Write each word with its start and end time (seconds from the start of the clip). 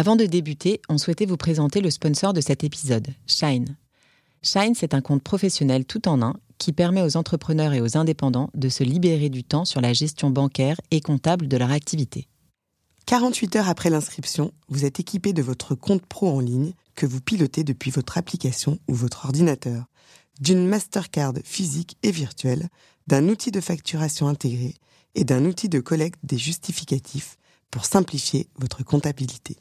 Avant 0.00 0.16
de 0.16 0.24
débuter, 0.24 0.80
on 0.88 0.96
souhaitait 0.96 1.26
vous 1.26 1.36
présenter 1.36 1.82
le 1.82 1.90
sponsor 1.90 2.32
de 2.32 2.40
cet 2.40 2.64
épisode, 2.64 3.08
Shine. 3.26 3.76
Shine, 4.40 4.74
c'est 4.74 4.94
un 4.94 5.02
compte 5.02 5.22
professionnel 5.22 5.84
tout 5.84 6.08
en 6.08 6.22
un 6.22 6.36
qui 6.56 6.72
permet 6.72 7.02
aux 7.02 7.18
entrepreneurs 7.18 7.74
et 7.74 7.82
aux 7.82 7.98
indépendants 7.98 8.48
de 8.54 8.70
se 8.70 8.82
libérer 8.82 9.28
du 9.28 9.44
temps 9.44 9.66
sur 9.66 9.82
la 9.82 9.92
gestion 9.92 10.30
bancaire 10.30 10.80
et 10.90 11.02
comptable 11.02 11.48
de 11.48 11.56
leur 11.58 11.70
activité. 11.70 12.28
48 13.04 13.56
heures 13.56 13.68
après 13.68 13.90
l'inscription, 13.90 14.52
vous 14.70 14.86
êtes 14.86 15.00
équipé 15.00 15.34
de 15.34 15.42
votre 15.42 15.74
compte 15.74 16.06
pro 16.06 16.30
en 16.30 16.40
ligne 16.40 16.72
que 16.94 17.04
vous 17.04 17.20
pilotez 17.20 17.62
depuis 17.62 17.90
votre 17.90 18.16
application 18.16 18.78
ou 18.88 18.94
votre 18.94 19.26
ordinateur, 19.26 19.84
d'une 20.40 20.66
Mastercard 20.66 21.34
physique 21.44 21.98
et 22.02 22.10
virtuelle, 22.10 22.70
d'un 23.06 23.28
outil 23.28 23.50
de 23.50 23.60
facturation 23.60 24.28
intégré 24.28 24.76
et 25.14 25.24
d'un 25.24 25.44
outil 25.44 25.68
de 25.68 25.80
collecte 25.80 26.20
des 26.22 26.38
justificatifs 26.38 27.36
pour 27.70 27.84
simplifier 27.84 28.48
votre 28.56 28.82
comptabilité. 28.82 29.58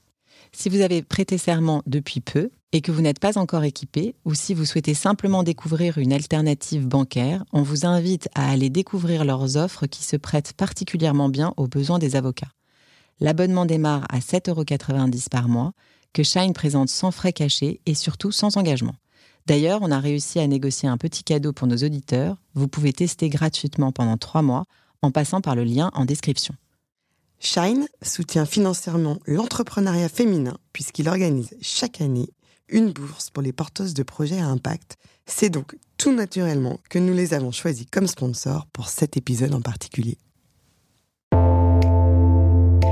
Si 0.52 0.70
vous 0.70 0.82
avez 0.82 1.04
prêté 1.04 1.38
serment 1.38 1.84
depuis 1.86 2.22
peu 2.22 2.50
et 2.72 2.82
que 2.82 2.92
vous 2.92 3.02
n'êtes 3.02 3.20
pas 3.20 3.38
encore 3.38 3.64
équipé, 3.64 4.16
ou 4.26 4.34
si 4.34 4.54
vous 4.54 4.66
souhaitez 4.66 4.94
simplement 4.94 5.44
découvrir 5.44 5.98
une 5.98 6.14
alternative 6.14 6.88
bancaire, 6.88 7.44
on 7.54 7.62
vous 7.62 7.86
invite 7.86 8.30
à 8.36 8.50
aller 8.50 8.70
découvrir 8.70 9.26
leurs 9.26 9.58
offres 9.58 9.88
qui 9.88 10.04
se 10.04 10.16
prêtent 10.16 10.54
particulièrement 10.54 11.30
bien 11.30 11.54
aux 11.58 11.68
besoins 11.68 12.00
des 12.00 12.16
avocats. 12.16 12.52
L'abonnement 13.20 13.66
démarre 13.66 14.06
à 14.10 14.20
7,90 14.20 14.50
euros 14.50 15.20
par 15.30 15.48
mois, 15.48 15.74
que 16.14 16.24
Shine 16.24 16.54
présente 16.54 16.90
sans 16.90 17.12
frais 17.12 17.34
cachés 17.34 17.82
et 17.86 17.94
surtout 17.94 18.32
sans 18.32 18.58
engagement. 18.58 18.96
D'ailleurs, 19.46 19.80
on 19.82 19.92
a 19.92 20.00
réussi 20.00 20.40
à 20.40 20.48
négocier 20.48 20.88
un 20.90 20.98
petit 20.98 21.24
cadeau 21.24 21.54
pour 21.54 21.68
nos 21.68 21.78
auditeurs. 21.78 22.38
Vous 22.54 22.68
pouvez 22.68 22.94
tester 22.94 23.30
gratuitement 23.30 23.92
pendant 23.92 24.18
trois 24.18 24.42
mois 24.42 24.66
en 25.02 25.12
passant 25.12 25.42
par 25.42 25.56
le 25.56 25.64
lien 25.64 25.92
en 25.94 26.06
description. 26.06 26.56
Shine 27.40 27.88
soutient 28.02 28.46
financièrement 28.46 29.20
l'entrepreneuriat 29.26 30.10
féminin 30.10 30.58
puisqu'il 30.74 31.08
organise 31.08 31.56
chaque 31.62 32.02
année 32.02 32.30
une 32.68 32.92
bourse 32.92 33.30
pour 33.30 33.42
les 33.42 33.54
porteuses 33.54 33.94
de 33.94 34.04
projets 34.04 34.40
à 34.40 34.48
impact. 34.48 34.98
C'est 35.26 35.50
donc 35.50 35.76
tout 35.98 36.14
naturellement 36.14 36.80
que 36.90 37.00
nous 37.00 37.14
les 37.14 37.34
avons 37.34 37.52
choisis 37.52 37.86
comme 37.90 38.08
sponsors 38.08 38.66
pour 38.68 38.90
cet 38.90 39.18
épisode 39.18 39.54
en 39.54 39.62
particulier. 39.62 40.18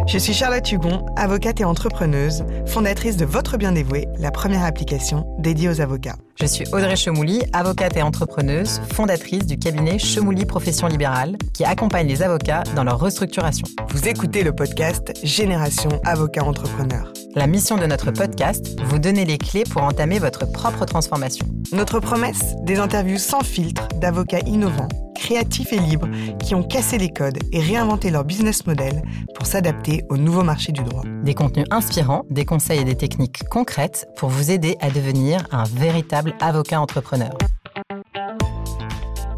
Je 0.08 0.18
suis 0.18 0.34
Charlotte 0.34 0.72
Hugon, 0.72 1.06
avocate 1.18 1.60
et 1.60 1.66
entrepreneuse, 1.66 2.46
fondatrice 2.66 3.18
de 3.18 3.26
Votre 3.26 3.58
Bien 3.58 3.74
Dévoué, 3.74 4.08
la 4.18 4.32
première 4.32 4.64
application 4.64 5.26
dédiée 5.38 5.68
aux 5.68 5.82
avocats. 5.82 6.16
Je 6.40 6.46
suis 6.46 6.64
Audrey 6.72 6.96
Chemouli, 6.96 7.44
avocate 7.52 7.98
et 7.98 8.02
entrepreneuse, 8.02 8.80
fondatrice 8.94 9.46
du 9.46 9.60
cabinet 9.60 10.00
Chemouli 10.00 10.46
Profession 10.46 10.88
Libérale, 10.88 11.38
qui 11.54 11.66
accompagne 11.66 12.08
les 12.08 12.24
avocats 12.24 12.64
dans 12.74 12.86
leur 12.86 13.00
restructuration. 13.00 13.68
Vous 13.90 14.08
écoutez 14.08 14.44
le 14.44 14.56
podcast 14.56 15.12
Génération 15.24 15.90
Avocat 16.06 16.46
Entrepreneur. 16.46 17.12
La 17.38 17.46
mission 17.46 17.78
de 17.78 17.86
notre 17.86 18.10
podcast, 18.10 18.82
vous 18.82 18.98
donner 18.98 19.24
les 19.24 19.38
clés 19.38 19.64
pour 19.64 19.84
entamer 19.84 20.18
votre 20.18 20.52
propre 20.52 20.86
transformation. 20.86 21.46
Notre 21.72 22.00
promesse, 22.00 22.56
des 22.64 22.80
interviews 22.80 23.20
sans 23.20 23.42
filtre 23.42 23.88
d'avocats 24.02 24.40
innovants 24.48 24.88
créatifs 25.14 25.74
et 25.74 25.80
libres 25.80 26.08
qui 26.40 26.56
ont 26.56 26.64
cassé 26.64 26.98
les 26.98 27.10
codes 27.10 27.40
et 27.52 27.60
réinventé 27.60 28.10
leur 28.10 28.24
business 28.24 28.66
model 28.66 29.02
pour 29.36 29.46
s'adapter 29.46 30.04
au 30.10 30.18
nouveau 30.18 30.44
marché 30.44 30.72
du 30.72 30.84
droit. 30.84 31.04
Des 31.24 31.34
contenus 31.34 31.66
inspirants, 31.72 32.24
des 32.30 32.46
conseils 32.46 32.80
et 32.80 32.86
des 32.86 32.96
techniques 32.96 33.44
concrètes 33.50 34.08
pour 34.16 34.30
vous 34.30 34.52
aider 34.52 34.78
à 34.80 34.90
devenir 34.90 35.46
un 35.52 35.64
véritable 35.64 36.34
avocat 36.40 36.80
entrepreneur. 36.80 37.36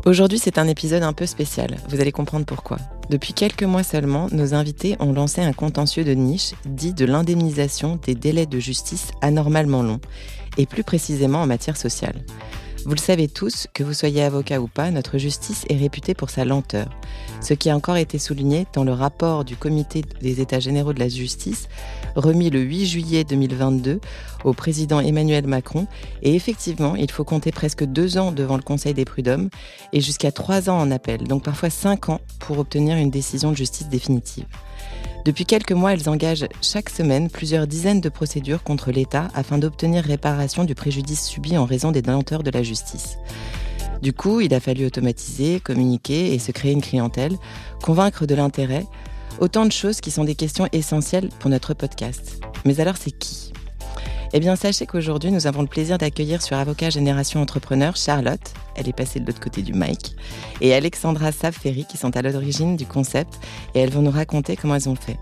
Aujourd'hui, 0.05 0.39
c'est 0.39 0.58
un 0.58 0.67
épisode 0.67 1.03
un 1.03 1.11
peu 1.11 1.25
spécial. 1.25 1.75
Vous 1.89 2.00
allez 2.00 2.14
comprendre 2.14 2.45
pourquoi. 2.45 2.78
Depuis 3.09 3.33
quelques 3.33 3.64
mois 3.64 3.83
seulement, 3.83 4.28
nos 4.31 4.53
invités 4.53 4.95
ont 5.00 5.11
lancé 5.11 5.41
un 5.41 5.52
contentieux 5.52 6.06
de 6.06 6.14
niche 6.14 6.53
dit 6.66 6.94
de 6.94 7.06
l'indemnisation 7.06 8.00
des 8.06 8.16
délais 8.16 8.45
de 8.45 8.59
justice 8.59 9.11
anormalement 9.22 9.83
longs, 9.83 10.00
et 10.58 10.66
plus 10.66 10.83
précisément 10.83 11.41
en 11.41 11.47
matière 11.47 11.75
sociale. 11.75 12.23
Vous 12.85 12.91
le 12.95 12.97
savez 12.97 13.27
tous, 13.27 13.67
que 13.73 13.83
vous 13.83 13.94
soyez 13.94 14.23
avocat 14.23 14.61
ou 14.61 14.67
pas, 14.67 14.89
notre 14.89 15.17
justice 15.17 15.66
est 15.69 15.75
réputée 15.75 16.13
pour 16.13 16.29
sa 16.29 16.45
lenteur. 16.45 16.88
Ce 17.41 17.53
qui 17.53 17.69
a 17.69 17.75
encore 17.75 17.97
été 17.97 18.17
souligné 18.17 18.67
dans 18.73 18.85
le 18.85 18.94
rapport 18.94 19.44
du 19.44 19.57
Comité 19.57 20.01
des 20.22 20.40
États 20.40 20.62
généraux 20.62 20.94
de 20.94 21.00
la 21.00 21.09
justice, 21.09 21.67
remis 22.16 22.50
le 22.50 22.62
8 22.62 22.85
juillet 22.85 23.23
2022 23.25 24.00
au 24.45 24.53
président 24.53 25.01
Emmanuel 25.01 25.45
Macron. 25.45 25.88
Et 26.23 26.35
effectivement, 26.35 26.95
il 26.95 27.12
faut 27.12 27.25
compter 27.25 27.51
presque 27.51 27.84
deux 27.84 28.17
ans 28.17 28.31
devant 28.31 28.56
le 28.56 28.63
Conseil 28.63 28.94
des 28.94 29.06
prud'hommes 29.06 29.50
et 29.91 30.00
jusqu'à 30.00 30.31
trois 30.31 30.69
ans 30.69 30.79
en 30.79 30.90
appel, 30.90 31.23
donc 31.25 31.44
parfois 31.44 31.69
cinq 31.69 32.09
ans 32.09 32.22
pour 32.40 32.59
obtenir 32.59 32.96
une 32.97 33.11
décision 33.11 33.51
de 33.51 33.57
justice 33.57 33.90
définitive. 33.90 34.46
Depuis 35.25 35.46
quelques 35.46 35.74
mois, 35.74 35.94
elles 35.94 36.09
engagent 36.09 36.47
chaque 36.62 36.90
semaine 36.90 37.30
plusieurs 37.30 37.68
dizaines 37.68 38.02
de 38.02 38.09
procédures 38.09 38.63
contre 38.63 38.91
l'État 38.91 39.28
afin 39.35 39.57
d'obtenir 39.57 40.03
réparation 40.03 40.63
du 40.63 40.75
préjudice 40.75 41.25
subi 41.25 41.57
en 41.57 41.66
raison 41.66 41.91
des 41.91 42.02
lenteurs 42.02 42.44
de 42.44 42.52
la 42.52 42.63
justice. 42.63 43.18
Du 44.02 44.13
coup, 44.13 44.40
il 44.40 44.53
a 44.53 44.62
fallu 44.62 44.85
automatiser, 44.85 45.59
communiquer 45.59 46.34
et 46.34 46.40
se 46.40 46.52
créer 46.52 46.72
une 46.72 46.81
clientèle, 46.81 47.38
convaincre 47.84 48.25
de 48.25 48.35
l'intérêt, 48.35 48.85
autant 49.41 49.66
de 49.66 49.72
choses 49.74 50.00
qui 50.00 50.09
sont 50.09 50.24
des 50.24 50.35
questions 50.35 50.69
essentielles 50.72 51.29
pour 51.40 51.50
notre 51.50 51.74
podcast. 51.74 52.41
Mais 52.63 52.79
alors 52.79 52.96
c'est 52.97 53.12
qui? 53.12 53.52
Eh 54.34 54.40
bien, 54.40 54.56
sachez 54.56 54.85
qu'aujourd'hui, 54.85 55.31
nous 55.31 55.47
avons 55.47 55.62
le 55.62 55.67
plaisir 55.67 55.97
d'accueillir 55.97 56.41
sur 56.41 56.57
Avocat 56.57 56.90
Génération 56.90 57.41
Entrepreneur 57.41 57.95
Charlotte, 57.95 58.53
elle 58.75 58.88
est 58.88 58.94
passée 58.94 59.19
de 59.19 59.25
l'autre 59.25 59.40
côté 59.40 59.62
du 59.62 59.73
mic, 59.73 60.16
et 60.62 60.73
Alexandra 60.73 61.31
Savferry 61.31 61.85
qui 61.85 61.97
sont 61.97 62.16
à 62.16 62.22
l'origine 62.22 62.75
du 62.75 62.85
concept. 62.85 63.40
Et 63.75 63.79
elles 63.79 63.91
vont 63.91 64.01
nous 64.01 64.12
raconter 64.12 64.56
comment 64.56 64.75
elles 64.75 64.90
ont 64.90 64.95
fait. 64.95 65.17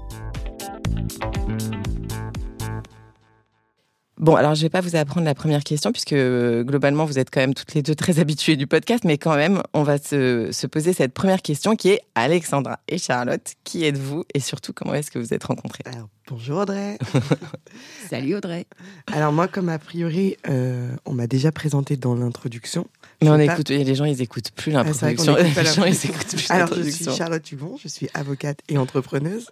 Bon, 4.20 4.36
alors 4.36 4.56
je 4.56 4.62
ne 4.62 4.64
vais 4.64 4.70
pas 4.70 4.82
vous 4.82 4.96
apprendre 4.96 5.26
la 5.26 5.36
première 5.36 5.64
question 5.64 5.92
puisque 5.92 6.14
euh, 6.14 6.64
globalement 6.64 7.06
vous 7.06 7.20
êtes 7.20 7.30
quand 7.30 7.40
même 7.40 7.54
toutes 7.54 7.76
les 7.76 7.84
deux 7.84 7.94
très 7.94 8.20
habituées 8.20 8.56
du 8.56 8.66
podcast, 8.66 9.04
mais 9.04 9.18
quand 9.18 9.36
même 9.36 9.62
on 9.74 9.84
va 9.84 10.00
se, 10.00 10.66
poser 10.68 10.94
cette 10.94 11.14
première 11.14 11.42
question 11.42 11.76
qui 11.76 11.90
est 11.90 12.02
Alexandra 12.16 12.80
et 12.88 12.98
Charlotte, 12.98 13.54
qui 13.64 13.86
êtes-vous 13.86 14.26
et 14.34 14.40
surtout 14.40 14.74
comment 14.74 14.96
est-ce 14.96 15.12
que 15.12 15.20
vous 15.20 15.34
êtes 15.34 15.44
rencontrées? 15.44 15.84
Bonjour 16.30 16.58
Audrey. 16.60 16.98
Salut 18.10 18.36
Audrey. 18.36 18.66
Alors 19.14 19.32
moi 19.32 19.48
comme 19.48 19.70
a 19.70 19.78
priori 19.78 20.36
euh, 20.50 20.90
on 21.06 21.14
m'a 21.14 21.28
déjà 21.28 21.52
présenté 21.52 21.96
dans 21.96 22.16
l'introduction. 22.16 22.88
Mais 23.22 23.30
on 23.30 23.40
écoute, 23.40 23.70
les 23.70 23.96
gens 23.96 24.06
ils 24.06 24.22
écoutent 24.22 24.52
plus 24.52 24.76
ah, 24.76 24.84
l'introduction. 24.84 25.36
les 25.58 25.74
gens 25.74 25.86
ils 25.86 26.06
écoutent 26.06 26.36
plus 26.36 26.52
Alors 26.52 26.74
je 26.74 26.90
suis 26.90 27.06
Charlotte 27.06 27.52
Hubon, 27.52 27.78
je 27.82 27.88
suis 27.88 28.10
avocate 28.16 28.60
et 28.68 28.80
entrepreneuse. 28.80 29.48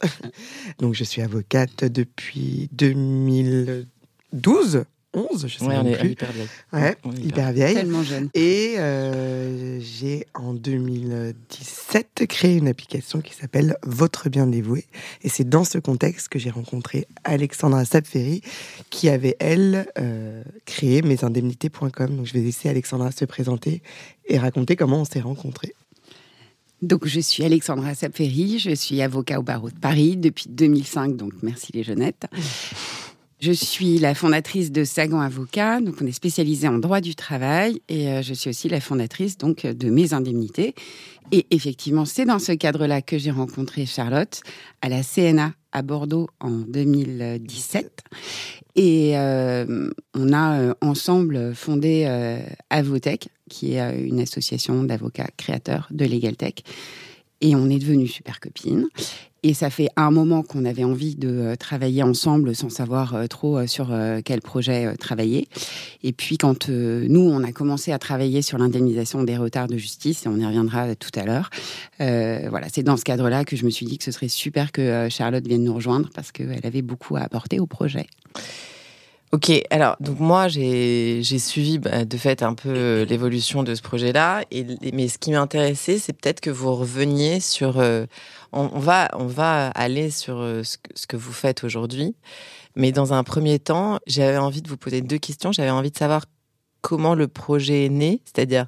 Donc 0.79 0.95
je 0.95 1.03
suis 1.03 1.21
avocate 1.21 1.85
depuis 1.85 2.67
2000 2.73 3.87
12 4.33 4.85
11, 5.15 5.47
je 5.47 5.57
sais 5.57 5.65
ouais, 5.65 5.77
on 5.77 5.85
est 5.85 6.05
Hyper 6.05 6.31
vieille. 6.31 6.47
Ouais, 6.73 6.95
hyper, 7.23 7.51
vieille. 7.53 7.75
Tellement 7.75 8.03
jeune. 8.03 8.29
Et 8.33 8.75
euh, 8.77 9.79
j'ai 9.79 10.25
en 10.33 10.53
2017 10.53 12.25
créé 12.27 12.57
une 12.57 12.67
application 12.67 13.21
qui 13.21 13.33
s'appelle 13.33 13.77
Votre 13.83 14.29
bien 14.29 14.45
dévoué. 14.45 14.85
Et 15.23 15.29
c'est 15.29 15.47
dans 15.47 15.63
ce 15.63 15.77
contexte 15.77 16.27
que 16.27 16.37
j'ai 16.37 16.49
rencontré 16.49 17.07
Alexandra 17.23 17.85
Sapferi, 17.85 18.41
qui 18.89 19.07
avait, 19.07 19.37
elle, 19.39 19.87
euh, 19.97 20.43
créé 20.65 21.01
mesindemnités.com. 21.01 22.17
Donc 22.17 22.25
je 22.25 22.33
vais 22.33 22.41
laisser 22.41 22.67
Alexandra 22.67 23.11
se 23.11 23.23
présenter 23.23 23.81
et 24.27 24.37
raconter 24.37 24.75
comment 24.75 25.01
on 25.01 25.05
s'est 25.05 25.21
rencontrés. 25.21 25.73
Donc, 26.81 27.07
je 27.07 27.21
suis 27.21 27.43
Alexandra 27.43 27.95
Sapferi, 27.95 28.59
je 28.59 28.75
suis 28.75 29.01
avocat 29.01 29.39
au 29.39 29.43
barreau 29.43 29.69
de 29.69 29.79
Paris 29.79 30.17
depuis 30.17 30.47
2005, 30.49 31.15
donc 31.15 31.31
merci 31.41 31.71
les 31.73 31.83
jeunettes. 31.83 32.27
Je 33.41 33.51
suis 33.51 34.00
la 34.00 34.16
fondatrice 34.16 34.72
de 34.72 34.85
Sagan 34.85 35.19
Avocat, 35.19 35.81
donc 35.81 35.96
on 36.01 36.06
est 36.06 36.13
spécialisé 36.13 36.69
en 36.69 36.78
droit 36.78 37.01
du 37.01 37.16
travail 37.16 37.81
et 37.90 38.07
euh, 38.09 38.22
je 38.22 38.34
suis 38.34 38.50
aussi 38.50 38.69
la 38.69 38.79
fondatrice 38.79 39.38
donc 39.38 39.66
de 39.66 39.90
Mes 39.90 40.13
Indemnités. 40.13 40.73
Et 41.34 41.46
effectivement, 41.51 42.06
c'est 42.06 42.23
dans 42.23 42.40
ce 42.40 42.53
cadre-là 42.53 43.01
que 43.01 43.18
j'ai 43.18 43.31
rencontré 43.31 43.85
Charlotte 43.85 44.41
à 44.81 44.88
la 44.88 45.01
CNA 45.03 45.53
à 45.73 45.81
Bordeaux 45.81 46.29
en 46.40 46.51
2017. 46.51 48.03
Et 48.78 49.17
euh, 49.17 49.90
on 50.14 50.31
a 50.31 50.59
euh, 50.59 50.73
ensemble 50.79 51.53
fondé 51.55 52.05
Avotech, 52.70 53.28
qui 53.49 53.73
est 53.73 53.99
une 53.99 54.22
association 54.22 54.84
d'avocats 54.84 55.29
créateurs 55.35 55.90
de 55.91 56.05
LegalTech. 56.05 56.64
Et 57.41 57.55
on 57.55 57.70
est 57.70 57.79
devenues 57.79 58.08
super 58.08 58.40
copines. 58.40 58.87
Et 59.47 59.53
ça 59.53 59.70
fait 59.70 59.90
un 59.96 60.09
moment 60.09 60.41
qu'on 60.41 60.66
avait 60.66 60.84
envie 60.84 61.16
de 61.16 61.29
euh, 61.29 61.55
travailler 61.55 62.02
ensemble 62.02 62.55
sans 62.55 62.72
savoir 62.72 63.14
euh, 63.14 63.28
trop 63.28 63.59
euh, 63.59 63.67
sur 63.67 63.93
quel 64.23 64.41
projet 64.41 64.97
travailler. 64.97 65.47
Et 66.02 66.14
puis 66.14 66.40
quand 66.40 66.67
nous, 66.67 67.20
on 67.20 67.43
a 67.43 67.52
commencé 67.52 67.91
à 67.91 67.99
travailler 67.99 68.41
sur 68.41 68.58
l'indemnisation 68.58 69.23
des 69.23 69.37
retards 69.37 69.67
de 69.67 69.78
justice, 69.78 70.26
et 70.26 70.29
on 70.29 70.37
y 70.37 70.46
reviendra 70.46 70.96
tout 70.96 71.11
à 71.14 71.26
l'heure, 71.26 71.52
voilà, 71.99 72.67
c'est 72.73 72.82
dans 72.82 72.97
ce 72.97 73.03
cadre-là 73.03 73.46
que 73.46 73.55
je 73.55 73.66
me 73.66 73.70
suis 73.70 73.85
dit 73.85 73.99
que 73.99 74.03
ce 74.03 74.11
serait 74.11 74.28
super 74.28 74.72
que 74.72 75.08
Charlotte 75.09 75.46
vienne 75.46 75.64
nous 75.64 75.73
rejoindre 75.73 76.09
parce 76.14 76.31
qu'elle 76.31 76.66
avait 76.66 76.81
beaucoup 76.81 77.16
à 77.16 77.22
apporter 77.22 77.59
au 77.59 77.67
projet. 77.67 78.08
Ok, 79.35 79.52
alors 79.70 79.97
donc 79.99 80.22
moi 80.22 80.47
j'ai 80.47 81.22
suivi 81.40 81.78
bah, 81.78 82.05
de 82.05 82.16
fait 82.16 82.41
un 82.41 82.53
peu 82.53 83.02
l'évolution 83.02 83.64
de 83.64 83.76
ce 83.76 83.82
projet-là, 83.82 84.46
et, 84.49 84.66
mais 84.93 85.09
ce 85.09 85.17
qui 85.17 85.32
m'intéressait 85.32 85.97
c'est 85.97 86.14
peut-être 86.14 86.40
que 86.40 86.49
vous 86.49 86.73
reveniez 86.73 87.41
sur, 87.41 87.79
euh, 87.79 88.05
on, 88.53 88.79
va 88.79 89.09
on 89.11 89.26
va 89.26 89.67
aller 89.72 90.09
sur 90.09 90.37
euh, 90.37 90.64
ce, 90.64 90.78
ce, 90.93 91.05
que 91.05 91.17
vous 91.17 91.34
faites 91.34 91.66
aujourd'hui, 91.66 92.16
mais 92.78 92.93
dans 92.93 93.11
un 93.11 93.26
premier 93.26 93.59
temps 93.59 93.99
j'avais 94.08 94.37
envie 94.37 94.61
de 94.61 94.70
vous 94.70 94.78
poser 94.78 95.02
deux 95.02 95.17
questions. 95.17 95.52
J'avais 95.52 95.70
envie 95.70 95.91
de 95.91 95.97
savoir 95.97 96.23
comment 96.79 97.14
le 97.14 97.28
projet 97.28 97.88
est 97.88 97.90
né, 97.90 98.22
c'est-à-dire 98.23 98.67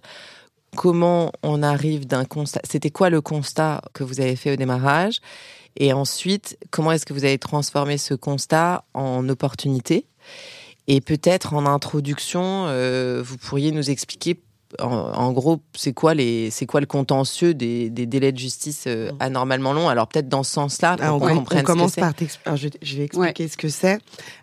comment 0.75 1.31
on 1.43 1.63
arrive 1.63 2.07
d'un 2.07 2.25
constat. 2.25 2.59
C'était 2.69 2.91
quoi 2.91 3.09
le 3.09 3.21
constat 3.21 3.81
que 3.93 4.03
vous 4.03 4.19
avez 4.19 4.35
fait 4.35 4.51
au 4.51 4.57
démarrage, 4.57 5.21
et 5.77 5.93
ensuite 5.93 6.57
comment 6.71 6.91
est-ce 6.91 7.05
que 7.05 7.13
vous 7.13 7.23
avez 7.23 7.37
transformé 7.37 7.97
ce 7.97 8.15
constat 8.15 8.83
en 8.93 9.29
opportunité? 9.29 10.05
Et 10.87 11.01
peut-être 11.01 11.53
en 11.53 11.65
introduction, 11.65 12.65
euh, 12.67 13.21
vous 13.23 13.37
pourriez 13.37 13.71
nous 13.71 13.89
expliquer 13.89 14.39
en, 14.79 15.31
gros, 15.31 15.61
c'est 15.75 15.93
quoi 15.93 16.13
les, 16.13 16.51
c'est 16.51 16.65
quoi 16.65 16.81
le 16.81 16.85
contentieux 16.85 17.53
des, 17.53 17.89
des 17.89 18.05
délais 18.05 18.33
de 18.33 18.37
justice 18.37 18.83
euh, 18.85 19.13
mm. 19.13 19.15
anormalement 19.21 19.71
longs? 19.71 19.87
Alors 19.87 20.09
peut-être 20.09 20.27
dans 20.27 20.43
ce 20.43 20.51
sens-là, 20.51 20.97
pour 20.97 21.19
qu'on 21.19 21.35
comprenne 21.35 21.61
on 21.61 21.63
commence 21.63 21.95
par 21.95 22.11
je, 22.57 22.67
je, 22.81 22.97
vais 22.97 23.03
expliquer 23.05 23.47
ce 23.47 23.55
que 23.55 23.69
c'est. 23.69 23.99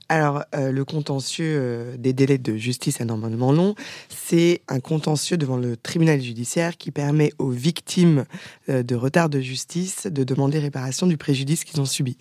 Alors 0.08 0.42
euh, 0.54 0.72
le 0.72 0.84
contentieux 0.86 1.94
des 1.98 2.14
délais 2.14 2.38
de 2.38 2.56
justice 2.56 3.02
anormalement 3.02 3.52
longs, 3.52 3.74
c'est 4.08 4.62
un 4.68 4.80
contentieux 4.80 5.36
devant 5.36 5.58
le 5.58 5.76
tribunal 5.76 6.22
judiciaire 6.22 6.78
qui 6.78 6.90
permet 6.90 7.30
aux 7.38 7.50
victimes 7.50 8.24
de 8.68 8.94
retard 8.94 9.28
de 9.28 9.40
justice 9.40 10.06
de 10.06 10.24
demander 10.24 10.58
réparation 10.58 11.06
du 11.06 11.18
préjudice 11.18 11.64
qu'ils 11.64 11.82
ont 11.82 11.86
subi. 11.86 12.16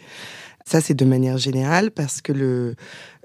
Ça, 0.66 0.82
c'est 0.82 0.94
de 0.94 1.06
manière 1.06 1.38
générale 1.38 1.92
parce 1.92 2.22
que 2.22 2.32
le, 2.32 2.76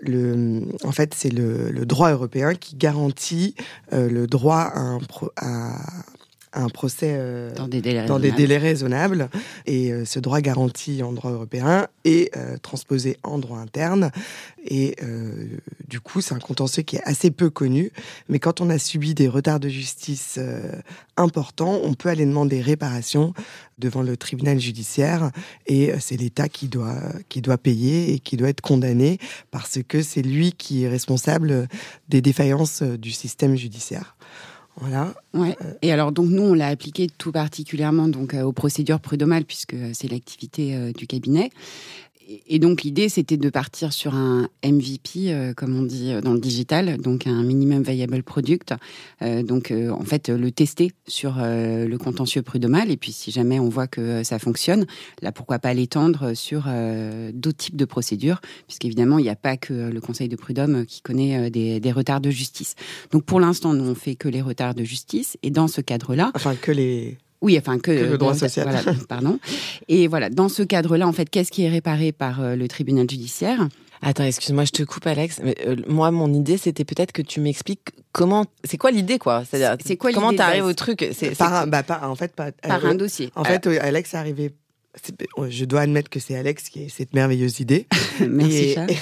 le, 0.01 0.63
en 0.85 0.93
fait, 0.93 1.15
c'est 1.15 1.33
le, 1.33 1.87
droit 1.87 2.11
européen 2.11 2.55
qui 2.55 2.77
garantit 2.77 3.55
euh, 3.93 4.09
le 4.09 4.27
droit 4.27 4.71
à 4.75 4.81
un, 4.81 4.99
à, 5.37 5.77
un 6.53 6.69
procès 6.69 7.15
euh, 7.17 7.55
dans, 7.55 7.69
des 7.69 7.81
délais, 7.81 8.07
dans 8.07 8.19
des 8.19 8.33
délais 8.33 8.59
raisonnables. 8.59 9.29
Et 9.67 9.93
euh, 9.93 10.05
ce 10.05 10.19
droit 10.19 10.41
garanti 10.41 11.03
en 11.03 11.13
droit 11.13 11.31
européen 11.31 11.89
est 12.05 12.37
euh, 12.37 12.57
transposé 12.59 13.19
en 13.23 13.39
droit 13.39 13.59
interne. 13.59 14.11
Et 14.71 14.97
du 15.89 15.99
coup, 16.01 16.21
c'est 16.21 16.35
un 16.35 16.41
contentieux 16.41 16.83
qui 16.83 16.97
est 16.97 17.03
assez 17.05 17.31
peu 17.31 17.49
connu. 17.49 17.91
Mais 18.29 18.39
quand 18.39 18.61
on 18.61 18.69
a 18.69 18.79
subi 18.79 19.15
des 19.15 19.27
retards 19.27 19.61
de 19.61 19.69
justice 19.71 20.39
importants, 21.17 21.81
on 21.83 21.95
peut 21.95 22.11
aller 22.11 22.27
demander 22.27 22.61
réparation 22.61 23.33
devant 23.79 24.03
le 24.03 24.19
tribunal 24.19 24.61
judiciaire. 24.61 25.31
Et 25.69 25.93
c'est 26.01 26.19
l'État 26.19 26.51
qui 26.51 26.69
doit, 26.69 27.01
qui 27.31 27.41
doit 27.41 27.57
payer 27.57 28.13
et 28.13 28.19
qui 28.19 28.37
doit 28.37 28.51
être 28.51 28.61
condamné 28.61 29.19
parce 29.51 29.79
que 29.89 30.03
c'est 30.03 30.23
lui 30.23 30.53
qui 30.53 30.85
est 30.85 30.89
responsable 30.89 31.67
des 32.11 32.21
défaillances 32.21 32.83
du 32.83 33.13
système 33.13 33.57
judiciaire. 33.57 34.17
Voilà. 34.81 35.15
Ouais. 35.35 35.57
Euh, 35.65 35.73
et 35.83 35.93
alors 35.93 36.13
donc 36.13 36.29
nous 36.31 36.43
on 36.43 36.55
l'a 36.55 36.69
appliqué 36.69 37.09
tout 37.19 37.33
particulièrement 37.33 38.09
donc 38.09 38.35
euh, 38.35 38.43
aux 38.43 38.53
procédures 38.53 39.01
prud'homales 39.01 39.45
puisque 39.45 39.75
euh, 39.75 39.91
c'est 39.93 40.09
l'activité 40.09 40.93
du 40.93 41.07
cabinet 41.07 41.51
et 42.47 42.59
donc 42.59 42.83
l'idée, 42.83 43.09
c'était 43.09 43.39
de 43.39 43.49
partir 43.49 43.93
sur 43.93 44.15
un 44.15 44.49
MVP, 44.63 45.33
euh, 45.33 45.55
comme 45.55 45.79
on 45.79 45.83
dit 45.83 46.13
euh, 46.13 46.21
dans 46.21 46.35
le 46.35 46.41
digital, 46.41 46.99
donc 46.99 47.27
un 47.27 47.43
minimum 47.43 47.83
viable 47.83 48.23
product. 48.23 48.75
Euh, 49.23 49.43
donc 49.43 49.73
en 49.73 50.05
fait, 50.05 50.29
le 50.29 50.51
tester 50.51 50.93
sur 51.07 51.37
le 51.39 51.97
contentieux 51.97 52.43
prud'homal. 52.43 52.91
Et 52.91 52.97
puis 52.97 53.13
si 53.13 53.31
jamais 53.31 53.59
on 53.59 53.69
voit 53.69 53.87
que 53.87 54.23
ça 54.25 54.39
fonctionne, 54.39 54.87
là 55.23 55.33
pourquoi 55.33 55.59
pas 55.59 55.73
l'étendre 55.73 56.35
sur 56.35 56.69
d'autres 57.33 57.57
types 57.57 57.77
de 57.77 57.85
procédures, 57.85 58.41
puisqu'évidemment 58.67 59.19
il 59.19 59.23
n'y 59.23 59.29
a 59.29 59.37
pas 59.37 59.57
que 59.57 59.73
le 59.73 60.01
Conseil 60.01 60.29
de 60.29 60.37
prud'homme 60.37 60.85
qui 60.87 61.01
connaît 61.01 61.51
des, 61.51 61.81
des, 61.81 61.93
retards 61.93 62.21
de 62.21 62.31
justice. 62.31 62.75
Donc 63.11 63.25
pour 63.25 63.41
l'instant, 63.41 63.75
nous 63.75 63.89
on 63.89 63.95
fait 63.95 64.15
que 64.15 64.29
les 64.29 64.43
retards 64.43 64.75
de 64.75 64.85
justice. 64.85 65.37
Et 65.43 65.51
dans 65.51 65.69
ce 65.69 65.81
cadre-là, 65.81 66.31
enfin 66.35 66.55
que 66.55 66.73
les 66.73 67.19
oui, 67.41 67.57
enfin 67.59 67.79
que, 67.79 67.91
le 67.91 68.19
droit 68.19 68.35
social. 68.35 68.69
pardon. 69.09 69.39
Et 69.89 70.09
voilà, 70.09 70.29
dans 70.31 70.49
ce 70.49 70.63
cadre-là, 70.63 71.07
en 71.07 71.13
fait, 71.13 71.31
qu'est-ce 71.31 71.53
qui 71.53 71.65
est 71.65 71.69
réparé 71.69 72.13
par 72.13 72.41
euh, 72.41 72.57
le 72.57 72.69
tribunal 72.69 73.09
judiciaire? 73.09 73.69
Attends, 74.03 74.25
excuse-moi, 74.25 74.65
je 74.65 74.73
te 74.73 74.83
coupe, 74.83 75.07
Alex. 75.07 75.41
Mais, 75.43 75.57
euh, 75.67 75.77
moi, 75.89 76.11
mon 76.11 76.33
idée, 76.33 76.57
c'était 76.57 76.85
peut-être 76.85 77.13
que 77.13 77.23
tu 77.23 77.41
m'expliques 77.41 77.91
comment. 78.13 78.47
C'est 78.65 78.77
quoi 78.77 78.91
l'idée, 78.91 79.19
quoi? 79.19 79.45
C'est-à-dire, 79.45 79.77
c'est 79.85 79.97
quoi 79.97 80.13
comment 80.13 80.33
t'arrives 80.33 80.65
au 80.65 80.73
truc? 80.73 81.07
C'est 81.13 81.37
par, 81.37 81.67
bah, 81.67 81.83
par, 81.83 82.09
en 82.09 82.15
fait, 82.15 82.35
par, 82.35 82.53
par 82.63 82.85
un 82.85 82.95
dossier. 82.95 83.31
En 83.35 83.45
fait, 83.45 83.67
Alex 83.67 84.15
est 84.15 84.17
arrivé. 84.17 84.51
Je 85.49 85.65
dois 85.65 85.83
admettre 85.83 86.11
que 86.11 86.19
c'est 86.19 86.35
Alex 86.35 86.71
qui 86.71 86.85
a 86.85 86.89
cette 86.89 87.15
merveilleuse 87.15 87.61
idée. 87.61 87.87
Merci. 88.29 88.75
Et, 88.89 88.97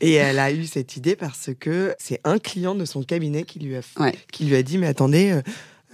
et, 0.00 0.14
elle 0.14 0.40
a 0.40 0.50
eu 0.50 0.64
cette 0.64 0.96
idée 0.96 1.14
parce 1.14 1.50
que 1.58 1.94
c'est 1.98 2.20
un 2.24 2.38
client 2.38 2.74
de 2.74 2.84
son 2.84 3.04
cabinet 3.04 3.44
qui 3.44 3.60
lui 3.60 3.76
a, 3.76 3.80
qui 4.32 4.44
lui 4.44 4.56
a 4.56 4.62
dit, 4.64 4.78
mais 4.78 4.88
attendez. 4.88 5.40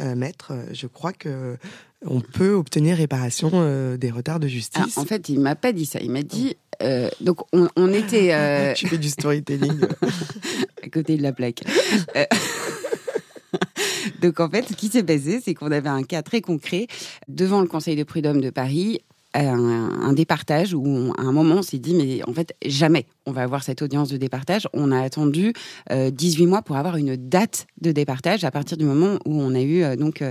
Euh, 0.01 0.07
euh, 0.07 0.15
maître, 0.15 0.53
euh, 0.53 0.65
je 0.73 0.87
crois 0.87 1.13
que 1.13 1.57
on 2.05 2.21
peut 2.21 2.53
obtenir 2.53 2.97
réparation 2.97 3.51
euh, 3.55 3.97
des 3.97 4.11
retards 4.11 4.41
de 4.41 4.49
justice. 4.49 4.99
en 4.99 5.05
fait, 5.05 5.29
il 5.29 5.41
m'a 5.41 5.55
pas 5.57 5.73
dit 5.73 5.87
ça. 5.87 6.01
Il 6.01 6.11
m'a 6.11 6.23
dit 6.23 6.57
donc 7.21 7.41
on, 7.53 7.93
était. 7.93 8.75
tu 8.77 8.87
fais 8.87 8.99
du 8.99 9.09
storytelling 9.09 9.81
à 10.83 10.89
côté 10.91 11.17
de 11.17 11.23
la 11.23 11.33
plaque. 11.33 11.63
Donc 14.21 14.41
en 14.41 14.49
fait, 14.49 14.69
ce 14.69 14.75
qui 14.75 14.89
s'est 14.89 15.03
passé, 15.03 15.41
c'est 15.45 15.53
qu'on 15.55 15.73
avait 15.73 15.89
un 15.89 16.03
cas 16.03 16.23
très 16.23 16.41
concret 16.41 16.87
devant 17.29 17.61
le 17.61 17.67
Conseil 17.67 17.97
de 17.97 18.05
prud'homme 18.05 18.41
de 18.41 18.51
Paris, 18.51 19.01
un, 19.35 20.13
départage 20.13 20.75
où 20.75 21.13
à 21.19 21.23
un 21.23 21.33
moment 21.33 21.57
on 21.57 21.63
s'est 21.63 21.79
dit 21.79 21.95
mais 21.95 22.23
en 22.27 22.33
fait 22.33 22.55
jamais 22.65 23.07
on 23.27 23.33
va 23.33 23.43
avoir 23.43 23.63
cette 23.63 23.83
audience 23.83 24.09
de 24.09 24.17
départage. 24.17 24.69
On 24.73 24.93
a 24.93 25.01
attendu 25.01 25.53
18 25.91 26.47
mois 26.47 26.63
pour 26.63 26.77
avoir 26.77 26.97
une 26.97 27.17
date 27.17 27.67
de 27.81 27.93
départage 27.93 28.45
à 28.45 28.51
partir 28.51 28.77
du 28.77 28.85
moment 28.85 29.19
où 29.25 29.41
on 29.41 29.55
a 29.55 29.61
eu 29.61 29.97
donc 29.97 30.23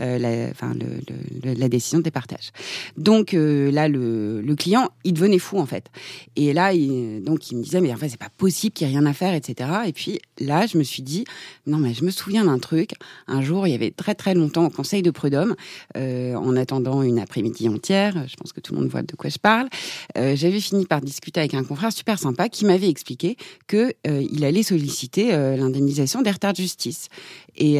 euh, 0.00 0.18
la, 0.18 1.68
décision 1.68 1.98
de 1.98 2.04
départage. 2.04 2.50
Donc 2.96 3.34
euh, 3.34 3.70
là, 3.70 3.88
le, 3.88 4.54
client, 4.56 4.90
il 5.04 5.12
devenait 5.12 5.38
fou 5.38 5.58
en 5.58 5.66
fait. 5.66 5.90
Et 6.36 6.52
là, 6.52 6.72
il, 6.72 7.22
donc 7.22 7.50
il 7.50 7.58
me 7.58 7.62
disait 7.62 7.80
mais 7.80 7.92
en 7.92 7.96
fait 7.96 8.08
c'est 8.08 8.18
pas 8.18 8.30
possible 8.36 8.72
qu'il 8.72 8.86
n'y 8.86 8.94
ait 8.94 8.98
rien 8.98 9.06
à 9.06 9.12
faire, 9.12 9.34
etc. 9.34 9.70
Et 9.86 9.92
puis 9.92 10.20
là, 10.38 10.66
je 10.66 10.78
me 10.78 10.82
suis 10.82 11.02
dit 11.02 11.24
non 11.66 11.78
mais 11.78 11.94
je 11.94 12.04
me 12.04 12.10
souviens 12.10 12.44
d'un 12.44 12.58
truc. 12.58 12.92
Un 13.26 13.42
jour, 13.42 13.66
il 13.66 13.72
y 13.72 13.74
avait 13.74 13.90
très 13.90 14.14
très 14.14 14.34
longtemps 14.34 14.66
au 14.66 14.70
Conseil 14.70 15.02
de 15.02 15.10
prud'homme, 15.10 15.56
euh, 15.96 16.34
en 16.34 16.56
attendant 16.56 17.02
une 17.02 17.18
après-midi 17.18 17.68
entière. 17.68 18.26
Je 18.28 18.36
pense 18.36 18.52
que 18.52 18.60
tout 18.60 18.74
le 18.74 18.80
monde 18.80 18.88
voit 18.88 19.02
de 19.02 19.16
quoi 19.16 19.30
je 19.30 19.38
parle. 19.38 19.68
Euh, 20.16 20.36
J'avais 20.36 20.60
fini 20.60 20.86
par 20.86 21.00
discuter 21.00 21.40
avec 21.40 21.54
un 21.54 21.64
confrère 21.64 21.92
super 21.92 22.18
sympa 22.18 22.27
qui 22.48 22.64
m'avait 22.64 22.88
expliqué 22.88 23.36
que 23.66 23.92
euh, 24.06 24.24
il 24.30 24.44
allait 24.44 24.62
solliciter 24.62 25.30
l'indemnisation 25.30 26.22
des 26.22 26.30
retards 26.30 26.52
de 26.52 26.58
justice. 26.58 27.08
Et 27.56 27.78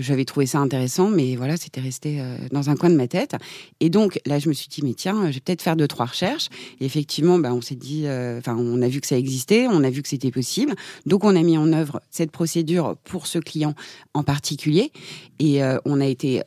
j'avais 0.00 0.24
trouvé 0.24 0.46
ça 0.46 0.58
intéressant, 0.58 1.08
mais 1.08 1.36
voilà 1.36 1.56
c'était 1.56 1.80
resté 1.80 2.20
euh, 2.20 2.36
dans 2.50 2.70
un 2.70 2.76
coin 2.76 2.90
de 2.90 2.96
ma 2.96 3.08
tête. 3.08 3.34
Et 3.80 3.90
donc 3.90 4.20
là, 4.26 4.38
je 4.38 4.48
me 4.48 4.54
suis 4.54 4.68
dit, 4.68 4.82
mais 4.82 4.94
tiens, 4.94 5.30
je 5.30 5.34
vais 5.34 5.40
peut-être 5.40 5.62
faire 5.62 5.76
deux 5.76 5.88
trois 5.88 6.06
recherches. 6.06 6.48
Et 6.80 6.84
effectivement, 6.84 7.38
bah, 7.38 7.52
on 7.52 7.60
s'est 7.60 7.74
dit, 7.74 8.02
euh, 8.06 8.38
enfin, 8.38 8.56
on 8.56 8.82
a 8.82 8.88
vu 8.88 9.00
que 9.00 9.06
ça 9.06 9.18
existait, 9.18 9.66
on 9.68 9.82
a 9.82 9.90
vu 9.90 10.02
que 10.02 10.08
c'était 10.08 10.30
possible. 10.30 10.74
Donc 11.06 11.24
on 11.24 11.34
a 11.34 11.42
mis 11.42 11.58
en 11.58 11.72
œuvre 11.72 12.00
cette 12.10 12.30
procédure 12.30 12.96
pour 13.04 13.26
ce 13.26 13.38
client 13.38 13.74
en 14.14 14.22
particulier. 14.22 14.92
Et 15.38 15.62
euh, 15.62 15.78
on 15.84 16.00
a 16.00 16.06
été 16.06 16.42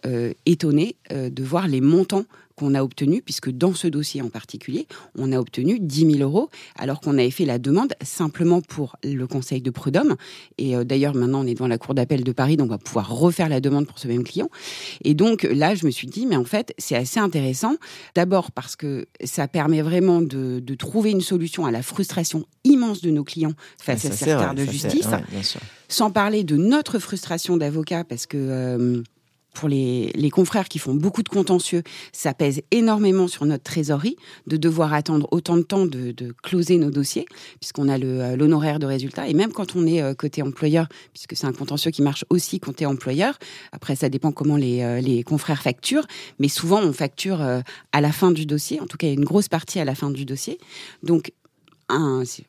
étonné 0.46 0.96
de 1.12 1.44
voir 1.44 1.68
les 1.68 1.82
montants 1.82 2.26
qu'on 2.60 2.76
a 2.76 2.84
obtenu, 2.84 3.22
puisque 3.22 3.50
dans 3.50 3.74
ce 3.74 3.88
dossier 3.88 4.22
en 4.22 4.30
particulier, 4.30 4.86
on 5.18 5.32
a 5.32 5.40
obtenu 5.40 5.80
10 5.80 6.18
000 6.18 6.30
euros, 6.30 6.50
alors 6.78 7.00
qu'on 7.00 7.18
avait 7.18 7.32
fait 7.32 7.46
la 7.46 7.58
demande 7.58 7.94
simplement 8.02 8.62
pour 8.62 8.98
le 9.04 9.26
Conseil 9.28 9.62
de 9.62 9.72
prud'homme. 9.72 10.16
Et 10.58 10.76
euh, 10.76 10.84
d'ailleurs, 10.84 11.16
maintenant, 11.16 11.44
on 11.44 11.48
est 11.48 11.54
devant 11.54 11.68
la 11.68 11.78
Cour 11.78 11.94
d'appel 11.94 12.24
de 12.24 12.32
Paris, 12.34 12.58
donc 12.58 12.68
on 12.68 12.72
va 12.72 12.78
pouvoir 12.78 13.10
refaire 13.16 13.48
la 13.48 13.62
demande 13.62 13.88
pour 13.88 13.98
ce 13.98 14.08
même 14.08 14.24
client. 14.24 14.50
Et 15.04 15.14
donc 15.14 15.44
là, 15.44 15.74
je 15.74 15.86
me 15.86 15.92
suis 15.92 16.08
dit, 16.08 16.26
mais 16.26 16.36
en 16.36 16.44
fait, 16.44 16.74
c'est 16.78 16.96
assez 16.96 17.20
intéressant. 17.20 17.76
D'abord 18.14 18.52
parce 18.52 18.76
que 18.76 19.08
ça 19.24 19.48
permet 19.48 19.82
vraiment 19.82 20.22
de, 20.22 20.62
trouver 20.78 21.12
une 21.12 21.22
solution 21.22 21.66
à 21.66 21.72
la 21.72 21.82
frustration 21.82 22.46
immense 22.64 23.02
de 23.02 23.10
nos 23.10 23.24
clients 23.24 23.54
face 23.82 24.06
à 24.06 24.12
ces 24.12 24.34
retards 24.34 24.56
de 24.56 24.66
justice. 24.66 25.08
Sans 25.88 26.12
parler 26.12 26.44
de 26.44 26.56
notre 26.58 27.00
frustration 27.00 27.56
d'avocat, 27.58 28.04
parce 28.04 28.26
que... 28.26 28.38
Euh, 28.38 29.04
pour 29.54 29.70
les, 29.70 30.30
confrères 30.32 30.70
qui 30.70 30.80
font 30.80 30.94
beaucoup 30.94 31.24
de 31.24 31.30
contentieux, 31.30 31.84
ça 32.14 32.34
pèse 32.34 32.62
énormément 32.72 33.28
sur 33.28 33.46
notre 33.46 33.64
trésorerie 33.64 34.16
de 34.48 34.58
devoir 34.58 34.94
attendre 34.94 35.28
autant 35.32 35.58
de 35.58 35.64
temps 35.64 35.86
de, 35.86 36.14
closer 36.44 36.78
nos 36.78 36.92
dossiers, 36.92 37.26
puisqu'on 37.60 37.90
a 37.90 38.00
euh, 38.00 38.36
l'honoraire 38.36 38.80
de 38.80 38.86
résultat. 38.86 39.28
Et 39.28 39.34
même 39.34 39.52
quand 39.52 39.76
on 39.76 39.86
est 39.86 40.02
euh, 40.02 40.14
côté 40.14 40.42
employeur, 40.42 40.88
puisque 41.14 41.36
c'est 41.36 41.48
un 41.48 41.54
contentieux 41.54 41.92
qui 41.92 42.02
marche 42.02 42.26
aussi 42.30 42.60
côté 42.60 42.86
employeur, 42.86 43.38
après 43.72 43.96
ça 43.96 44.10
dépend 44.10 44.32
comment 44.32 44.56
les, 44.56 44.82
euh, 44.82 45.02
les 45.02 45.24
confrères 45.24 45.62
facturent, 45.62 46.08
mais 46.38 46.48
souvent 46.48 46.82
on 46.82 46.94
facture 46.94 47.42
à 47.42 48.02
la 48.02 48.12
fin 48.12 48.32
du 48.32 48.46
dossier, 48.46 48.80
en 48.80 48.86
tout 48.86 48.98
cas 48.98 49.12
une 49.12 49.26
grosse 49.26 49.48
partie 49.48 49.80
à 49.80 49.86
la 49.86 49.96
fin 49.96 50.12
du 50.12 50.26
dossier. 50.26 50.60
Donc 51.04 51.32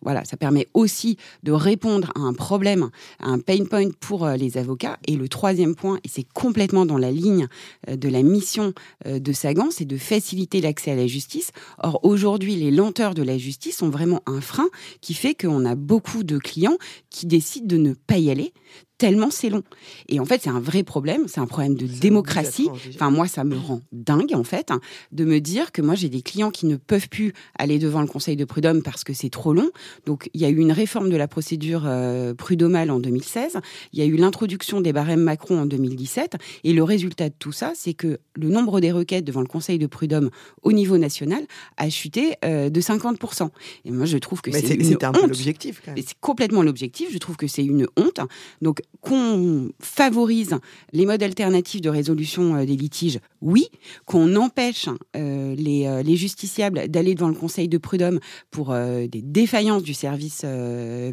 voilà, 0.02 0.24
ça 0.24 0.36
permet 0.36 0.66
aussi 0.74 1.16
de 1.42 1.52
répondre 1.52 2.12
à 2.14 2.20
un 2.20 2.32
problème, 2.32 2.90
à 3.18 3.28
un 3.28 3.38
pain 3.38 3.64
point 3.64 3.88
pour 4.00 4.24
euh, 4.24 4.36
les 4.36 4.58
avocats. 4.58 4.98
Et 5.06 5.16
le 5.16 5.28
troisième 5.28 5.74
point, 5.74 5.98
et 6.04 6.08
c'est 6.08 6.26
complètement 6.32 6.86
dans 6.86 6.98
la 6.98 7.10
ligne 7.10 7.48
euh, 7.88 7.96
de 7.96 8.08
la 8.08 8.22
mission 8.22 8.72
euh, 9.06 9.18
de 9.18 9.32
Sagan, 9.32 9.68
c'est 9.70 9.84
de 9.84 9.96
faciliter 9.96 10.60
l'accès 10.60 10.92
à 10.92 10.96
la 10.96 11.06
justice. 11.06 11.50
Or, 11.78 12.00
aujourd'hui, 12.04 12.56
les 12.56 12.70
lenteurs 12.70 13.14
de 13.14 13.22
la 13.22 13.38
justice 13.38 13.78
sont 13.78 13.90
vraiment 13.90 14.22
un 14.26 14.40
frein 14.40 14.68
qui 15.00 15.14
fait 15.14 15.34
qu'on 15.34 15.64
a 15.64 15.74
beaucoup 15.74 16.22
de 16.22 16.38
clients 16.38 16.78
qui 17.10 17.26
décident 17.26 17.66
de 17.66 17.76
ne 17.76 17.94
pas 17.94 18.18
y 18.18 18.30
aller 18.30 18.52
tellement 19.00 19.30
c'est 19.30 19.48
long. 19.48 19.62
Et 20.10 20.20
en 20.20 20.26
fait, 20.26 20.42
c'est 20.42 20.50
un 20.50 20.60
vrai 20.60 20.82
problème, 20.82 21.26
c'est 21.26 21.40
un 21.40 21.46
problème 21.46 21.74
de 21.74 21.86
démocratie. 21.86 22.68
Enfin, 22.94 23.10
moi, 23.10 23.26
ça 23.26 23.44
me 23.44 23.56
rend 23.56 23.80
dingue, 23.92 24.34
en 24.34 24.44
fait, 24.44 24.70
hein, 24.70 24.78
de 25.10 25.24
me 25.24 25.40
dire 25.40 25.72
que 25.72 25.80
moi, 25.80 25.94
j'ai 25.94 26.10
des 26.10 26.20
clients 26.20 26.50
qui 26.50 26.66
ne 26.66 26.76
peuvent 26.76 27.08
plus 27.08 27.32
aller 27.58 27.78
devant 27.78 28.02
le 28.02 28.06
conseil 28.06 28.36
de 28.36 28.44
prud'homme 28.44 28.82
parce 28.82 29.02
que 29.02 29.14
c'est 29.14 29.30
trop 29.30 29.54
long. 29.54 29.70
Donc, 30.04 30.28
il 30.34 30.42
y 30.42 30.44
a 30.44 30.50
eu 30.50 30.58
une 30.58 30.70
réforme 30.70 31.08
de 31.08 31.16
la 31.16 31.28
procédure 31.28 31.84
euh, 31.86 32.34
prud'homale 32.34 32.90
en 32.90 33.00
2016, 33.00 33.56
il 33.94 33.98
y 33.98 34.02
a 34.02 34.04
eu 34.04 34.16
l'introduction 34.16 34.82
des 34.82 34.92
barèmes 34.92 35.22
Macron 35.22 35.58
en 35.58 35.64
2017, 35.64 36.36
et 36.64 36.74
le 36.74 36.82
résultat 36.82 37.30
de 37.30 37.34
tout 37.38 37.52
ça, 37.52 37.72
c'est 37.74 37.94
que 37.94 38.18
le 38.34 38.48
nombre 38.50 38.80
des 38.80 38.92
requêtes 38.92 39.24
devant 39.24 39.40
le 39.40 39.46
conseil 39.46 39.78
de 39.78 39.86
prud'homme 39.86 40.28
au 40.62 40.72
niveau 40.72 40.98
national 40.98 41.42
a 41.78 41.88
chuté 41.88 42.34
euh, 42.44 42.68
de 42.68 42.80
50%. 42.82 43.48
Et 43.86 43.92
moi, 43.92 44.04
je 44.04 44.18
trouve 44.18 44.42
que 44.42 44.52
c'est 44.52 44.74
une 44.74 44.98
un 45.02 45.12
peu 45.12 45.22
l'objectif. 45.22 45.80
C'est 45.96 46.20
complètement 46.20 46.62
l'objectif. 46.62 47.08
Je 47.10 47.18
trouve 47.18 47.38
que 47.38 47.46
c'est 47.46 47.64
une 47.64 47.86
honte. 47.96 48.20
Donc, 48.60 48.82
qu'on 49.00 49.70
favorise 49.80 50.56
les 50.92 51.06
modes 51.06 51.22
alternatifs 51.22 51.80
de 51.80 51.88
résolution 51.88 52.54
euh, 52.56 52.64
des 52.64 52.76
litiges, 52.76 53.18
oui. 53.40 53.68
Qu'on 54.04 54.36
empêche 54.36 54.88
euh, 55.16 55.54
les, 55.54 55.86
euh, 55.86 56.02
les, 56.02 56.16
justiciables 56.16 56.88
d'aller 56.88 57.14
devant 57.14 57.28
le 57.28 57.34
Conseil 57.34 57.68
de 57.68 57.78
prud'homme 57.78 58.20
pour 58.50 58.74
des 58.74 59.22
défaillances 59.22 59.82
du 59.82 59.94
service 59.94 60.44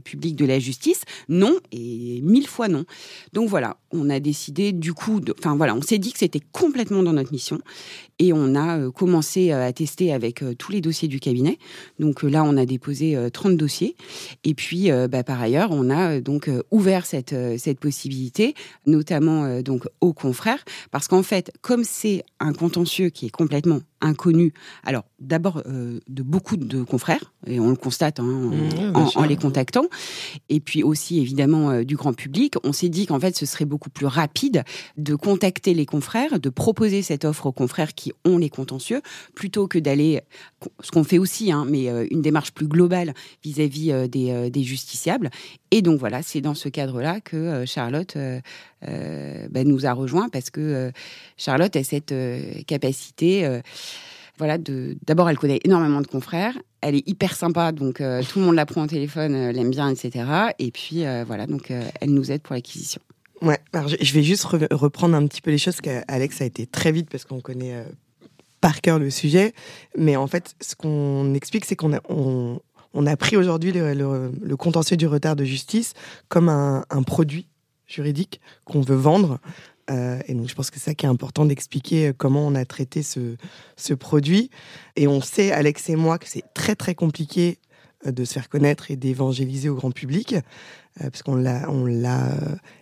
public 0.04 0.36
de 0.36 0.46
la 0.46 0.60
justice, 0.60 1.04
non. 1.30 1.56
Et 1.72 2.22
mille 2.22 2.48
fois 2.48 2.68
non. 2.68 2.84
Donc 3.34 3.48
voilà, 3.48 3.78
on 3.92 4.10
a 4.10 4.20
décidé 4.20 4.72
du 4.72 4.94
coup, 4.94 5.22
enfin 5.40 5.56
voilà, 5.56 5.76
on 5.76 5.82
s'est 5.82 5.98
dit 5.98 6.12
que 6.12 6.20
c'était 6.20 6.42
complètement 6.52 7.04
dans 7.04 7.14
notre 7.14 7.32
mission 7.32 7.60
et 8.20 8.34
on 8.34 8.56
a 8.56 8.90
commencé 8.92 9.52
à 9.52 9.72
tester 9.74 10.12
avec 10.12 10.44
tous 10.58 10.72
les 10.72 10.82
dossiers 10.82 11.08
du 11.08 11.20
cabinet. 11.20 11.58
Donc 12.00 12.24
là, 12.24 12.44
on 12.44 12.58
a 12.58 12.66
déposé 12.66 13.18
30 13.32 13.56
dossiers 13.58 13.96
et 14.44 14.54
puis 14.54 14.90
bah, 15.10 15.24
par 15.24 15.42
ailleurs, 15.42 15.70
on 15.72 15.90
a 15.90 16.20
donc 16.20 16.50
ouvert 16.72 17.06
cette, 17.06 17.36
cette 17.58 17.80
possibilité, 17.80 18.56
notamment 18.86 19.62
donc 19.62 19.88
aux 20.02 20.14
confrères, 20.14 20.64
parce 20.92 21.08
qu'en 21.08 21.24
fait, 21.24 21.52
comme 21.62 21.84
c'est 21.84 22.24
un 22.40 22.54
contentieux 22.54 23.10
qui 23.10 23.28
est 23.28 23.32
complètement 23.32 23.80
inconnu. 24.02 24.54
Alors, 24.84 25.04
d'abord, 25.20 25.62
euh, 25.66 26.00
de 26.08 26.24
beaucoup 26.24 26.58
de 26.58 26.84
confrères, 26.84 27.34
et 27.46 27.60
on 27.60 27.70
le 27.70 27.76
constate 27.76 28.20
hein, 28.20 28.24
en, 28.94 29.22
mmh, 29.22 29.26
les 29.28 29.36
contactant, 29.36 29.86
et 30.50 30.60
puis 30.60 30.84
aussi, 30.84 31.20
évidemment, 31.20 31.72
euh, 31.72 31.84
du 31.84 31.96
grand 31.96 32.14
public. 32.14 32.56
On 32.64 32.74
s'est 32.74 32.90
dit 32.90 33.08
qu'en 33.08 33.20
fait, 33.20 33.36
ce 33.36 33.46
serait 33.46 33.66
beaucoup 33.66 33.90
plus 33.90 34.06
rapide 34.06 34.64
de 34.98 35.16
contacter 35.16 35.74
les 35.74 35.86
confrères, 35.86 36.40
de 36.40 36.50
proposer 36.50 37.02
cette 37.02 37.26
offre 37.26 37.48
aux 37.48 37.52
confrères 37.52 37.94
qui 37.94 38.14
ont 38.26 38.38
les 38.38 38.50
contentieux, 38.50 39.02
plutôt 39.36 39.68
que 39.68 39.80
d'aller, 39.80 40.22
ce 40.82 40.92
qu'on 40.92 41.04
fait 41.04 41.18
aussi, 41.18 41.52
hein, 41.52 41.66
mais 41.68 41.90
euh, 41.90 42.06
une 42.12 42.22
démarche 42.22 42.52
plus 42.52 42.68
globale 42.68 43.14
vis-à-vis 43.44 44.08
des, 44.10 44.50
des, 44.50 44.64
justiciables. 44.64 45.30
Et 45.72 45.82
donc, 45.82 46.00
voilà, 46.00 46.22
c'est 46.24 46.42
dans 46.42 46.56
ce 46.56 46.70
cadre-là 46.70 47.20
que 47.22 47.66
Charlotte 47.66 48.18
ben, 48.82 49.68
nous 49.68 49.86
a 49.86 49.94
rejoint, 49.94 50.30
parce 50.30 50.50
que 50.50 50.92
Charlotte 51.38 51.76
a 51.76 51.84
cette 51.84 52.14
capacité 52.66 53.62
voilà, 54.38 54.58
d'abord, 54.60 55.30
elle 55.30 55.38
connaît 55.38 55.60
énormément 55.64 56.02
de 56.02 56.08
confrères. 56.08 56.58
Elle 56.82 56.96
est 56.96 57.08
hyper 57.08 57.36
sympa, 57.36 57.72
donc 57.72 58.02
euh, 58.02 58.22
tout 58.22 58.40
le 58.40 58.46
monde 58.46 58.56
la 58.56 58.68
prend 58.68 58.84
au 58.84 58.88
téléphone, 58.88 59.34
euh, 59.34 59.52
l'aime 59.52 59.72
bien, 59.72 59.90
etc. 59.90 60.26
Et 60.60 60.72
puis, 60.72 61.06
euh, 61.06 61.24
voilà, 61.26 61.48
donc 61.48 61.72
elle 61.72 62.12
nous 62.12 62.32
aide 62.32 62.42
pour 62.42 62.54
l'acquisition. 62.54 63.02
Ouais, 63.42 63.60
alors 63.74 63.88
je 63.88 64.14
vais 64.14 64.24
juste 64.24 64.46
reprendre 64.46 65.16
un 65.16 65.26
petit 65.28 65.42
peu 65.42 65.52
les 65.52 65.58
choses, 65.58 65.82
qu'Alex 65.82 66.42
a 66.42 66.46
été 66.46 66.66
très 66.66 66.92
vite 66.92 67.10
parce 67.10 67.24
qu'on 67.24 67.40
connaît 67.40 67.84
par 68.62 68.82
cœur 68.82 69.00
le 69.00 69.10
sujet. 69.10 69.54
Mais 69.96 70.16
en 70.16 70.28
fait, 70.28 70.56
ce 70.62 70.76
qu'on 70.76 71.34
explique, 71.34 71.66
c'est 71.66 71.76
qu'on 71.76 71.94
a, 71.94 72.02
on, 72.94 73.06
a 73.06 73.18
pris 73.18 73.38
aujourd'hui 73.38 73.72
le, 73.74 74.56
contentieux 74.58 74.98
du 74.98 75.08
retard 75.08 75.36
de 75.36 75.44
justice 75.44 75.94
comme 76.28 76.50
un, 76.50 77.04
produit 77.06 77.48
juridique 77.88 78.42
qu'on 78.66 78.82
veut 78.82 78.96
vendre 78.96 79.40
euh, 79.90 80.20
et 80.28 80.34
donc, 80.34 80.50
je 80.50 80.56
pense 80.56 80.70
que 80.70 80.80
c'est 80.80 80.86
ça 80.86 80.96
qui 80.96 81.06
est 81.06 81.10
important 81.10 81.46
d'expliquer 81.46 82.08
euh, 82.08 82.14
comment 82.16 82.46
on 82.46 82.56
a 82.56 82.66
traité 82.66 83.04
ce, 83.04 83.36
ce 83.76 83.94
produit. 83.94 84.50
Et 84.96 85.08
on 85.08 85.22
sait, 85.22 85.52
Alex 85.52 85.90
et 85.90 85.96
moi, 85.96 86.18
que 86.18 86.28
c'est 86.28 86.44
très, 86.54 86.76
très 86.76 86.96
compliqué 86.96 87.60
euh, 88.06 88.12
de 88.12 88.26
se 88.26 88.34
faire 88.34 88.50
connaître 88.50 88.92
et 88.92 88.96
d'évangéliser 88.96 89.70
au 89.70 89.76
grand 89.76 89.92
public, 89.92 90.36
parce 91.00 91.22
qu'on 91.22 91.36
l'a, 91.36 91.70
on 91.70 91.86
l'a 91.86 92.32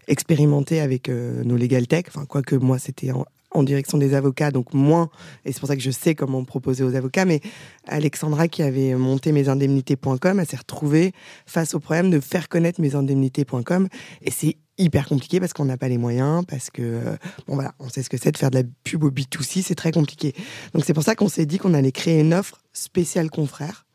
expérimenté 0.08 0.80
avec 0.80 1.10
nos 1.10 1.58
Legal 1.58 1.86
Tech. 1.86 2.06
Enfin, 2.08 2.26
quoique 2.26 2.56
moi, 2.56 2.80
c'était 2.80 3.12
en, 3.56 3.64
direction 3.64 3.98
des 3.98 4.14
avocats, 4.14 4.52
donc 4.52 4.74
moins, 4.74 5.10
et 5.46 5.52
c'est 5.52 5.60
pour 5.60 5.68
ça 5.68 5.76
que 5.76 5.82
je 5.82 5.92
sais 5.92 6.16
comment 6.16 6.44
proposer 6.44 6.84
aux 6.84 6.96
avocats, 6.96 7.26
mais 7.26 7.42
Alexandra 7.88 8.48
qui 8.48 8.64
avait 8.64 8.96
monté 8.96 9.32
mesindemnités.com, 9.32 10.40
elle 10.40 10.48
s'est 10.48 10.58
retrouvée 10.58 11.14
face 11.46 11.74
au 11.74 11.80
problème 11.80 12.10
de 12.10 12.20
faire 12.20 12.50
connaître 12.50 12.82
mesindemnités.com, 12.82 13.88
et 14.22 14.32
c'est 14.32 14.58
hyper 14.78 15.08
compliqué 15.08 15.40
parce 15.40 15.54
qu'on 15.54 15.66
n'a 15.66 15.78
pas 15.78 15.88
les 15.88 15.98
moyens, 15.98 16.44
parce 16.46 16.70
que, 16.70 16.82
euh, 16.82 17.16
bon 17.48 17.56
voilà, 17.56 17.74
on 17.80 17.90
sait 17.90 18.04
ce 18.04 18.10
que 18.10 18.18
c'est 18.18 18.32
de 18.32 18.38
faire 18.38 18.52
de 18.52 18.60
la 18.60 18.64
pub 18.84 19.04
au 19.04 19.12
B2C, 19.12 19.62
c'est 19.62 19.76
très 19.76 19.92
compliqué. 19.92 20.34
Donc 20.74 20.84
c'est 20.86 20.94
pour 20.94 21.04
ça 21.04 21.16
qu'on 21.16 21.30
s'est 21.30 21.46
dit 21.46 21.58
qu'on 21.58 21.74
allait 21.74 21.92
créer 21.92 22.20
une 22.20 22.34
offre 22.34 22.62
spéciale 22.74 23.30
confrère. 23.30 23.86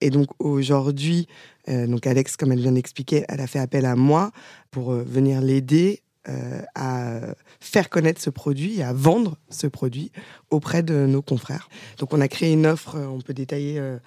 Et 0.00 0.10
donc 0.10 0.28
aujourd'hui, 0.38 1.26
euh, 1.68 1.86
donc 1.86 2.06
Alex, 2.06 2.36
comme 2.36 2.52
elle 2.52 2.60
vient 2.60 2.72
d'expliquer, 2.72 3.24
elle 3.28 3.40
a 3.40 3.46
fait 3.46 3.58
appel 3.58 3.86
à 3.86 3.96
moi 3.96 4.30
pour 4.70 4.92
euh, 4.92 5.02
venir 5.02 5.40
l'aider 5.40 6.02
euh, 6.28 6.62
à 6.74 7.20
faire 7.60 7.88
connaître 7.88 8.20
ce 8.20 8.30
produit 8.30 8.80
et 8.80 8.82
à 8.82 8.92
vendre 8.92 9.36
ce 9.48 9.68
produit 9.68 10.10
auprès 10.50 10.82
de 10.82 11.06
nos 11.06 11.22
confrères. 11.22 11.68
Donc 11.98 12.12
on 12.12 12.20
a 12.20 12.26
créé 12.26 12.52
une 12.52 12.66
offre, 12.66 12.98
on 12.98 13.20
peut 13.20 13.32
détailler 13.32 13.78
euh, 13.78 13.98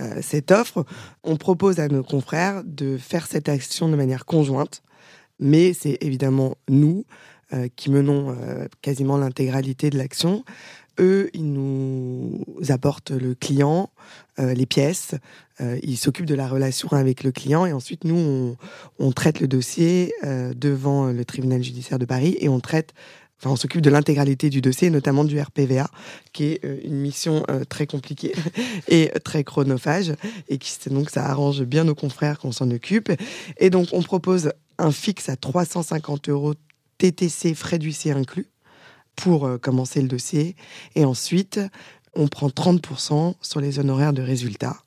euh, 0.00 0.18
cette 0.20 0.50
offre. 0.50 0.84
On 1.22 1.36
propose 1.36 1.78
à 1.78 1.86
nos 1.86 2.02
confrères 2.02 2.64
de 2.64 2.96
faire 2.96 3.28
cette 3.28 3.48
action 3.48 3.88
de 3.88 3.94
manière 3.94 4.24
conjointe, 4.24 4.82
mais 5.38 5.72
c'est 5.72 5.98
évidemment 6.00 6.56
nous 6.68 7.04
qui 7.74 7.90
menons 7.90 8.36
quasiment 8.80 9.16
l'intégralité 9.16 9.90
de 9.90 9.98
l'action. 9.98 10.44
Eux, 11.00 11.30
ils 11.32 11.50
nous 11.52 12.44
apportent 12.68 13.10
le 13.10 13.34
client, 13.34 13.90
euh, 14.38 14.52
les 14.54 14.66
pièces, 14.66 15.14
euh, 15.60 15.78
ils 15.82 15.96
s'occupent 15.96 16.26
de 16.26 16.34
la 16.34 16.46
relation 16.46 16.88
avec 16.92 17.24
le 17.24 17.32
client 17.32 17.64
et 17.64 17.72
ensuite 17.72 18.04
nous, 18.04 18.56
on, 18.98 19.12
traite 19.12 19.40
le 19.40 19.48
dossier 19.48 20.12
euh, 20.24 20.52
devant 20.54 21.06
le 21.06 21.24
tribunal 21.24 21.62
judiciaire 21.62 21.98
de 21.98 22.04
Paris 22.04 22.36
et 22.40 22.48
on 22.48 22.60
traite 22.60 22.92
Enfin, 23.42 23.52
on 23.52 23.56
s'occupe 23.56 23.80
de 23.80 23.88
l'intégralité 23.88 24.50
du 24.50 24.60
dossier, 24.60 24.90
notamment 24.90 25.24
du 25.24 25.40
RPVA, 25.40 25.88
qui 26.34 26.44
est 26.44 26.60
une 26.84 26.96
mission 26.96 27.42
très 27.70 27.86
compliquée 27.86 28.34
et 28.88 29.10
très 29.24 29.44
chronophage, 29.44 30.12
et 30.48 30.58
qui 30.58 30.76
donc 30.90 31.08
ça 31.08 31.24
arrange 31.24 31.62
bien 31.62 31.84
nos 31.84 31.94
confrères 31.94 32.38
qu'on 32.38 32.52
s'en 32.52 32.70
occupe. 32.70 33.10
Et 33.56 33.70
donc 33.70 33.88
on 33.92 34.02
propose 34.02 34.52
un 34.76 34.90
fixe 34.90 35.30
à 35.30 35.36
350 35.36 36.28
euros 36.28 36.52
TTC 36.98 37.54
frais 37.54 37.78
d'huissier 37.78 38.12
inclus 38.12 38.50
pour 39.16 39.46
euh, 39.46 39.58
commencer 39.58 40.00
le 40.00 40.08
dossier. 40.08 40.56
Et 40.94 41.04
ensuite, 41.04 41.60
on 42.14 42.28
prend 42.28 42.48
30% 42.48 43.34
sur 43.40 43.60
les 43.60 43.78
honoraires 43.78 44.12
de 44.12 44.22
résultats. 44.22 44.78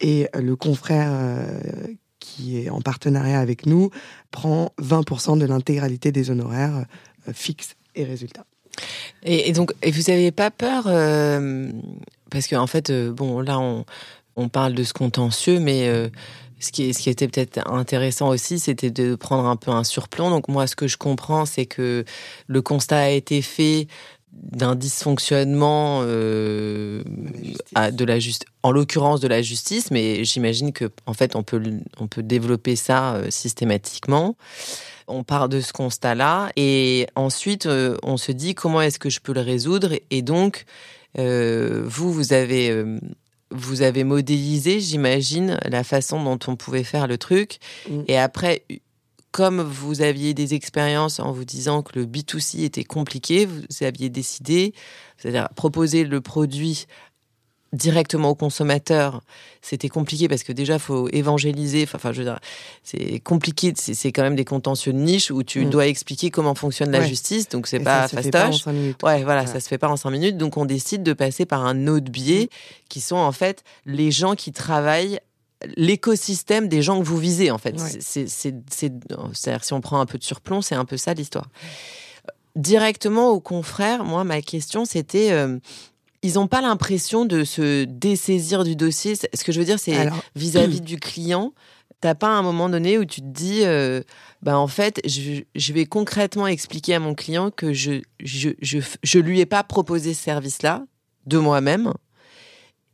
Et 0.00 0.28
euh, 0.34 0.40
le 0.40 0.56
confrère 0.56 1.08
euh, 1.10 1.60
qui 2.18 2.58
est 2.58 2.70
en 2.70 2.80
partenariat 2.80 3.40
avec 3.40 3.66
nous 3.66 3.90
prend 4.30 4.72
20% 4.80 5.38
de 5.38 5.44
l'intégralité 5.44 6.12
des 6.12 6.30
honoraires 6.30 6.86
fixes 7.32 7.74
et 7.94 8.04
résultats. 8.04 8.46
Et, 9.24 9.52
donc, 9.52 9.72
et 9.82 9.90
vous 9.90 10.02
n'avez 10.08 10.30
pas 10.30 10.50
peur 10.50 10.84
parce 12.30 12.46
qu'en 12.46 12.62
en 12.62 12.66
fait, 12.66 12.92
bon, 12.92 13.40
là, 13.40 13.58
on, 13.58 13.84
on, 14.36 14.48
parle 14.48 14.74
de 14.74 14.84
ce 14.84 14.92
contentieux, 14.92 15.58
mais 15.58 15.90
ce 16.62 16.72
qui, 16.72 16.94
ce 16.94 17.00
qui 17.00 17.10
était 17.10 17.28
peut-être 17.28 17.68
intéressant 17.68 18.28
aussi, 18.28 18.58
c'était 18.58 18.90
de 18.90 19.14
prendre 19.14 19.46
un 19.48 19.56
peu 19.56 19.70
un 19.70 19.84
surplomb. 19.84 20.30
Donc 20.30 20.48
moi, 20.48 20.66
ce 20.66 20.76
que 20.76 20.86
je 20.86 20.96
comprends, 20.96 21.44
c'est 21.44 21.66
que 21.66 22.04
le 22.46 22.62
constat 22.62 22.98
a 22.98 23.08
été 23.08 23.42
fait 23.42 23.88
d'un 24.32 24.74
dysfonctionnement 24.74 26.00
euh, 26.04 27.02
de 27.74 28.04
la 28.04 28.18
juste, 28.18 28.46
en 28.62 28.70
l'occurrence 28.70 29.20
de 29.20 29.28
la 29.28 29.42
justice, 29.42 29.90
mais 29.90 30.24
j'imagine 30.24 30.72
que 30.72 30.90
en 31.04 31.12
fait 31.12 31.36
on 31.36 31.42
peut 31.42 31.62
on 31.98 32.06
peut 32.06 32.22
développer 32.22 32.74
ça 32.74 33.14
euh, 33.14 33.26
systématiquement. 33.30 34.36
On 35.06 35.22
part 35.22 35.50
de 35.50 35.60
ce 35.60 35.72
constat-là 35.74 36.50
et 36.56 37.06
ensuite 37.14 37.66
euh, 37.66 37.96
on 38.02 38.16
se 38.16 38.32
dit 38.32 38.54
comment 38.54 38.80
est-ce 38.80 38.98
que 38.98 39.10
je 39.10 39.20
peux 39.20 39.34
le 39.34 39.42
résoudre? 39.42 39.92
Et 40.10 40.22
donc 40.22 40.64
vous 41.14 42.10
vous 42.10 42.32
avez 42.32 42.86
vous 43.52 43.82
avez 43.82 44.04
modélisé, 44.04 44.80
j'imagine, 44.80 45.58
la 45.64 45.84
façon 45.84 46.22
dont 46.22 46.38
on 46.46 46.56
pouvait 46.56 46.84
faire 46.84 47.06
le 47.06 47.18
truc. 47.18 47.58
Mm. 47.88 48.02
Et 48.08 48.18
après, 48.18 48.64
comme 49.30 49.62
vous 49.62 50.02
aviez 50.02 50.34
des 50.34 50.54
expériences 50.54 51.18
en 51.18 51.32
vous 51.32 51.44
disant 51.44 51.82
que 51.82 51.98
le 51.98 52.06
B2C 52.06 52.64
était 52.64 52.84
compliqué, 52.84 53.46
vous 53.46 53.62
aviez 53.80 54.10
décidé, 54.10 54.74
c'est-à-dire 55.16 55.48
proposer 55.56 56.04
le 56.04 56.20
produit 56.20 56.86
directement 57.72 58.30
au 58.30 58.34
consommateur, 58.34 59.22
c'était 59.62 59.88
compliqué 59.88 60.28
parce 60.28 60.42
que 60.42 60.52
déjà 60.52 60.78
faut 60.78 61.08
évangéliser. 61.10 61.88
Enfin, 61.92 62.12
je 62.12 62.18
veux 62.18 62.24
dire, 62.24 62.38
c'est 62.82 63.18
compliqué. 63.20 63.72
C'est 63.76 64.12
quand 64.12 64.22
même 64.22 64.36
des 64.36 64.44
contentieux 64.44 64.92
de 64.92 64.98
niche 64.98 65.30
où 65.30 65.42
tu 65.42 65.64
mm. 65.64 65.70
dois 65.70 65.86
expliquer 65.86 66.30
comment 66.30 66.54
fonctionne 66.54 66.90
la 66.90 67.06
justice. 67.06 67.48
Donc 67.48 67.66
c'est 67.66 67.80
pas 67.80 68.08
fastoche. 68.08 68.66
Ouais, 69.02 69.24
voilà, 69.24 69.46
ça 69.46 69.60
se 69.60 69.68
fait 69.68 69.78
pas 69.78 69.88
en 69.88 69.96
cinq 69.96 70.10
minutes. 70.10 70.36
Donc 70.36 70.56
on 70.56 70.66
décide 70.66 71.02
de 71.02 71.12
passer 71.12 71.46
par 71.46 71.64
un 71.64 71.86
autre 71.86 72.10
biais 72.10 72.44
mm. 72.44 72.56
qui 72.88 73.00
sont 73.00 73.16
en 73.16 73.32
fait 73.32 73.64
les 73.86 74.10
gens 74.10 74.34
qui 74.34 74.52
travaillent 74.52 75.20
l'écosystème 75.76 76.68
des 76.68 76.82
gens 76.82 76.98
que 76.98 77.04
vous 77.04 77.18
visez 77.18 77.50
en 77.50 77.58
fait. 77.58 77.78
C'est, 77.78 78.28
c'est-à-dire 78.28 79.64
si 79.64 79.72
on 79.72 79.80
prend 79.80 80.00
un 80.00 80.06
peu 80.06 80.18
de 80.18 80.24
surplomb, 80.24 80.60
c'est 80.60 80.74
un 80.74 80.84
peu 80.84 80.96
ça 80.96 81.14
l'histoire. 81.14 81.48
Directement 82.56 83.30
aux 83.30 83.40
confrères, 83.40 84.04
moi 84.04 84.24
ma 84.24 84.42
question 84.42 84.84
c'était 84.84 85.32
euh, 85.32 85.58
ils 86.22 86.34
n'ont 86.34 86.46
pas 86.46 86.60
l'impression 86.60 87.24
de 87.24 87.44
se 87.44 87.84
dessaisir 87.84 88.64
du 88.64 88.76
dossier. 88.76 89.14
Ce 89.16 89.44
que 89.44 89.52
je 89.52 89.58
veux 89.58 89.66
dire, 89.66 89.78
c'est 89.78 90.08
vis-à-vis 90.36 90.80
du 90.82 90.98
client, 90.98 91.52
t'as 92.00 92.14
pas 92.14 92.28
un 92.28 92.42
moment 92.42 92.68
donné 92.68 92.98
où 92.98 93.04
tu 93.04 93.20
te 93.20 93.26
dis, 93.26 93.64
euh, 93.64 94.02
bah 94.42 94.58
en 94.58 94.66
fait, 94.66 95.00
je, 95.06 95.72
vais 95.72 95.86
concrètement 95.86 96.46
expliquer 96.46 96.94
à 96.94 97.00
mon 97.00 97.14
client 97.14 97.50
que 97.50 97.72
je 97.72 98.02
je, 98.20 98.50
je, 98.60 98.78
je 99.02 99.18
lui 99.18 99.40
ai 99.40 99.46
pas 99.46 99.62
proposé 99.64 100.14
ce 100.14 100.22
service-là 100.22 100.84
de 101.26 101.38
moi-même 101.38 101.92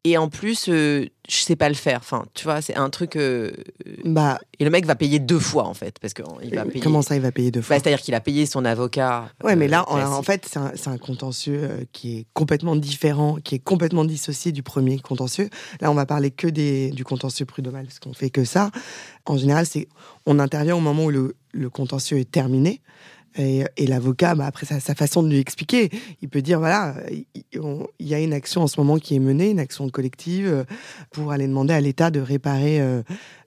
et 0.05 0.17
en 0.17 0.28
plus, 0.28 0.69
euh, 0.69 1.07
je 1.28 1.37
sais 1.37 1.57
pas 1.57 1.69
le 1.69 1.75
faire. 1.75 1.99
Enfin, 2.00 2.25
tu 2.35 2.45
vois, 2.45 2.62
c'est 2.62 2.76
un 2.76 2.88
truc. 2.90 3.17
Euh, 3.17 3.52
bah. 4.05 4.38
Et 4.59 4.64
le 4.64 4.71
mec 4.71 4.87
va 4.87 4.95
payer 4.95 5.19
deux 5.19 5.38
fois 5.38 5.67
en 5.67 5.75
fait, 5.75 5.99
parce 6.00 6.14
que 6.14 6.23
il 6.43 6.55
va 6.55 6.64
payer. 6.64 6.81
Comment 6.81 7.02
ça, 7.02 7.17
il 7.17 7.23
va 7.23 7.33
payer 7.33 7.50
deux 7.50 7.61
fois 7.61 7.76
bah, 7.76 7.83
C'est-à-dire 7.83 8.02
qu'il 8.02 8.14
a 8.14 8.21
payé 8.21 8.47
son 8.47 8.64
avocat. 8.64 9.28
Ouais, 9.43 9.57
mais 9.57 9.69
là, 9.69 9.85
euh, 9.90 10.05
en, 10.05 10.23
fait, 10.23 10.47
c'est 10.49 10.59
un, 10.59 10.73
un, 10.87 10.99
contentieux 10.99 11.87
qui 11.93 12.19
est 12.19 12.26
complètement 12.33 12.76
différent, 12.76 13.38
qui 13.43 13.57
est 13.57 13.61
complètement 13.61 14.05
dissocié 14.05 14.52
du 14.52 14.62
premier 14.62 14.99
contentieux. 14.99 15.50
Là, 15.81 15.90
on 15.90 15.95
va 15.95 16.07
parler 16.07 16.31
que 16.31 16.47
des, 16.47 16.90
du 16.90 17.05
contentieux 17.05 17.45
prud'homal, 17.45 17.87
parce 17.87 17.99
qu'on 17.99 18.14
fait 18.14 18.31
que 18.31 18.45
ça. 18.45 18.71
En 19.26 19.37
général, 19.37 19.67
c'est 19.67 19.88
on 20.26 20.38
intervient 20.38 20.76
au 20.76 20.81
moment 20.81 21.07
où 21.07 21.11
le, 21.11 21.37
le 21.52 21.71
contentieux 21.71 22.19
est 22.19 22.31
terminé. 22.31 22.81
Et, 23.38 23.87
l'avocat, 23.87 24.35
bah, 24.35 24.47
après 24.47 24.66
sa, 24.66 24.95
façon 24.95 25.23
de 25.23 25.28
lui 25.28 25.38
expliquer, 25.38 25.90
il 26.21 26.28
peut 26.28 26.42
dire 26.42 26.59
voilà, 26.59 26.97
il, 27.11 27.25
y 28.00 28.14
a 28.14 28.21
une 28.21 28.33
action 28.33 28.62
en 28.62 28.66
ce 28.66 28.80
moment 28.80 28.99
qui 28.99 29.14
est 29.14 29.21
menée, 29.21 29.50
une 29.50 29.61
action 29.61 29.88
collective, 29.88 30.49
euh, 30.49 30.64
pour 31.12 31.30
aller 31.30 31.47
demander 31.47 31.73
à 31.73 31.80
l'État 31.80 32.11
de 32.11 32.21
réparer 32.21 32.80
euh, 32.80 33.02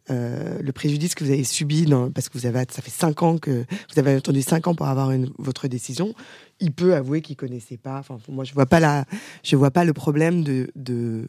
euh, 0.10 0.58
le 0.62 0.72
préjudice 0.72 1.14
que 1.14 1.26
vous 1.26 1.32
avez 1.32 1.44
subi, 1.44 1.86
parce 2.16 2.30
que 2.30 2.38
vous 2.38 2.46
avez, 2.46 2.64
ça 2.72 2.82
fait 2.82 2.90
cinq 2.92 3.22
ans 3.22 3.38
que 3.38 3.66
vous 3.92 4.00
avez 4.00 4.14
attendu 4.14 4.42
cinq 4.42 4.68
ans 4.68 4.76
pour 4.76 4.88
avoir 4.88 5.12
votre 5.38 5.68
décision. 5.68 6.14
Il 6.62 6.72
peut 6.72 6.96
avouer 6.96 7.22
qu'il 7.22 7.36
connaissait 7.36 7.78
pas. 7.78 8.00
Enfin, 8.00 8.18
moi, 8.30 8.46
je 8.46 8.54
vois 8.54 8.66
vois 8.66 9.72
pas 9.72 9.84
le 9.84 9.94
problème 9.94 10.44
de 10.44 11.28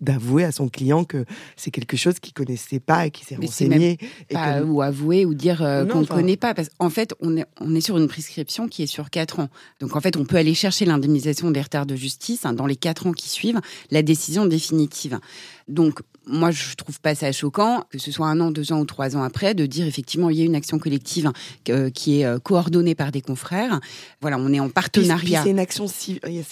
d'avouer 0.00 0.44
à 0.44 0.52
son 0.52 0.68
client 0.68 1.04
que 1.04 1.24
c'est 1.56 1.70
quelque 1.70 1.96
chose 1.96 2.18
qu'il 2.18 2.32
connaissait 2.32 2.80
pas 2.80 3.06
et 3.06 3.10
qui 3.10 3.24
s'est 3.24 3.36
renseigné. 3.36 3.98
Ou 4.66 4.82
avouer 4.82 5.24
ou 5.24 5.34
dire 5.34 5.62
euh, 5.62 5.86
qu'on 5.86 6.00
ne 6.00 6.06
connaît 6.06 6.36
pas. 6.36 6.54
Parce 6.54 6.68
qu'en 6.68 6.90
fait, 6.90 7.14
on 7.20 7.36
est, 7.36 7.46
on 7.60 7.74
est 7.74 7.80
sur 7.80 7.96
une 7.96 8.08
prescription 8.08 8.68
qui 8.68 8.82
est 8.82 8.86
sur 8.86 9.10
4 9.10 9.40
ans. 9.40 9.48
Donc 9.80 9.96
en 9.96 10.00
fait, 10.00 10.16
on 10.16 10.24
peut 10.24 10.36
aller 10.36 10.54
chercher 10.54 10.84
l'indemnisation 10.84 11.50
des 11.50 11.60
retards 11.60 11.86
de 11.86 11.96
justice 11.96 12.44
hein, 12.44 12.52
dans 12.52 12.66
les 12.66 12.76
4 12.76 13.06
ans 13.06 13.12
qui 13.12 13.28
suivent 13.28 13.60
la 13.90 14.02
décision 14.02 14.46
définitive. 14.46 15.18
Donc 15.68 16.00
moi, 16.26 16.50
je 16.50 16.74
trouve 16.74 17.00
pas 17.00 17.14
ça 17.14 17.30
choquant 17.32 17.84
que 17.90 17.98
ce 17.98 18.10
soit 18.10 18.26
un 18.26 18.40
an, 18.40 18.50
deux 18.50 18.72
ans 18.72 18.80
ou 18.80 18.84
trois 18.84 19.16
ans 19.16 19.22
après 19.22 19.54
de 19.54 19.66
dire 19.66 19.86
effectivement 19.86 20.30
il 20.30 20.38
y 20.38 20.42
a 20.42 20.44
une 20.44 20.54
action 20.54 20.78
collective 20.78 21.30
euh, 21.68 21.90
qui 21.90 22.20
est 22.20 22.24
euh, 22.24 22.38
coordonnée 22.38 22.94
par 22.94 23.12
des 23.12 23.20
confrères. 23.20 23.80
Voilà, 24.20 24.38
on 24.38 24.52
est 24.52 24.60
en 24.60 24.70
partenariat. 24.70 25.42
C'est 25.42 25.50
une 25.50 25.58
action, 25.58 25.86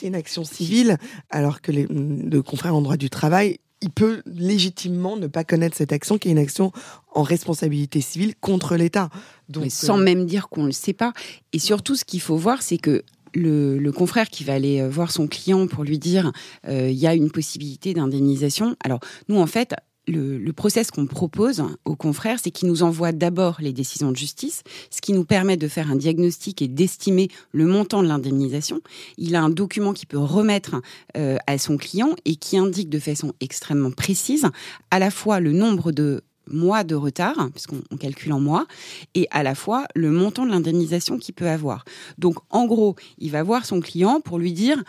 une 0.02 0.14
action 0.14 0.44
civile, 0.44 0.98
alors 1.30 1.60
que 1.60 1.72
les, 1.72 1.86
le 1.88 2.42
confrère 2.42 2.74
en 2.74 2.82
droit 2.82 2.96
du 2.96 3.10
travail 3.10 3.58
il 3.82 3.90
peut 3.90 4.22
légitimement 4.26 5.16
ne 5.16 5.26
pas 5.26 5.44
connaître 5.44 5.76
cette 5.76 5.92
action 5.92 6.16
qui 6.16 6.28
est 6.28 6.32
une 6.32 6.38
action 6.38 6.72
en 7.14 7.22
responsabilité 7.22 8.00
civile 8.00 8.34
contre 8.40 8.76
l'État. 8.76 9.10
Donc, 9.48 9.70
sans 9.70 9.98
euh, 9.98 10.04
même 10.04 10.24
dire 10.24 10.48
qu'on 10.48 10.62
ne 10.62 10.66
le 10.66 10.72
sait 10.72 10.92
pas. 10.92 11.12
Et 11.52 11.58
surtout, 11.58 11.96
ce 11.96 12.04
qu'il 12.04 12.20
faut 12.20 12.36
voir, 12.36 12.62
c'est 12.62 12.78
que 12.78 13.02
le, 13.34 13.90
confrère 13.90 14.28
qui 14.28 14.44
va 14.44 14.54
aller 14.54 14.80
euh, 14.80 14.88
voir 14.88 15.10
son 15.10 15.26
client 15.26 15.66
pour 15.66 15.84
lui 15.84 15.98
dire 15.98 16.32
euh, 16.68 16.88
il 16.90 16.98
y 16.98 17.06
a 17.06 17.14
une 17.14 17.30
possibilité 17.30 17.94
d'indemnisation. 17.94 18.76
Alors 18.84 19.00
nous 19.28 19.38
en 19.38 19.46
fait 19.46 19.74
le, 20.08 20.50
process 20.52 20.90
qu'on 20.90 21.06
propose 21.06 21.62
aux 21.84 21.96
confrères, 21.96 22.38
c'est 22.42 22.50
qu'il 22.50 22.68
nous 22.68 22.82
envoie 22.82 23.12
d'abord 23.12 23.58
les 23.60 23.72
décisions 23.72 24.10
de 24.10 24.16
justice, 24.16 24.62
ce 24.90 25.00
qui 25.00 25.12
nous 25.12 25.24
permet 25.24 25.56
de 25.56 25.68
faire 25.68 25.90
un 25.90 25.96
diagnostic 25.96 26.62
et 26.62 26.68
d'estimer 26.68 27.28
le 27.52 27.66
montant 27.66 28.02
de 28.02 28.08
l'indemnisation. 28.08 28.80
Il 29.16 29.36
a 29.36 29.42
un 29.42 29.50
document 29.50 29.92
qui 29.92 30.06
peut 30.06 30.18
remettre 30.18 30.76
euh, 31.16 31.36
à 31.46 31.58
son 31.58 31.76
client 31.76 32.10
et 32.24 32.36
qui 32.36 32.58
indique 32.58 32.90
de 32.90 32.98
façon 32.98 33.32
extrêmement 33.40 33.90
précise 33.90 34.46
à 34.90 34.98
la 34.98 35.10
fois 35.10 35.40
le 35.40 35.52
nombre 35.52 35.92
de 35.92 36.22
mois 36.46 36.84
de 36.84 36.94
retard, 36.94 37.50
puisqu'on 37.52 37.96
calcule 37.96 38.32
en 38.32 38.40
mois, 38.40 38.66
et 39.14 39.26
à 39.30 39.42
la 39.42 39.54
fois 39.54 39.86
le 39.94 40.10
montant 40.10 40.46
de 40.46 40.50
l'indemnisation 40.50 41.18
qu'il 41.18 41.34
peut 41.34 41.48
avoir. 41.48 41.84
Donc, 42.18 42.36
en 42.50 42.66
gros, 42.66 42.96
il 43.18 43.30
va 43.30 43.42
voir 43.42 43.64
son 43.64 43.80
client 43.80 44.20
pour 44.20 44.38
lui 44.38 44.52
dire 44.52 44.82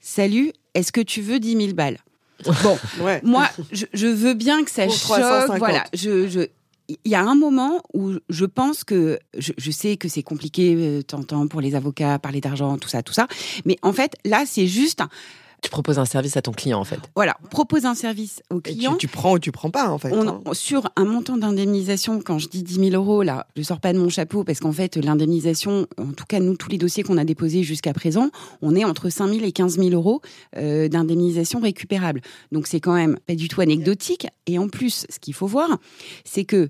Salut, 0.00 0.52
est-ce 0.74 0.92
que 0.92 1.00
tu 1.00 1.22
veux 1.22 1.40
10 1.40 1.56
000 1.56 1.72
balles? 1.74 1.98
Bon, 2.62 2.78
moi, 3.22 3.48
je, 3.72 4.06
veux 4.06 4.34
bien 4.34 4.64
que 4.64 4.70
ça 4.70 4.88
choque. 4.88 5.56
Voilà, 5.58 5.84
je, 5.94 6.48
il 6.88 7.10
y 7.10 7.14
a 7.14 7.22
un 7.22 7.34
moment 7.34 7.82
où 7.94 8.12
je 8.28 8.44
pense 8.44 8.84
que 8.84 9.18
je, 9.38 9.70
sais 9.70 9.96
que 9.96 10.08
c'est 10.08 10.22
compliqué, 10.22 10.74
euh, 10.76 11.02
t'entends 11.02 11.46
pour 11.46 11.60
les 11.60 11.74
avocats, 11.74 12.18
parler 12.18 12.40
d'argent, 12.40 12.76
tout 12.76 12.88
ça, 12.88 13.02
tout 13.02 13.12
ça. 13.12 13.26
Mais 13.64 13.76
en 13.82 13.92
fait, 13.92 14.14
là, 14.24 14.44
c'est 14.46 14.66
juste 14.66 15.00
tu 15.64 15.70
proposes 15.70 15.98
un 15.98 16.04
service 16.04 16.36
à 16.36 16.42
ton 16.42 16.52
client, 16.52 16.78
en 16.78 16.84
fait. 16.84 17.00
Voilà, 17.16 17.38
propose 17.50 17.86
un 17.86 17.94
service 17.94 18.42
au 18.50 18.60
client. 18.60 18.96
Tu, 18.96 19.08
prends 19.08 19.32
ou 19.32 19.38
tu 19.38 19.50
prends 19.50 19.70
pas, 19.70 19.88
en 19.88 19.96
fait. 19.96 20.12
Hein. 20.12 20.42
Sur 20.52 20.90
un 20.94 21.06
montant 21.06 21.38
d'indemnisation, 21.38 22.20
quand 22.20 22.38
je 22.38 22.48
dis 22.48 22.62
10 22.62 22.90
000 22.90 23.02
euros, 23.02 23.22
là, 23.22 23.46
je 23.56 23.62
sors 23.62 23.80
pas 23.80 23.94
de 23.94 23.98
mon 23.98 24.10
chapeau 24.10 24.44
parce 24.44 24.60
qu'en 24.60 24.72
fait, 24.72 24.96
l'indemnisation, 24.96 25.86
en 25.96 26.12
tout 26.12 26.26
cas, 26.28 26.38
nous, 26.38 26.54
tous 26.58 26.68
les 26.68 26.76
dossiers 26.76 27.02
qu'on 27.02 27.16
a 27.16 27.24
déposés 27.24 27.62
jusqu'à 27.62 27.94
présent, 27.94 28.28
on 28.60 28.76
est 28.76 28.84
entre 28.84 29.08
5 29.08 29.28
000 29.28 29.42
et 29.42 29.52
15 29.52 29.78
000 29.78 29.88
euros 29.90 30.20
euh, 30.58 30.88
d'indemnisation 30.88 31.60
récupérable. 31.60 32.20
Donc, 32.52 32.66
c'est 32.66 32.80
quand 32.80 32.94
même 32.94 33.18
pas 33.26 33.34
du 33.34 33.48
tout 33.48 33.62
anecdotique. 33.62 34.26
Et 34.46 34.58
en 34.58 34.68
plus, 34.68 35.06
ce 35.08 35.18
qu'il 35.18 35.32
faut 35.32 35.46
voir, 35.46 35.78
c'est 36.26 36.44
que 36.44 36.68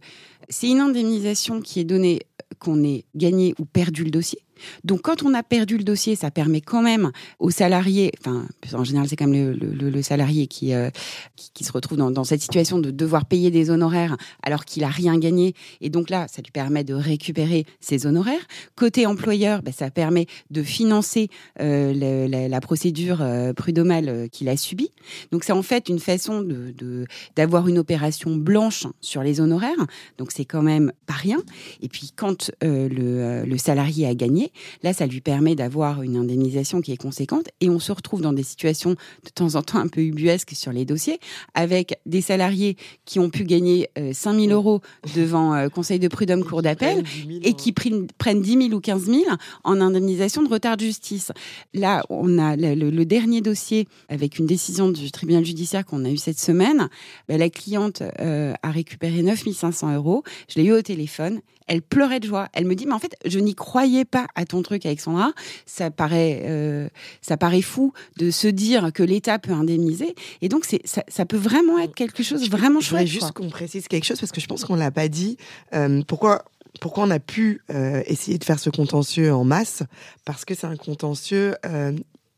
c'est 0.48 0.68
une 0.68 0.80
indemnisation 0.80 1.60
qui 1.60 1.80
est 1.80 1.84
donnée 1.84 2.20
qu'on 2.60 2.84
ait 2.84 3.04
gagné 3.16 3.54
ou 3.58 3.64
perdu 3.64 4.04
le 4.04 4.12
dossier. 4.12 4.38
Donc, 4.84 5.02
quand 5.02 5.22
on 5.22 5.34
a 5.34 5.42
perdu 5.42 5.76
le 5.76 5.84
dossier, 5.84 6.16
ça 6.16 6.30
permet 6.30 6.60
quand 6.60 6.82
même 6.82 7.10
aux 7.38 7.50
salariés, 7.50 8.12
enfin, 8.20 8.46
en 8.72 8.84
général, 8.84 9.08
c'est 9.08 9.16
quand 9.16 9.26
même 9.26 9.56
le, 9.60 10.02
salarié 10.02 10.48
euh, 10.72 10.90
qui, 11.36 11.50
qui, 11.52 11.64
se 11.64 11.72
retrouve 11.72 11.98
dans, 11.98 12.24
cette 12.24 12.40
situation 12.40 12.78
de 12.78 12.90
devoir 12.90 13.26
payer 13.26 13.50
des 13.50 13.70
honoraires 13.70 14.16
alors 14.42 14.64
qu'il 14.64 14.84
a 14.84 14.88
rien 14.88 15.18
gagné. 15.18 15.54
Et 15.80 15.90
donc 15.90 16.10
là, 16.10 16.26
ça 16.28 16.42
lui 16.42 16.50
permet 16.50 16.84
de 16.84 16.94
récupérer 16.94 17.64
ses 17.80 18.06
honoraires. 18.06 18.46
Côté 18.76 19.06
employeur, 19.06 19.62
ben, 19.62 19.72
ça 19.72 19.90
permet 19.90 20.26
de 20.50 20.62
financer 20.62 21.28
euh, 21.60 22.48
la, 22.48 22.60
procédure 22.60 23.18
euh, 23.20 23.52
prud'homale 23.52 24.28
qu'il 24.30 24.48
a 24.48 24.56
subie. 24.56 24.90
Donc, 25.32 25.44
c'est 25.44 25.52
en 25.52 25.62
fait 25.62 25.88
une 25.88 25.98
façon 25.98 26.42
de, 26.42 27.06
d'avoir 27.36 27.68
une 27.68 27.78
opération 27.78 28.36
blanche 28.36 28.86
sur 29.00 29.22
les 29.22 29.40
honoraires. 29.40 29.86
Donc, 30.18 30.32
c'est 30.32 30.44
quand 30.44 30.62
même 30.62 30.92
pas 31.06 31.14
rien. 31.14 31.38
Et 31.82 31.88
puis, 31.88 32.12
quand 32.14 32.50
le, 32.62 33.44
le 33.44 33.58
salarié 33.58 34.06
a 34.06 34.14
gagné, 34.14 34.52
Là, 34.82 34.92
ça 34.92 35.06
lui 35.06 35.20
permet 35.20 35.54
d'avoir 35.54 36.02
une 36.02 36.16
indemnisation 36.16 36.80
qui 36.80 36.92
est 36.92 36.96
conséquente 36.96 37.48
et 37.60 37.70
on 37.70 37.78
se 37.78 37.92
retrouve 37.92 38.20
dans 38.20 38.32
des 38.32 38.42
situations 38.42 38.90
de 38.90 39.30
temps 39.34 39.54
en 39.54 39.62
temps 39.62 39.78
un 39.78 39.88
peu 39.88 40.00
ubuesques 40.00 40.52
sur 40.54 40.72
les 40.72 40.84
dossiers 40.84 41.18
avec 41.54 41.98
des 42.06 42.20
salariés 42.20 42.76
qui 43.04 43.18
ont 43.18 43.30
pu 43.30 43.44
gagner 43.44 43.88
5 44.12 44.30
euh, 44.30 44.40
000 44.40 44.52
euros 44.52 44.80
devant 45.14 45.54
euh, 45.54 45.68
Conseil 45.68 45.98
de 45.98 46.08
prud'homme, 46.08 46.44
Cour 46.44 46.62
d'appel 46.62 47.04
et 47.42 47.54
qui 47.54 47.72
prennent 47.72 48.06
10 48.42 48.68
000 48.68 48.72
ou 48.72 48.80
15 48.80 49.04
000 49.06 49.22
en 49.64 49.80
indemnisation 49.80 50.42
de 50.42 50.48
retard 50.48 50.76
de 50.76 50.84
justice. 50.84 51.32
Là, 51.72 52.04
on 52.10 52.38
a 52.38 52.56
le, 52.56 53.04
dernier 53.04 53.40
dossier 53.40 53.86
avec 54.08 54.38
une 54.38 54.46
décision 54.46 54.88
du 54.88 55.10
tribunal 55.10 55.44
judiciaire 55.44 55.84
qu'on 55.84 56.04
a 56.04 56.10
eu 56.10 56.16
cette 56.16 56.38
semaine. 56.38 56.88
Ben, 57.28 57.38
la 57.38 57.50
cliente 57.50 58.02
euh, 58.20 58.54
a 58.62 58.70
récupéré 58.70 59.22
9 59.22 59.44
500 59.52 59.94
euros. 59.94 60.22
Je 60.48 60.60
l'ai 60.60 60.66
eu 60.66 60.72
au 60.72 60.82
téléphone 60.82 61.40
elle 61.66 61.82
pleurait 61.82 62.20
de 62.20 62.26
joie. 62.26 62.48
Elle 62.52 62.66
me 62.66 62.74
dit, 62.74 62.86
mais 62.86 62.92
en 62.92 62.98
fait, 62.98 63.16
je 63.24 63.38
n'y 63.38 63.54
croyais 63.54 64.04
pas 64.04 64.26
à 64.34 64.44
ton 64.44 64.62
truc, 64.62 64.84
Alexandra. 64.86 65.32
Ça 65.66 65.90
paraît, 65.90 66.42
euh, 66.44 66.88
ça 67.22 67.36
paraît 67.36 67.62
fou 67.62 67.92
de 68.16 68.30
se 68.30 68.48
dire 68.48 68.92
que 68.92 69.02
l'État 69.02 69.38
peut 69.38 69.52
indemniser. 69.52 70.14
Et 70.42 70.48
donc, 70.48 70.64
c'est, 70.64 70.82
ça, 70.86 71.26
peut 71.26 71.36
vraiment 71.36 71.78
être 71.78 71.94
quelque 71.94 72.22
chose 72.22 72.42
de 72.42 72.50
vraiment 72.50 72.80
chouette. 72.80 73.06
Je 73.06 73.14
voudrais 73.14 73.26
juste 73.26 73.32
qu'on 73.32 73.50
précise 73.50 73.88
quelque 73.88 74.04
chose 74.04 74.20
parce 74.20 74.32
que 74.32 74.40
je 74.40 74.46
pense 74.46 74.64
qu'on 74.64 74.76
l'a 74.76 74.90
pas 74.90 75.08
dit. 75.08 75.36
Euh, 75.74 76.02
pourquoi 76.06 76.44
pourquoi 76.80 77.04
on 77.04 77.10
a 77.10 77.20
pu 77.20 77.62
euh, 77.70 78.02
essayer 78.06 78.36
de 78.36 78.42
faire 78.42 78.58
ce 78.58 78.68
contentieux 78.68 79.32
en 79.32 79.44
masse? 79.44 79.84
Parce 80.24 80.44
que 80.44 80.56
c'est 80.56 80.66
un 80.66 80.76
contentieux 80.76 81.54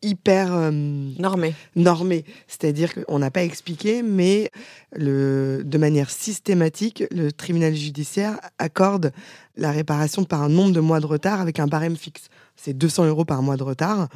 hyper 0.06 0.54
euh, 0.54 0.70
normé. 0.70 1.54
normé. 1.74 2.24
C'est-à-dire 2.46 2.94
qu'on 2.94 3.18
n'a 3.18 3.30
pas 3.30 3.42
expliqué, 3.42 4.02
mais 4.02 4.50
le, 4.94 5.62
de 5.64 5.78
manière 5.78 6.10
systématique, 6.10 7.04
le 7.10 7.32
tribunal 7.32 7.74
judiciaire 7.74 8.38
accorde 8.58 9.12
la 9.56 9.72
réparation 9.72 10.24
par 10.24 10.42
un 10.42 10.48
nombre 10.48 10.72
de 10.72 10.80
mois 10.80 11.00
de 11.00 11.06
retard 11.06 11.40
avec 11.40 11.58
un 11.58 11.66
barème 11.66 11.96
fixe. 11.96 12.28
C'est 12.54 12.72
200 12.72 13.06
euros 13.06 13.24
par 13.24 13.42
mois 13.42 13.56
de 13.56 13.64
retard. 13.64 14.08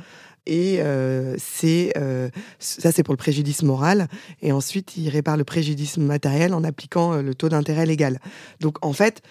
Et 0.47 0.81
euh, 0.81 1.37
c'est 1.39 1.93
euh, 1.99 2.31
ça, 2.59 2.93
c'est 2.93 3.03
pour 3.03 3.13
le 3.13 3.19
préjudice 3.19 3.63
moral. 3.63 4.09
Et 4.41 4.53
ensuite, 4.53 4.97
il 4.97 5.09
répare 5.09 5.37
le 5.37 5.45
préjudice 5.45 5.99
matériel 5.99 6.55
en 6.55 6.65
appliquant 6.65 7.17
le 7.17 7.35
taux 7.35 7.49
d'intérêt 7.49 7.85
légal. 7.85 8.21
Donc, 8.61 8.85
en 8.85 8.93
fait, 8.93 9.23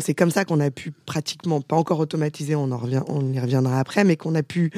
c'est 0.00 0.14
comme 0.14 0.30
ça 0.30 0.44
qu'on 0.44 0.60
a 0.60 0.70
pu 0.70 0.90
pratiquement, 0.90 1.60
pas 1.60 1.76
encore 1.76 2.00
automatiser, 2.00 2.54
on, 2.54 2.70
en 2.70 2.78
revient, 2.78 3.02
on 3.08 3.32
y 3.32 3.40
reviendra 3.40 3.78
après, 3.78 4.04
mais 4.04 4.16
qu'on 4.16 4.34
a 4.34 4.42
pu 4.42 4.70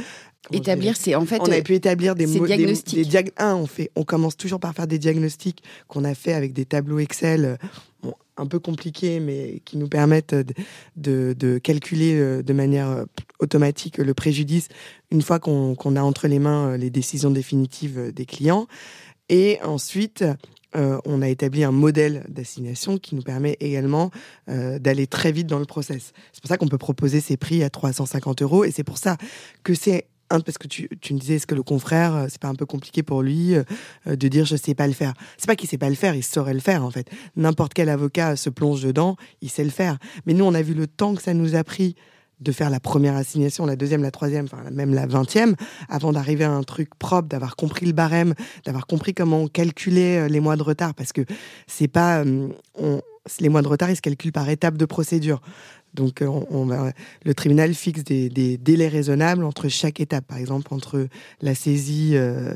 établir, 0.53 0.97
c'est 0.97 1.15
en 1.15 1.27
fait. 1.27 1.41
On 1.41 1.51
a 1.51 1.61
pu 1.61 1.75
établir 1.75 2.15
des, 2.15 2.27
diagnostics. 2.27 3.09
Des, 3.09 3.33
un, 3.39 3.55
on 3.55 3.67
fait, 3.67 3.91
on 3.97 4.05
commence 4.05 4.37
toujours 4.37 4.61
par 4.61 4.75
faire 4.75 4.87
des 4.87 4.99
diagnostics 4.99 5.63
qu'on 5.89 6.05
a 6.05 6.15
fait 6.15 6.33
avec 6.33 6.53
des 6.53 6.65
tableaux 6.65 6.99
Excel 6.99 7.59
un 8.41 8.47
peu 8.47 8.59
compliqués, 8.59 9.21
mais 9.21 9.61
qui 9.65 9.77
nous 9.77 9.89
permettent 9.89 10.35
de, 10.97 11.59
calculer 11.63 12.15
euh, 12.15 12.43
de 12.43 12.53
manière 12.53 12.89
euh, 12.89 13.05
automatique 13.39 13.99
le 13.99 14.15
préjudice 14.15 14.69
une 15.11 15.23
fois 15.23 15.39
qu'on 15.39 15.97
a 15.97 16.03
entre 16.03 16.27
les 16.27 16.39
mains 16.39 16.71
euh, 16.71 16.77
les 16.77 16.91
décisions 16.91 17.31
définitives 17.31 18.13
des 18.13 18.27
clients. 18.27 18.67
Et 19.29 19.59
ensuite, 19.63 20.25
on 20.75 21.23
a 21.23 21.29
établi 21.29 21.63
un 21.63 21.71
modèle 21.71 22.25
d'assignation 22.29 22.99
qui 22.99 23.15
nous 23.15 23.23
permet 23.23 23.57
également 23.61 24.11
d'aller 24.49 25.07
très 25.07 25.31
vite 25.31 25.47
dans 25.47 25.61
le 25.61 25.67
process. 25.67 26.13
C'est 26.33 26.41
pour 26.41 26.49
ça 26.49 26.57
qu'on 26.57 26.67
peut 26.67 26.79
proposer 26.79 27.21
ces 27.21 27.37
prix 27.37 27.63
à 27.63 27.71
350 27.71 28.43
euros 28.43 28.65
et 28.65 28.73
c'est 28.73 28.83
pour 28.83 28.99
ça 28.99 29.17
que 29.63 29.75
c'est 29.75 30.07
parce 30.39 30.59
que 30.59 30.69
tu, 30.69 30.89
tu 31.01 31.15
me 31.15 31.19
disais, 31.19 31.35
est-ce 31.35 31.47
que 31.47 31.55
le 31.55 31.63
confrère, 31.63 32.15
euh, 32.15 32.27
c'est 32.29 32.41
pas 32.41 32.49
un 32.49 32.55
peu 32.55 32.67
compliqué 32.67 33.03
pour 33.03 33.23
lui 33.23 33.55
euh, 33.55 33.65
de 34.07 34.29
dire 34.29 34.45
je 34.45 34.57
sais 34.57 34.75
pas 34.75 34.87
le 34.87 34.93
faire 34.93 35.15
C'est 35.37 35.47
pas 35.47 35.57
qu'il 35.57 35.69
sait 35.69 35.79
pas 35.79 35.89
le 35.89 35.95
faire, 35.97 36.15
il 36.15 36.23
saurait 36.23 36.55
le 36.55 36.61
faire 36.61 36.85
en 36.85 36.91
fait. 36.91 37.09
N'importe 37.37 37.75
quel 37.75 37.89
avocat 37.89 38.37
se 38.37 38.51
plonge 38.51 38.83
dedans, 38.83 39.17
il 39.43 39.51
sait 39.51 39.65
le 39.65 39.71
faire. 39.71 39.99
Mais 40.27 40.35
nous, 40.35 40.45
on 40.45 40.55
a 40.55 40.63
vu 40.63 40.75
le 40.75 40.87
temps 40.87 41.15
que 41.15 41.23
ça 41.23 41.35
nous 41.35 41.57
a 41.57 41.65
pris 41.65 41.97
de 42.41 42.53
faire 42.53 42.71
la 42.71 42.81
première 42.81 43.17
assignation, 43.17 43.67
la 43.67 43.77
deuxième, 43.77 44.03
la 44.03 44.11
troisième, 44.11 44.47
enfin 44.47 44.63
même 44.71 44.95
la 44.95 45.07
vingtième, 45.07 45.57
avant 45.91 46.13
d'arriver 46.13 46.45
à 46.45 46.51
un 46.51 46.63
truc 46.63 46.95
propre, 46.95 47.29
d'avoir 47.29 47.55
compris 47.55 47.85
le 47.85 47.93
barème, 47.93 48.35
d'avoir 48.65 48.87
compris 48.87 49.13
comment 49.13 49.43
on 49.43 49.49
calculait 49.49 50.21
euh, 50.21 50.29
les 50.29 50.41
mois 50.41 50.57
de 50.57 50.63
retard, 50.63 50.95
parce 50.95 51.13
que 51.13 51.23
c'est 51.67 51.89
pas, 51.89 52.25
on, 52.79 53.03
les 53.39 53.49
mois 53.49 53.63
de 53.63 53.69
retard, 53.69 53.91
ils 53.91 53.97
se 53.97 54.01
calculent 54.01 54.33
par 54.33 54.49
étape 54.49 54.77
de 54.77 54.85
procédure. 54.85 55.41
Donc, 55.95 56.23
euh, 56.23 56.27
on, 56.27 56.69
le 57.25 57.35
tribunal 57.35 57.75
fixe 57.75 58.05
des, 58.05 58.59
délais 58.59 58.89
raisonnables 58.89 59.45
entre 59.45 59.69
chaque 59.69 60.01
étape. 60.01 60.27
Par 60.27 60.39
exemple, 60.39 60.73
entre 60.73 61.09
la 61.41 61.55
saisie, 61.55 62.13
euh, 62.15 62.55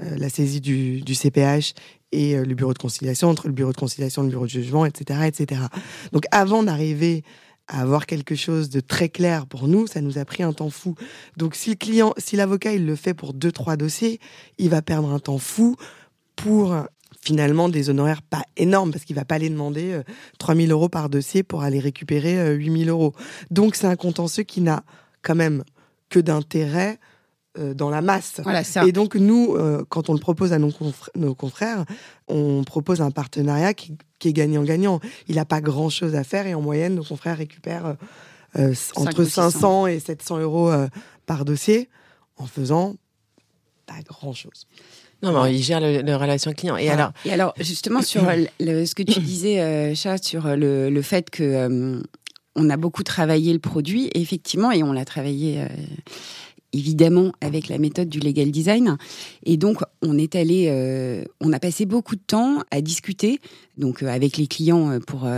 euh, 0.00 0.16
la 0.16 0.28
saisie 0.28 0.60
du, 0.60 1.14
CPH 1.14 1.74
et 2.12 2.36
le 2.36 2.54
bureau 2.54 2.72
de 2.72 2.78
conciliation, 2.78 3.28
entre 3.28 3.46
le 3.46 3.52
bureau 3.52 3.72
de 3.72 3.76
conciliation 3.76 4.22
le 4.22 4.30
bureau 4.30 4.46
de 4.46 4.50
jugement, 4.50 4.84
etc., 4.84 5.20
etc. 5.26 5.62
Donc, 6.12 6.24
avant 6.32 6.62
d'arriver 6.62 7.22
à 7.68 7.82
avoir 7.82 8.06
quelque 8.06 8.34
chose 8.34 8.68
de 8.68 8.80
très 8.80 9.08
clair 9.08 9.46
pour 9.46 9.68
nous, 9.68 9.86
ça 9.86 10.00
nous 10.00 10.18
a 10.18 10.24
pris 10.24 10.42
un 10.42 10.52
temps 10.52 10.70
fou. 10.70 10.96
Donc, 11.36 11.54
si 11.54 11.70
le 11.70 11.76
client, 11.76 12.12
si 12.18 12.34
l'avocat, 12.34 12.72
il 12.72 12.84
le 12.84 12.96
fait 12.96 13.14
pour 13.14 13.32
deux, 13.32 13.52
trois 13.52 13.76
dossiers, 13.76 14.18
il 14.58 14.70
va 14.70 14.82
perdre 14.82 15.12
un 15.12 15.20
temps 15.20 15.38
fou 15.38 15.76
pour 16.34 16.74
finalement 17.20 17.68
des 17.68 17.90
honoraires 17.90 18.22
pas 18.22 18.42
énormes 18.56 18.90
parce 18.92 19.04
qu'il 19.04 19.16
va 19.16 19.24
pas 19.24 19.36
aller 19.36 19.50
demander 19.50 20.00
3000 20.38 20.70
euh, 20.70 20.74
euros 20.74 20.88
par 20.88 21.08
dossier 21.08 21.42
pour 21.42 21.62
aller 21.62 21.78
récupérer 21.78 22.54
8000 22.56 22.88
euh, 22.88 22.92
euros. 22.92 23.14
Donc 23.50 23.76
c'est 23.76 23.86
un 23.86 23.96
contentieux 23.96 24.44
qui 24.44 24.60
n'a 24.60 24.82
quand 25.22 25.34
même 25.34 25.64
que 26.08 26.18
d'intérêt 26.18 26.98
euh, 27.58 27.74
dans 27.74 27.90
la 27.90 28.00
masse. 28.00 28.40
Et 28.86 28.92
donc 28.92 29.14
nous, 29.14 29.56
quand 29.88 30.08
on 30.08 30.14
le 30.14 30.18
propose 30.18 30.52
à 30.52 30.58
nos, 30.58 30.72
confrères, 31.34 31.84
on 32.28 32.64
propose 32.64 33.02
un 33.02 33.10
partenariat 33.10 33.74
qui, 33.74 33.96
est 34.24 34.32
gagnant-gagnant. 34.32 35.00
Il 35.28 35.36
n'a 35.36 35.44
pas 35.44 35.60
grand-chose 35.60 36.14
à 36.14 36.24
faire 36.24 36.46
et 36.46 36.54
en 36.54 36.60
moyenne, 36.60 36.94
nos 36.94 37.04
confrères 37.04 37.38
récupèrent 37.38 37.96
entre 38.96 39.24
500 39.24 39.86
et 39.86 40.00
700 40.00 40.38
euros 40.40 40.72
par 41.26 41.44
dossier 41.44 41.88
en 42.36 42.46
faisant 42.46 42.96
pas 44.02 44.14
grand-chose. 44.14 44.66
Non, 45.22 45.42
mais 45.42 45.54
il 45.54 45.62
gère 45.62 45.80
le, 45.80 46.16
relation 46.16 46.52
client. 46.52 46.76
Et 46.76 46.88
alors, 46.88 47.12
et 47.24 47.32
alors, 47.32 47.54
justement 47.60 48.02
sur 48.02 48.22
ce 48.60 48.94
que 48.94 49.02
tu 49.02 49.20
disais, 49.20 49.60
euh, 49.60 49.94
Chat, 49.94 50.22
sur 50.22 50.56
le, 50.56 50.90
le, 50.90 51.02
fait 51.02 51.30
que 51.30 51.42
euh, 51.42 52.00
on 52.56 52.70
a 52.70 52.76
beaucoup 52.76 53.02
travaillé 53.02 53.52
le 53.52 53.58
produit, 53.58 54.10
effectivement, 54.14 54.70
et 54.72 54.82
on 54.82 54.92
l'a 54.92 55.04
travaillé. 55.04 55.60
Euh, 55.60 55.66
évidemment 56.72 57.32
avec 57.40 57.66
la 57.66 57.78
méthode 57.78 58.08
du 58.08 58.20
legal 58.20 58.52
design 58.52 58.96
et 59.42 59.56
donc 59.56 59.78
on 60.02 60.16
est 60.16 60.36
allé 60.36 60.66
euh, 60.68 61.24
on 61.40 61.52
a 61.52 61.58
passé 61.58 61.84
beaucoup 61.84 62.14
de 62.14 62.22
temps 62.24 62.62
à 62.70 62.80
discuter 62.80 63.40
donc 63.76 64.04
avec 64.04 64.36
les 64.36 64.46
clients 64.46 65.00
pour 65.04 65.28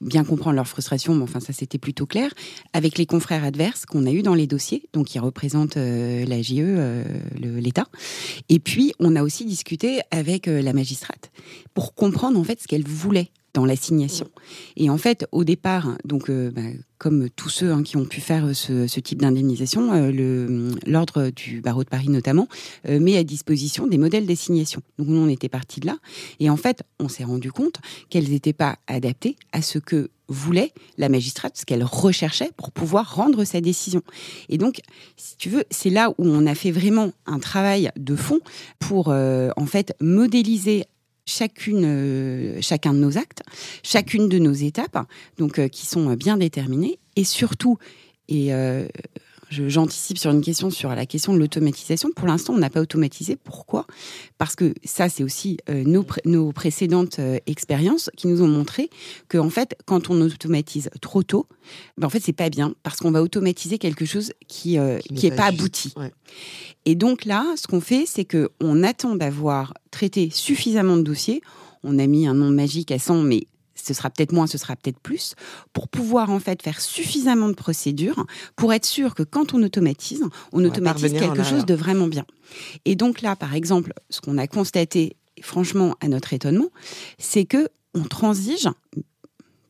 bien 0.00 0.24
comprendre 0.24 0.56
leur 0.56 0.68
frustration, 0.68 1.14
mais 1.14 1.22
enfin 1.22 1.40
ça 1.40 1.52
c'était 1.52 1.78
plutôt 1.78 2.06
clair, 2.06 2.32
avec 2.72 2.98
les 2.98 3.06
confrères 3.06 3.44
adverses 3.44 3.86
qu'on 3.86 4.06
a 4.06 4.10
eu 4.10 4.22
dans 4.22 4.34
les 4.34 4.46
dossiers, 4.46 4.88
donc 4.92 5.06
qui 5.06 5.18
représentent 5.18 5.76
euh, 5.76 6.24
la 6.24 6.42
JE, 6.42 6.54
euh, 6.58 7.04
l'État. 7.36 7.86
Et 8.48 8.58
puis 8.58 8.92
on 8.98 9.16
a 9.16 9.22
aussi 9.22 9.44
discuté 9.44 10.00
avec 10.10 10.48
euh, 10.48 10.62
la 10.62 10.72
magistrate 10.72 11.30
pour 11.74 11.94
comprendre 11.94 12.38
en 12.38 12.44
fait 12.44 12.60
ce 12.60 12.68
qu'elle 12.68 12.84
voulait 12.84 13.30
dans 13.54 13.64
l'assignation. 13.64 14.28
Et 14.76 14.90
en 14.90 14.98
fait, 14.98 15.26
au 15.32 15.44
départ, 15.44 15.96
donc 16.04 16.28
euh, 16.28 16.50
bah, 16.50 16.62
comme 16.98 17.28
tous 17.30 17.48
ceux 17.48 17.72
hein, 17.72 17.82
qui 17.82 17.96
ont 17.96 18.04
pu 18.04 18.20
faire 18.20 18.54
ce, 18.54 18.86
type 19.00 19.20
d'indemnisation, 19.20 19.92
euh, 19.92 20.70
l'ordre 20.86 21.30
du 21.30 21.60
barreau 21.60 21.84
de 21.84 21.88
Paris 21.88 22.08
notamment 22.08 22.48
euh, 22.88 23.00
met 23.00 23.16
à 23.16 23.24
disposition 23.24 23.86
des 23.86 23.98
modèles 23.98 24.26
d'assignation. 24.26 24.82
Donc 24.98 25.08
nous, 25.08 25.18
on 25.18 25.28
était 25.28 25.48
parti 25.48 25.80
de 25.80 25.86
là, 25.86 25.96
et 26.40 26.50
en 26.50 26.56
fait, 26.56 26.82
on 26.98 27.08
s'est 27.08 27.24
rendu 27.24 27.52
compte 27.52 27.78
qu'elles 28.10 28.30
n'étaient 28.30 28.52
pas 28.52 28.78
adaptées 28.86 29.36
à 29.52 29.62
ce 29.62 29.78
que 29.78 30.10
voulait 30.30 30.74
la 30.98 31.08
magistrate, 31.08 31.56
ce 31.56 31.64
qu'elle 31.64 31.84
recherchait 31.84 32.50
pour 32.56 32.70
pouvoir 32.70 33.14
rendre 33.14 33.44
sa 33.44 33.62
décision. 33.62 34.02
Et 34.50 34.58
donc, 34.58 34.82
si 35.16 35.38
tu 35.38 35.48
veux, 35.48 35.64
c'est 35.70 35.88
là 35.88 36.10
où 36.10 36.26
on 36.26 36.46
a 36.46 36.54
fait 36.54 36.70
vraiment 36.70 37.12
un 37.24 37.38
travail 37.38 37.90
de 37.96 38.14
fond 38.14 38.40
pour 38.78 39.08
en 39.08 39.66
fait 39.66 39.94
modéliser 40.02 40.84
chacune, 41.28 41.84
euh, 41.84 42.58
chacun 42.60 42.92
de 42.92 42.98
nos 42.98 43.18
actes, 43.18 43.42
chacune 43.82 44.28
de 44.28 44.38
nos 44.38 44.52
étapes, 44.52 44.98
donc 45.36 45.58
euh, 45.58 45.68
qui 45.68 45.86
sont 45.86 46.14
bien 46.14 46.36
déterminées, 46.36 46.98
et 47.16 47.24
surtout, 47.24 47.78
et 48.28 48.52
euh, 48.54 48.88
j'anticipe 49.50 50.18
sur 50.18 50.30
une 50.30 50.40
question 50.40 50.70
sur 50.70 50.90
la 50.90 51.06
question 51.06 51.32
de 51.32 51.38
l'automatisation. 51.38 52.10
Pour 52.14 52.26
l'instant, 52.26 52.54
on 52.54 52.58
n'a 52.58 52.70
pas 52.70 52.80
automatisé. 52.80 53.36
Pourquoi? 53.36 53.86
Parce 54.36 54.54
que 54.54 54.74
ça, 54.84 55.08
c'est 55.08 55.22
aussi 55.22 55.58
nos, 55.68 56.04
nos, 56.24 56.52
précédentes 56.52 57.20
expériences 57.46 58.10
qui 58.16 58.26
nous 58.26 58.42
ont 58.42 58.48
montré 58.48 58.90
que, 59.28 59.38
en 59.38 59.50
fait, 59.50 59.76
quand 59.86 60.10
on 60.10 60.20
automatise 60.20 60.90
trop 61.00 61.22
tôt, 61.22 61.46
ben, 61.96 62.06
en 62.06 62.10
fait, 62.10 62.20
c'est 62.20 62.32
pas 62.32 62.50
bien 62.50 62.74
parce 62.82 62.98
qu'on 62.98 63.10
va 63.10 63.22
automatiser 63.22 63.78
quelque 63.78 64.04
chose 64.04 64.32
qui 64.46 64.78
qui 65.14 65.30
n'est 65.30 65.36
pas, 65.36 65.46
abouti. 65.46 65.94
Et 66.84 66.94
donc 66.94 67.24
là, 67.24 67.44
ce 67.56 67.66
qu'on 67.66 67.80
fait, 67.80 68.04
c'est 68.06 68.24
que 68.24 68.50
on 68.60 68.82
attend 68.82 69.16
d'avoir 69.16 69.74
traité 69.90 70.30
suffisamment 70.32 70.96
de 70.96 71.02
dossiers. 71.02 71.42
On 71.84 71.98
a 71.98 72.06
mis 72.06 72.26
un 72.26 72.34
nom 72.34 72.50
magique 72.50 72.90
à 72.90 72.98
100, 72.98 73.22
mais 73.22 73.46
ce 73.82 73.94
sera 73.94 74.10
peut-être 74.10 74.32
moins, 74.32 74.46
ce 74.46 74.58
sera 74.58 74.76
peut-être 74.76 74.98
plus, 74.98 75.34
pour 75.72 75.88
pouvoir 75.88 76.30
en 76.30 76.40
fait 76.40 76.62
faire 76.62 76.80
suffisamment 76.80 77.48
de 77.48 77.54
procédures 77.54 78.26
pour 78.56 78.72
être 78.72 78.86
sûr 78.86 79.14
que 79.14 79.22
quand 79.22 79.54
on 79.54 79.62
automatise, 79.62 80.22
on, 80.52 80.64
automatise 80.64 81.12
quelque 81.12 81.42
chose 81.42 81.66
de 81.66 81.74
vraiment 81.74 82.06
bien. 82.06 82.24
Et 82.84 82.94
donc 82.94 83.22
là, 83.22 83.36
par 83.36 83.54
exemple, 83.54 83.92
ce 84.10 84.20
qu'on 84.20 84.38
a 84.38 84.46
constaté, 84.46 85.16
franchement, 85.42 85.94
à 86.00 86.08
notre 86.08 86.32
étonnement, 86.32 86.68
c'est 87.18 87.44
que 87.44 87.68
on 87.94 88.04
transige 88.04 88.68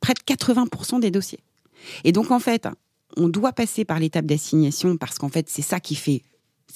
près 0.00 0.14
de 0.14 0.20
80% 0.20 1.00
des 1.00 1.10
dossiers. 1.10 1.40
Et 2.04 2.12
donc 2.12 2.30
en 2.30 2.40
fait, 2.40 2.68
on 3.16 3.28
doit 3.28 3.52
passer 3.52 3.84
par 3.84 3.98
l'étape 3.98 4.26
d'assignation 4.26 4.96
parce 4.96 5.18
qu'en 5.18 5.28
fait, 5.28 5.48
c'est 5.48 5.62
ça 5.62 5.80
qui 5.80 5.94
fait 5.94 6.22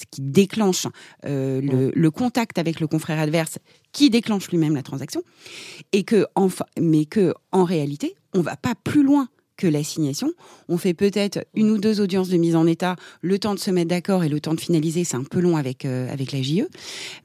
ce 0.03 0.07
qui 0.11 0.21
déclenche 0.21 0.87
euh, 1.25 1.91
le, 1.95 2.11
contact 2.11 2.59
avec 2.59 2.81
le 2.81 2.87
confrère 2.87 3.19
adverse, 3.19 3.59
qui 3.93 4.11
déclenche 4.11 4.51
lui-même 4.51 4.75
la 4.75 4.83
transaction, 4.83 5.23
et 5.93 6.05
que, 6.05 6.27
enfin, 6.35 6.67
mais 6.79 7.05
que 7.05 7.35
en 7.53 7.65
réalité, 7.65 8.15
on 8.35 8.41
va 8.41 8.57
pas 8.57 8.75
plus 8.75 9.03
loin 9.03 9.29
que 9.62 9.68
l'assignation. 9.68 10.33
On 10.68 10.77
fait 10.77 10.92
peut-être 10.92 11.46
une 11.55 11.70
ou 11.70 11.79
deux 11.79 12.01
audiences 12.01 12.29
de 12.29 12.37
mise 12.37 12.57
en 12.57 12.66
état, 12.66 12.96
le 13.20 13.38
temps 13.38 13.55
de 13.55 13.61
se 13.61 13.70
mettre 13.70 13.90
d'accord 13.90 14.25
et 14.25 14.29
le 14.29 14.40
temps 14.40 14.55
de 14.55 14.61
finaliser, 14.61 15.05
c'est 15.05 15.16
un 15.16 15.22
peu 15.22 15.38
long 15.38 15.57
avec, 15.57 15.85
euh, 15.85 16.12
avec 16.12 16.33
la 16.33 16.42
JE. 16.42 16.66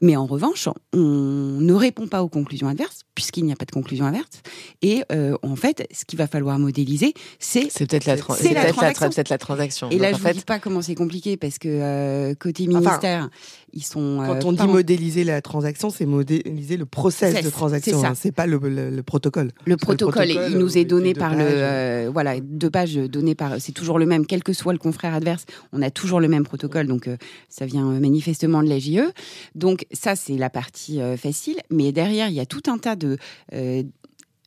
Mais 0.00 0.14
en 0.14 0.24
revanche, 0.24 0.68
on 0.92 0.98
ne 0.98 1.72
répond 1.72 2.06
pas 2.06 2.22
aux 2.22 2.28
conclusions 2.28 2.68
adverses, 2.68 3.00
puisqu'il 3.16 3.44
n'y 3.44 3.52
a 3.52 3.56
pas 3.56 3.64
de 3.64 3.72
conclusion 3.72 4.06
adverse. 4.06 4.42
Et 4.82 5.02
euh, 5.10 5.36
en 5.42 5.56
fait, 5.56 5.88
ce 5.92 6.04
qu'il 6.04 6.16
va 6.16 6.28
falloir 6.28 6.60
modéliser, 6.60 7.12
c'est 7.40 7.68
c'est 7.72 7.88
peut-être 7.88 8.06
la, 8.06 8.14
la, 8.14 8.22
transaction. 8.22 9.08
Peut 9.08 9.22
la 9.30 9.38
transaction. 9.38 9.90
Et 9.90 9.98
là, 9.98 10.12
je 10.12 10.24
ne 10.24 10.32
dis 10.32 10.42
pas 10.42 10.60
comment 10.60 10.80
c'est 10.80 10.94
compliqué, 10.94 11.36
parce 11.36 11.58
que 11.58 11.68
euh, 11.68 12.34
côté 12.36 12.68
ministère, 12.68 13.30
ils 13.72 13.84
sont... 13.84 14.22
Quand 14.26 14.44
on 14.44 14.52
dit 14.52 14.66
modéliser 14.66 15.24
la 15.24 15.40
transaction, 15.42 15.90
c'est 15.90 16.06
modéliser 16.06 16.76
le 16.76 16.86
process 16.86 17.42
de 17.42 17.50
transaction. 17.50 18.04
Hein, 18.04 18.14
c'est 18.14 18.32
pas 18.32 18.46
le, 18.46 18.58
le, 18.58 19.02
protocole. 19.02 19.52
Le 19.64 19.76
protocole, 19.76 20.30
il 20.30 20.58
nous 20.58 20.78
est 20.78 20.84
donné 20.84 21.14
par 21.14 21.34
le... 21.34 22.08
voilà, 22.08 22.40
deux 22.40 22.70
pages 22.70 22.94
données 22.94 23.34
par. 23.34 23.60
C'est 23.60 23.72
toujours 23.72 23.98
le 23.98 24.06
même, 24.06 24.26
quel 24.26 24.42
que 24.42 24.52
soit 24.52 24.72
le 24.72 24.78
confrère 24.78 25.14
adverse, 25.14 25.44
on 25.72 25.82
a 25.82 25.90
toujours 25.90 26.20
le 26.20 26.28
même 26.28 26.44
protocole. 26.44 26.86
Donc, 26.86 27.08
euh, 27.08 27.16
ça 27.48 27.66
vient 27.66 27.84
manifestement 27.84 28.62
de 28.62 28.68
la 28.68 28.78
JE. 28.78 29.12
Donc, 29.54 29.86
ça, 29.92 30.16
c'est 30.16 30.36
la 30.36 30.50
partie 30.50 31.00
euh, 31.00 31.16
facile. 31.16 31.56
Mais 31.70 31.92
derrière, 31.92 32.28
il 32.28 32.34
y 32.34 32.40
a 32.40 32.46
tout 32.46 32.62
un 32.68 32.78
tas 32.78 32.96
de. 32.96 33.18
Euh, 33.52 33.82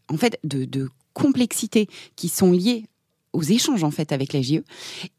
en 0.07 0.17
fait, 0.17 0.39
de, 0.43 0.65
de 0.65 0.89
complexités 1.13 1.87
qui 2.15 2.29
sont 2.29 2.51
liées 2.51 2.85
aux 3.33 3.43
échanges 3.43 3.83
en 3.83 3.91
fait 3.91 4.11
avec 4.11 4.33
la 4.33 4.41
JE. 4.41 4.63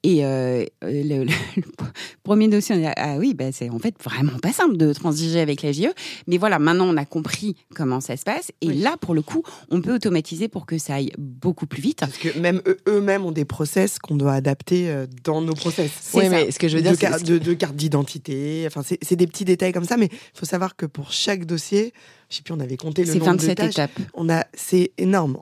Et 0.02 0.24
euh, 0.24 0.64
le, 0.82 1.26
premier 2.22 2.48
dossier, 2.48 2.74
on 2.74 2.78
dit 2.78 2.86
ah 2.96 3.16
oui, 3.18 3.34
bah, 3.34 3.52
c'est 3.52 3.70
en 3.70 3.78
fait 3.78 3.94
vraiment 4.02 4.38
pas 4.38 4.52
simple 4.52 4.76
de 4.76 4.92
transiger 4.92 5.40
avec 5.40 5.62
la 5.62 5.72
JE. 5.72 5.92
Mais 6.26 6.38
voilà, 6.38 6.58
maintenant 6.58 6.86
on 6.86 6.96
a 6.96 7.04
compris 7.04 7.56
comment 7.74 8.00
ça 8.00 8.16
se 8.16 8.24
passe. 8.24 8.52
Et 8.60 8.72
là, 8.72 8.96
pour 9.00 9.14
le 9.14 9.22
coup, 9.22 9.42
on 9.70 9.80
peut 9.80 9.94
automatiser 9.94 10.48
pour 10.48 10.66
que 10.66 10.78
ça 10.78 10.94
aille 10.94 11.12
beaucoup 11.18 11.66
plus 11.66 11.82
vite. 11.82 12.00
Parce 12.00 12.18
que 12.18 12.38
même 12.38 12.62
eux-mêmes 12.88 13.24
ont 13.24 13.32
des 13.32 13.44
process 13.44 13.98
qu'on 13.98 14.16
doit 14.16 14.32
adapter 14.32 14.90
euh, 14.90 15.06
dans 15.24 15.40
nos 15.40 15.54
process. 15.54 15.90
Oui, 16.14 16.28
mais 16.28 16.50
ce 16.50 16.58
que 16.58 16.68
je 16.68 16.76
veux 16.76 16.82
dire, 16.82 16.94
c'est 16.98 17.24
de, 17.24 17.38
de, 17.38 17.54
carte 17.54 17.76
d'identité. 17.76 18.64
Enfin, 18.66 18.82
c'est 18.82 19.16
des 19.16 19.26
petits 19.26 19.44
détails 19.44 19.72
comme 19.72 19.84
ça, 19.84 19.96
mais 19.96 20.06
il 20.06 20.38
faut 20.38 20.46
savoir 20.46 20.76
que 20.76 20.86
pour 20.86 21.12
chaque 21.12 21.44
dossier, 21.44 21.92
je 22.32 22.38
sais 22.38 22.42
plus, 22.42 22.54
on 22.54 22.60
avait 22.60 22.78
compté 22.78 23.04
le 23.04 23.12
nombre 23.12 23.26
27 23.26 23.48
de 23.50 23.54
tâches. 23.54 23.70
étapes. 23.72 23.90
On 24.14 24.30
a, 24.30 24.46
c'est 24.54 24.92
énorme 24.96 25.36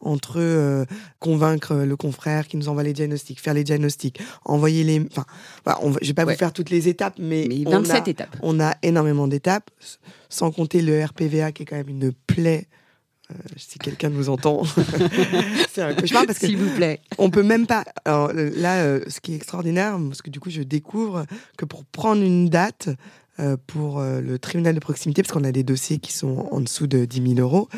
entre 0.00 0.40
euh, 0.40 0.84
convaincre 1.20 1.76
le 1.76 1.96
confrère 1.96 2.48
qui 2.48 2.56
nous 2.56 2.68
envoie 2.68 2.82
les 2.82 2.92
diagnostics, 2.92 3.40
faire 3.40 3.54
les 3.54 3.62
diagnostics, 3.62 4.20
envoyer 4.44 4.82
les, 4.82 5.00
enfin, 5.00 5.24
bah, 5.64 5.78
on, 5.80 5.92
je 6.02 6.08
vais 6.08 6.14
pas 6.14 6.24
vous 6.24 6.34
faire 6.34 6.52
toutes 6.52 6.70
les 6.70 6.88
étapes, 6.88 7.14
mais, 7.18 7.46
27 7.46 7.66
on 7.66 7.90
a, 7.90 8.08
étapes. 8.08 8.36
On 8.42 8.60
a 8.60 8.74
énormément 8.82 9.28
d'étapes, 9.28 9.70
sans 10.28 10.50
compter 10.50 10.82
le 10.82 11.04
RPVA 11.04 11.52
qui 11.52 11.62
est 11.62 11.66
quand 11.66 11.76
même 11.76 11.88
une 11.88 12.12
plaie. 12.26 12.66
Euh, 13.30 13.34
si 13.56 13.78
quelqu'un 13.78 14.10
nous 14.10 14.28
entend, 14.28 14.64
c'est 15.72 15.80
un 15.80 15.94
cauchemar 15.94 16.26
parce 16.26 16.38
que 16.38 16.46
s'il 16.46 16.58
vous 16.58 16.74
plaît, 16.74 17.00
on 17.16 17.30
peut 17.30 17.42
même 17.42 17.66
pas. 17.66 17.84
Alors 18.04 18.30
là, 18.34 18.82
euh, 18.82 19.00
ce 19.08 19.20
qui 19.20 19.32
est 19.32 19.36
extraordinaire, 19.36 19.96
parce 20.08 20.20
que 20.20 20.28
du 20.28 20.40
coup, 20.40 20.50
je 20.50 20.60
découvre 20.60 21.24
que 21.56 21.64
pour 21.64 21.86
prendre 21.86 22.22
une 22.22 22.50
date, 22.50 22.88
euh, 22.88 22.94
pour 23.66 23.98
euh, 23.98 24.20
le 24.20 24.38
tribunal 24.38 24.74
de 24.74 24.80
proximité, 24.80 25.22
parce 25.22 25.32
qu'on 25.32 25.44
a 25.44 25.52
des 25.52 25.64
dossiers 25.64 25.98
qui 25.98 26.12
sont 26.12 26.48
en 26.50 26.60
dessous 26.60 26.86
de 26.86 27.04
10 27.04 27.34
000 27.36 27.40
euros, 27.40 27.68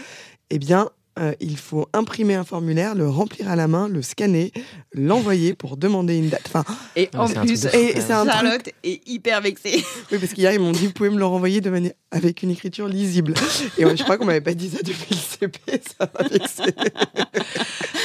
eh 0.51 0.59
bien, 0.59 0.91
euh, 1.19 1.33
il 1.41 1.57
faut 1.57 1.89
imprimer 1.95 2.35
un 2.35 2.45
formulaire, 2.45 2.95
le 2.95 3.09
remplir 3.09 3.49
à 3.49 3.57
la 3.57 3.69
main, 3.69 3.89
le 3.89 4.03
scanner, 4.03 4.53
l'envoyer 4.93 5.55
pour 5.55 5.79
demander 5.79 6.19
une 6.19 6.29
date. 6.29 6.43
Enfin, 6.47 6.63
et 6.95 7.09
en 7.17 7.27
plus, 7.27 7.65
et 7.73 7.99
Charlotte 8.07 8.69
est 8.85 9.09
hyper 9.09 9.41
vexée. 9.41 9.83
Oui, 10.13 10.19
parce 10.19 10.35
qu'hier, 10.35 10.53
ils 10.53 10.61
m'ont 10.61 10.73
dit, 10.73 10.87
vous 10.87 10.93
pouvez 10.93 11.09
me 11.09 11.19
le 11.19 11.25
renvoyer 11.25 11.61
de 11.63 11.71
manière... 11.71 11.93
avec 12.11 12.43
une 12.43 12.51
écriture 12.51 12.87
lisible. 12.87 13.33
Et 13.79 13.83
je 13.83 14.03
crois 14.03 14.19
qu'on 14.19 14.27
m'avait 14.27 14.43
pas 14.43 14.55
dit 14.55 14.69
ça 14.69 14.83
depuis 14.85 15.15
le 15.15 15.17
CP, 15.17 15.83
ça 15.99 16.09
m'a 16.15 16.29
vexé. 16.29 16.63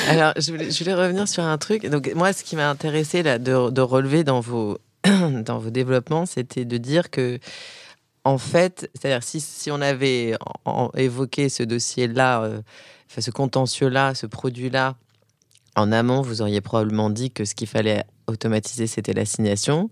Alors, 0.07 0.33
je 0.37 0.51
voulais, 0.51 0.71
je 0.71 0.79
voulais, 0.79 0.95
revenir 0.95 1.27
sur 1.27 1.43
un 1.43 1.57
truc. 1.57 1.85
Donc, 1.87 2.11
moi, 2.15 2.31
ce 2.31 2.43
qui 2.43 2.55
m'a 2.55 2.69
intéressé 2.69 3.23
là, 3.23 3.37
de, 3.37 3.69
de 3.69 3.81
relever 3.81 4.23
dans 4.23 4.39
vos 4.39 4.77
dans 5.45 5.59
vos 5.59 5.69
développements, 5.69 6.25
c'était 6.25 6.65
de 6.65 6.77
dire 6.77 7.09
que, 7.09 7.39
en 8.23 8.37
fait, 8.37 8.89
c'est-à-dire 8.93 9.23
si, 9.23 9.39
si 9.39 9.71
on 9.71 9.81
avait 9.81 10.35
évoqué 10.95 11.49
ce 11.49 11.63
dossier-là, 11.63 12.43
euh, 12.43 12.61
enfin, 13.09 13.21
ce 13.21 13.31
contentieux-là, 13.31 14.13
ce 14.15 14.27
produit-là, 14.27 14.95
en 15.75 15.91
amont, 15.91 16.21
vous 16.21 16.41
auriez 16.41 16.61
probablement 16.61 17.09
dit 17.09 17.31
que 17.31 17.45
ce 17.45 17.55
qu'il 17.55 17.67
fallait 17.67 18.03
automatiser, 18.27 18.87
c'était 18.87 19.13
l'assignation. 19.13 19.89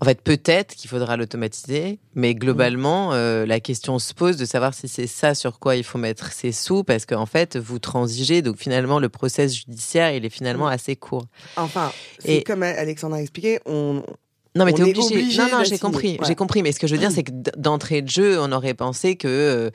En 0.00 0.04
fait, 0.04 0.20
peut-être 0.20 0.74
qu'il 0.74 0.90
faudra 0.90 1.16
l'automatiser, 1.16 2.00
mais 2.14 2.34
globalement, 2.34 3.14
euh, 3.14 3.46
la 3.46 3.60
question 3.60 3.98
se 3.98 4.12
pose 4.12 4.36
de 4.36 4.44
savoir 4.44 4.74
si 4.74 4.88
c'est 4.88 5.06
ça 5.06 5.34
sur 5.34 5.58
quoi 5.58 5.74
il 5.74 5.84
faut 5.84 5.96
mettre 5.96 6.32
ses 6.32 6.52
sous, 6.52 6.84
parce 6.84 7.06
qu'en 7.06 7.24
fait, 7.24 7.56
vous 7.56 7.78
transigez, 7.78 8.42
donc 8.42 8.58
finalement, 8.58 8.98
le 8.98 9.08
process 9.08 9.54
judiciaire, 9.54 10.12
il 10.12 10.26
est 10.26 10.30
finalement 10.30 10.66
assez 10.66 10.96
court. 10.96 11.26
Enfin, 11.56 11.92
et 12.26 12.42
comme 12.42 12.62
Alexandre 12.62 13.16
a 13.16 13.22
expliqué, 13.22 13.58
on, 13.64 14.02
non, 14.56 14.64
mais 14.64 14.72
t'es 14.72 14.82
obligé. 14.82 15.38
Non, 15.38 15.48
non, 15.58 15.64
j'ai 15.64 15.78
compris. 15.78 16.18
J'ai 16.26 16.34
compris. 16.34 16.62
Mais 16.62 16.72
ce 16.72 16.80
que 16.80 16.86
je 16.86 16.94
veux 16.94 17.00
dire, 17.00 17.10
c'est 17.10 17.22
que 17.22 17.32
d'entrée 17.56 18.02
de 18.02 18.08
jeu, 18.08 18.40
on 18.40 18.52
aurait 18.52 18.74
pensé 18.74 19.16
que 19.16 19.28
euh, 19.28 19.70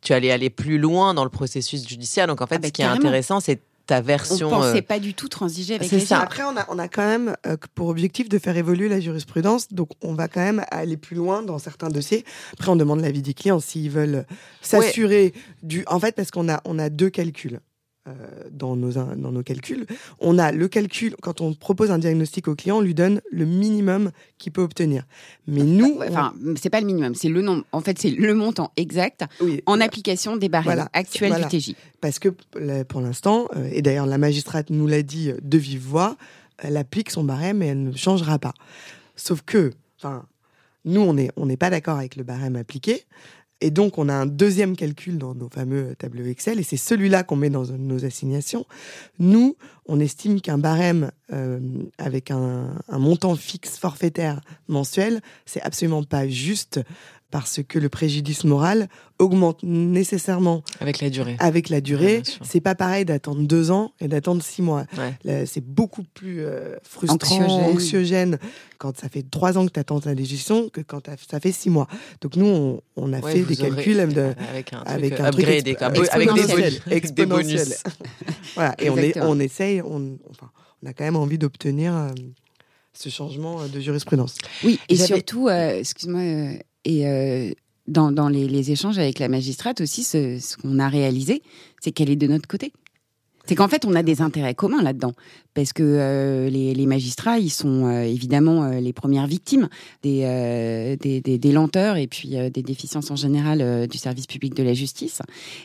tu 0.00 0.12
allais 0.12 0.30
aller 0.30 0.50
plus 0.50 0.78
loin 0.78 1.14
dans 1.14 1.24
le 1.24 1.30
processus 1.30 1.86
judiciaire. 1.86 2.26
Donc, 2.26 2.40
en 2.40 2.46
fait, 2.46 2.60
ah, 2.62 2.66
ce 2.66 2.72
qui 2.72 2.82
est 2.82 2.86
intéressant, 2.86 3.40
c'est 3.40 3.60
ta 3.86 4.00
version. 4.00 4.48
On 4.48 4.50
pensait 4.50 4.78
euh, 4.78 4.82
pas 4.82 5.00
du 5.00 5.14
tout 5.14 5.28
transiger 5.28 5.74
avec 5.74 5.90
les 5.90 6.00
ça. 6.00 6.20
Après, 6.20 6.44
on 6.44 6.56
a, 6.56 6.64
on 6.68 6.78
a 6.78 6.86
quand 6.86 7.04
même 7.04 7.36
euh, 7.46 7.56
pour 7.74 7.88
objectif 7.88 8.28
de 8.28 8.38
faire 8.38 8.56
évoluer 8.56 8.88
la 8.88 9.00
jurisprudence. 9.00 9.72
Donc, 9.72 9.90
on 10.02 10.14
va 10.14 10.28
quand 10.28 10.40
même 10.40 10.64
aller 10.70 10.96
plus 10.96 11.16
loin 11.16 11.42
dans 11.42 11.58
certains 11.58 11.88
dossiers. 11.88 12.24
Après, 12.52 12.70
on 12.70 12.76
demande 12.76 13.00
l'avis 13.00 13.22
des 13.22 13.34
clients 13.34 13.58
s'ils 13.58 13.90
veulent 13.90 14.26
s'assurer 14.62 15.34
du. 15.62 15.84
En 15.88 15.98
fait, 15.98 16.14
parce 16.14 16.30
qu'on 16.30 16.48
a, 16.48 16.60
on 16.64 16.78
a 16.78 16.88
deux 16.88 17.10
calculs. 17.10 17.60
Euh, 18.08 18.14
dans, 18.50 18.76
nos, 18.76 18.92
dans 18.92 19.30
nos 19.30 19.42
calculs. 19.42 19.84
On 20.20 20.38
a 20.38 20.52
le 20.52 20.68
calcul, 20.68 21.14
quand 21.20 21.42
on 21.42 21.52
propose 21.52 21.90
un 21.90 21.98
diagnostic 21.98 22.48
au 22.48 22.54
client, 22.54 22.78
on 22.78 22.80
lui 22.80 22.94
donne 22.94 23.20
le 23.30 23.44
minimum 23.44 24.10
qu'il 24.38 24.52
peut 24.52 24.62
obtenir. 24.62 25.04
Mais 25.46 25.64
nous. 25.64 26.00
Enfin, 26.08 26.32
c'est 26.56 26.70
pas 26.70 26.80
le 26.80 26.86
minimum, 26.86 27.14
c'est 27.14 27.28
le 27.28 27.42
nombre. 27.42 27.64
En 27.72 27.82
fait, 27.82 27.98
c'est 27.98 28.08
le 28.08 28.34
montant 28.34 28.72
exact 28.78 29.24
en 29.66 29.80
application 29.82 30.38
des 30.38 30.48
barèmes 30.48 30.88
actuels 30.94 31.46
du 31.46 31.58
TJ. 31.58 31.74
Parce 32.00 32.18
que 32.18 32.30
pour 32.84 33.02
l'instant, 33.02 33.48
euh, 33.54 33.68
et 33.70 33.82
d'ailleurs 33.82 34.06
la 34.06 34.16
magistrate 34.16 34.70
nous 34.70 34.86
l'a 34.86 35.02
dit 35.02 35.32
de 35.42 35.58
vive 35.58 35.82
voix, 35.82 36.16
elle 36.56 36.78
applique 36.78 37.10
son 37.10 37.22
barème 37.22 37.62
et 37.62 37.66
elle 37.66 37.82
ne 37.82 37.92
changera 37.94 38.38
pas. 38.38 38.54
Sauf 39.14 39.42
que, 39.42 39.72
enfin, 39.98 40.24
nous, 40.86 41.02
on 41.02 41.12
n'est 41.12 41.30
on 41.36 41.44
n'est 41.44 41.58
pas 41.58 41.68
d'accord 41.68 41.98
avec 41.98 42.16
le 42.16 42.24
barème 42.24 42.56
appliqué. 42.56 43.04
Et 43.60 43.70
donc, 43.70 43.98
on 43.98 44.08
a 44.08 44.14
un 44.14 44.26
deuxième 44.26 44.76
calcul 44.76 45.18
dans 45.18 45.34
nos 45.34 45.48
fameux 45.48 45.94
tableaux 45.98 46.24
Excel, 46.24 46.58
et 46.58 46.62
c'est 46.62 46.76
celui-là 46.76 47.22
qu'on 47.22 47.36
met 47.36 47.50
dans 47.50 47.66
nos 47.66 48.04
assignations. 48.04 48.64
Nous, 49.18 49.56
on 49.86 50.00
estime 50.00 50.40
qu'un 50.40 50.58
barème 50.58 51.10
euh, 51.32 51.58
avec 51.98 52.30
un, 52.30 52.74
un, 52.88 52.98
montant 52.98 53.36
fixe 53.36 53.76
forfaitaire 53.78 54.40
mensuel, 54.68 55.20
c'est 55.44 55.62
absolument 55.62 56.02
pas 56.04 56.26
juste 56.28 56.80
parce 57.30 57.60
que 57.66 57.78
le 57.78 57.88
préjudice 57.88 58.44
moral 58.44 58.88
augmente 59.18 59.62
nécessairement 59.62 60.62
avec 60.80 61.00
la 61.00 61.10
durée. 61.10 61.36
Avec 61.38 61.68
la 61.68 61.80
durée, 61.80 62.22
c'est 62.42 62.60
pas 62.60 62.74
pareil 62.74 63.04
d'attendre 63.04 63.42
deux 63.42 63.70
ans 63.70 63.92
et 64.00 64.08
d'attendre 64.08 64.42
six 64.42 64.62
mois. 64.62 64.84
C'est 65.24 65.64
beaucoup 65.64 66.02
plus 66.02 66.40
euh, 66.40 66.76
frustrant, 66.82 67.62
anxiogène. 67.66 68.38
quand 68.78 68.98
ça 68.98 69.08
fait 69.08 69.22
trois 69.28 69.58
ans 69.58 69.66
que 69.66 69.72
tu 69.72 69.80
attends 69.80 70.00
ta 70.00 70.14
législation 70.14 70.68
que 70.68 70.80
quand 70.80 71.08
ça 71.30 71.40
fait 71.40 71.52
six 71.52 71.70
mois. 71.70 71.86
Donc 72.20 72.36
nous, 72.36 72.80
on, 72.96 73.12
a 73.12 73.20
fait 73.20 73.42
des 73.42 73.56
calculs 73.56 74.00
avec 74.46 74.72
un 74.72 74.82
truc, 74.84 75.44
avec 75.46 75.82
un 75.82 75.90
truc 75.90 76.08
avec 76.10 77.14
des 77.14 77.26
bonus. 77.26 77.82
voilà. 78.54 78.74
Et 78.78 78.90
on, 78.90 78.96
est, 78.96 79.20
on 79.20 79.38
essaye, 79.38 79.82
on, 79.82 80.18
enfin, 80.30 80.50
on 80.82 80.88
a 80.88 80.92
quand 80.92 81.04
même 81.04 81.16
envie 81.16 81.38
d'obtenir. 81.38 81.94
Euh, 81.94 82.08
ce 82.92 83.08
changement 83.08 83.66
de 83.66 83.80
jurisprudence. 83.80 84.36
Oui, 84.64 84.78
et 84.88 84.96
surtout, 84.96 85.48
euh, 85.48 85.78
excuse-moi, 85.78 86.58
et 86.84 87.06
euh, 87.06 87.50
dans, 87.86 88.28
les, 88.28 88.70
échanges 88.70 88.98
avec 88.98 89.18
la 89.18 89.28
magistrate 89.28 89.80
aussi, 89.80 90.04
ce 90.04 90.56
qu'on 90.56 90.78
a 90.78 90.88
réalisé, 90.88 91.42
c'est 91.80 91.90
qu'elle 91.90 92.10
est 92.10 92.16
de 92.16 92.26
notre 92.26 92.48
côté. 92.48 92.72
C'est 93.46 93.54
qu'en 93.54 93.68
fait, 93.68 93.84
on 93.84 93.94
a 93.94 94.02
des 94.02 94.22
intérêts 94.22 94.54
communs 94.54 94.82
là-dedans 94.82 95.12
parce 95.54 95.72
que 95.72 95.82
euh, 95.82 96.48
les, 96.48 96.86
magistrats, 96.86 97.38
ils 97.38 97.50
sont 97.50 97.86
euh, 97.86 98.02
évidemment 98.02 98.64
euh, 98.64 98.80
les 98.80 98.92
premières 98.92 99.26
victimes 99.26 99.68
des, 100.02 100.96
des, 101.00 101.52
lenteurs 101.52 101.96
et 101.96 102.06
puis 102.06 102.36
des 102.50 102.62
déficiences 102.62 103.10
en 103.10 103.16
général 103.16 103.88
du 103.88 103.98
service 103.98 104.26
public 104.26 104.54
de 104.54 104.62
la 104.62 104.74
justice. 104.74 105.20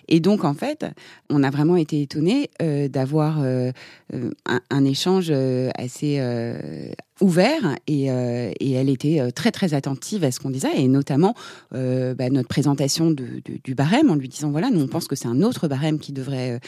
Et 0.08 0.20
donc, 0.20 0.44
en 0.44 0.54
fait, 0.54 0.86
on 1.30 1.44
a 1.44 1.50
vraiment 1.50 1.76
été 1.76 2.02
étonnés 2.02 2.50
d'avoir 2.90 3.40
un, 3.40 4.86
échange 4.86 5.32
assez 5.78 6.20
ouvert 7.22 7.76
et, 7.88 8.06
elle 8.06 8.90
était 8.90 9.32
très 9.32 9.52
très 9.52 9.74
attentive 9.74 10.24
à 10.24 10.32
ce 10.32 10.40
qu'on 10.40 10.50
disait 10.50 10.76
et 10.76 10.88
notamment 10.88 11.36
bah, 11.72 12.30
notre 12.32 12.50
présentation 12.50 13.12
du 13.12 13.76
barème 13.76 14.10
en 14.10 14.16
lui 14.16 14.28
disant 14.28 14.50
voilà 14.50 14.70
nous 14.70 14.82
on 14.82 14.88
pense 14.88 15.08
que 15.08 15.16
c'est 15.16 15.28
un 15.28 15.42
autre 15.42 15.68
barème 15.68 16.00
qui 16.00 16.14
devrait 16.14 16.60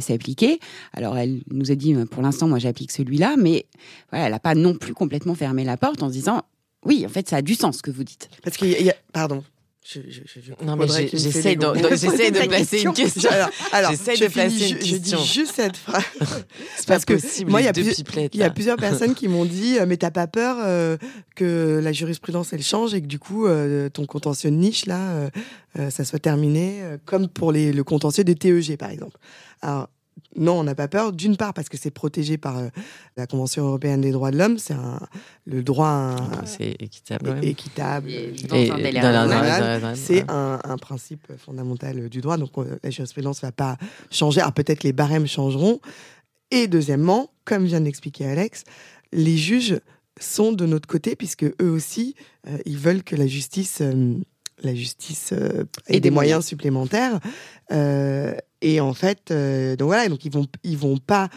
s'appliquer 0.00 0.60
alors 0.92 1.16
elle 1.16 1.40
nous 1.50 1.70
a 1.70 1.74
dit 1.74 1.94
pour 2.10 2.22
l'instant 2.22 2.48
moi 2.48 2.57
j'applique 2.58 2.92
celui-là, 2.92 3.36
mais 3.38 3.66
voilà, 4.10 4.26
elle 4.26 4.32
n'a 4.32 4.40
pas 4.40 4.54
non 4.54 4.74
plus 4.74 4.94
complètement 4.94 5.34
fermé 5.34 5.64
la 5.64 5.76
porte 5.76 6.02
en 6.02 6.08
se 6.08 6.12
disant 6.12 6.42
oui, 6.84 7.04
en 7.04 7.08
fait, 7.08 7.28
ça 7.28 7.36
a 7.36 7.42
du 7.42 7.54
sens 7.54 7.78
ce 7.78 7.82
que 7.82 7.90
vous 7.90 8.04
dites. 8.04 8.30
Parce 8.42 8.56
qu'il 8.56 8.70
y, 8.70 8.90
a, 8.90 8.96
pardon. 9.12 9.42
Je, 9.84 10.00
non 10.62 10.76
mais 10.76 10.86
j'essaie 10.86 11.56
de, 11.56 11.64
de, 11.64 12.46
placer 12.46 12.82
une 12.82 12.92
question. 12.92 13.30
Alors, 13.72 13.90
j'essaie 13.92 14.18
de 14.18 14.30
placer 14.30 14.68
une 14.68 14.76
question. 14.76 15.16
Je 15.18 15.22
dis 15.22 15.28
juste 15.28 15.54
cette 15.56 15.78
phrase. 15.78 16.04
C'est 16.76 16.86
pas 16.86 17.00
possible. 17.00 17.50
Moi, 17.50 17.62
il 17.62 17.64
y, 17.64 18.36
y, 18.36 18.42
a 18.42 18.50
plusieurs 18.50 18.76
personnes 18.78 19.14
qui 19.14 19.28
m'ont 19.28 19.46
dit, 19.46 19.78
euh, 19.78 19.86
mais 19.88 19.96
t'as 19.96 20.10
pas 20.10 20.26
peur 20.26 20.56
euh, 20.60 20.98
que 21.36 21.80
la 21.82 21.92
jurisprudence 21.92 22.52
elle 22.52 22.62
change 22.62 22.92
et 22.92 23.00
que 23.00 23.06
du 23.06 23.18
coup 23.18 23.46
euh, 23.46 23.88
ton 23.88 24.04
contentieux 24.04 24.50
de 24.50 24.56
niche 24.56 24.84
là, 24.84 25.30
ça 25.88 26.04
soit 26.04 26.18
terminé, 26.18 26.82
comme 27.06 27.28
pour 27.28 27.50
les, 27.50 27.72
le 27.72 27.84
contentieux 27.84 28.24
des 28.24 28.34
TEG 28.34 28.76
par 28.76 28.90
exemple. 28.90 29.16
Alors 29.62 29.88
non, 30.36 30.60
on 30.60 30.64
n'a 30.64 30.74
pas 30.74 30.88
peur. 30.88 31.12
D'une 31.12 31.36
part 31.36 31.54
parce 31.54 31.68
que 31.68 31.76
c'est 31.76 31.90
protégé 31.90 32.36
par 32.36 32.58
euh, 32.58 32.68
la 33.16 33.26
Convention 33.26 33.66
européenne 33.66 34.02
des 34.02 34.12
droits 34.12 34.30
de 34.30 34.38
l'homme. 34.38 34.58
C'est 34.58 34.76
le 35.46 35.62
droit 35.62 36.16
c'est 36.44 36.76
équitable. 36.80 37.38
équitable. 37.42 38.10
C'est 39.94 40.24
un, 40.28 40.76
principe 40.80 41.26
fondamental 41.38 42.08
du 42.08 42.20
droit. 42.20 42.36
Donc 42.36 42.50
euh, 42.58 42.78
la 42.82 42.90
jurisprudence 42.90 43.42
ne 43.42 43.48
va 43.48 43.52
pas 43.52 43.76
changer. 44.10 44.40
Alors 44.40 44.52
peut-être 44.52 44.84
les 44.84 44.92
barèmes 44.92 45.26
changeront. 45.26 45.80
Et 46.50 46.66
deuxièmement, 46.66 47.30
comme 47.44 47.64
vient 47.64 47.80
d'expliquer 47.80 48.26
Alex, 48.26 48.64
les 49.12 49.36
juges 49.36 49.80
sont 50.20 50.52
de 50.52 50.66
notre 50.66 50.88
côté 50.88 51.16
puisque 51.16 51.44
eux 51.44 51.70
aussi, 51.70 52.14
euh, 52.46 52.58
ils 52.64 52.78
veulent 52.78 53.02
que 53.02 53.16
la 53.16 53.26
justice 53.26 53.82
la 54.64 54.74
justice 54.74 55.32
ait 55.86 56.00
des, 56.00 56.10
moyens, 56.10 56.44
supplémentaires. 56.44 57.20
Et 58.62 58.80
en 58.80 58.92
fait, 58.94 59.30
euh, 59.30 59.76
donc 59.76 59.86
voilà, 59.86 60.08
donc 60.08 60.24
ils 60.24 60.32
vont, 60.32 60.46
ils 60.64 60.76
vont 60.76 60.98
pas 60.98 61.28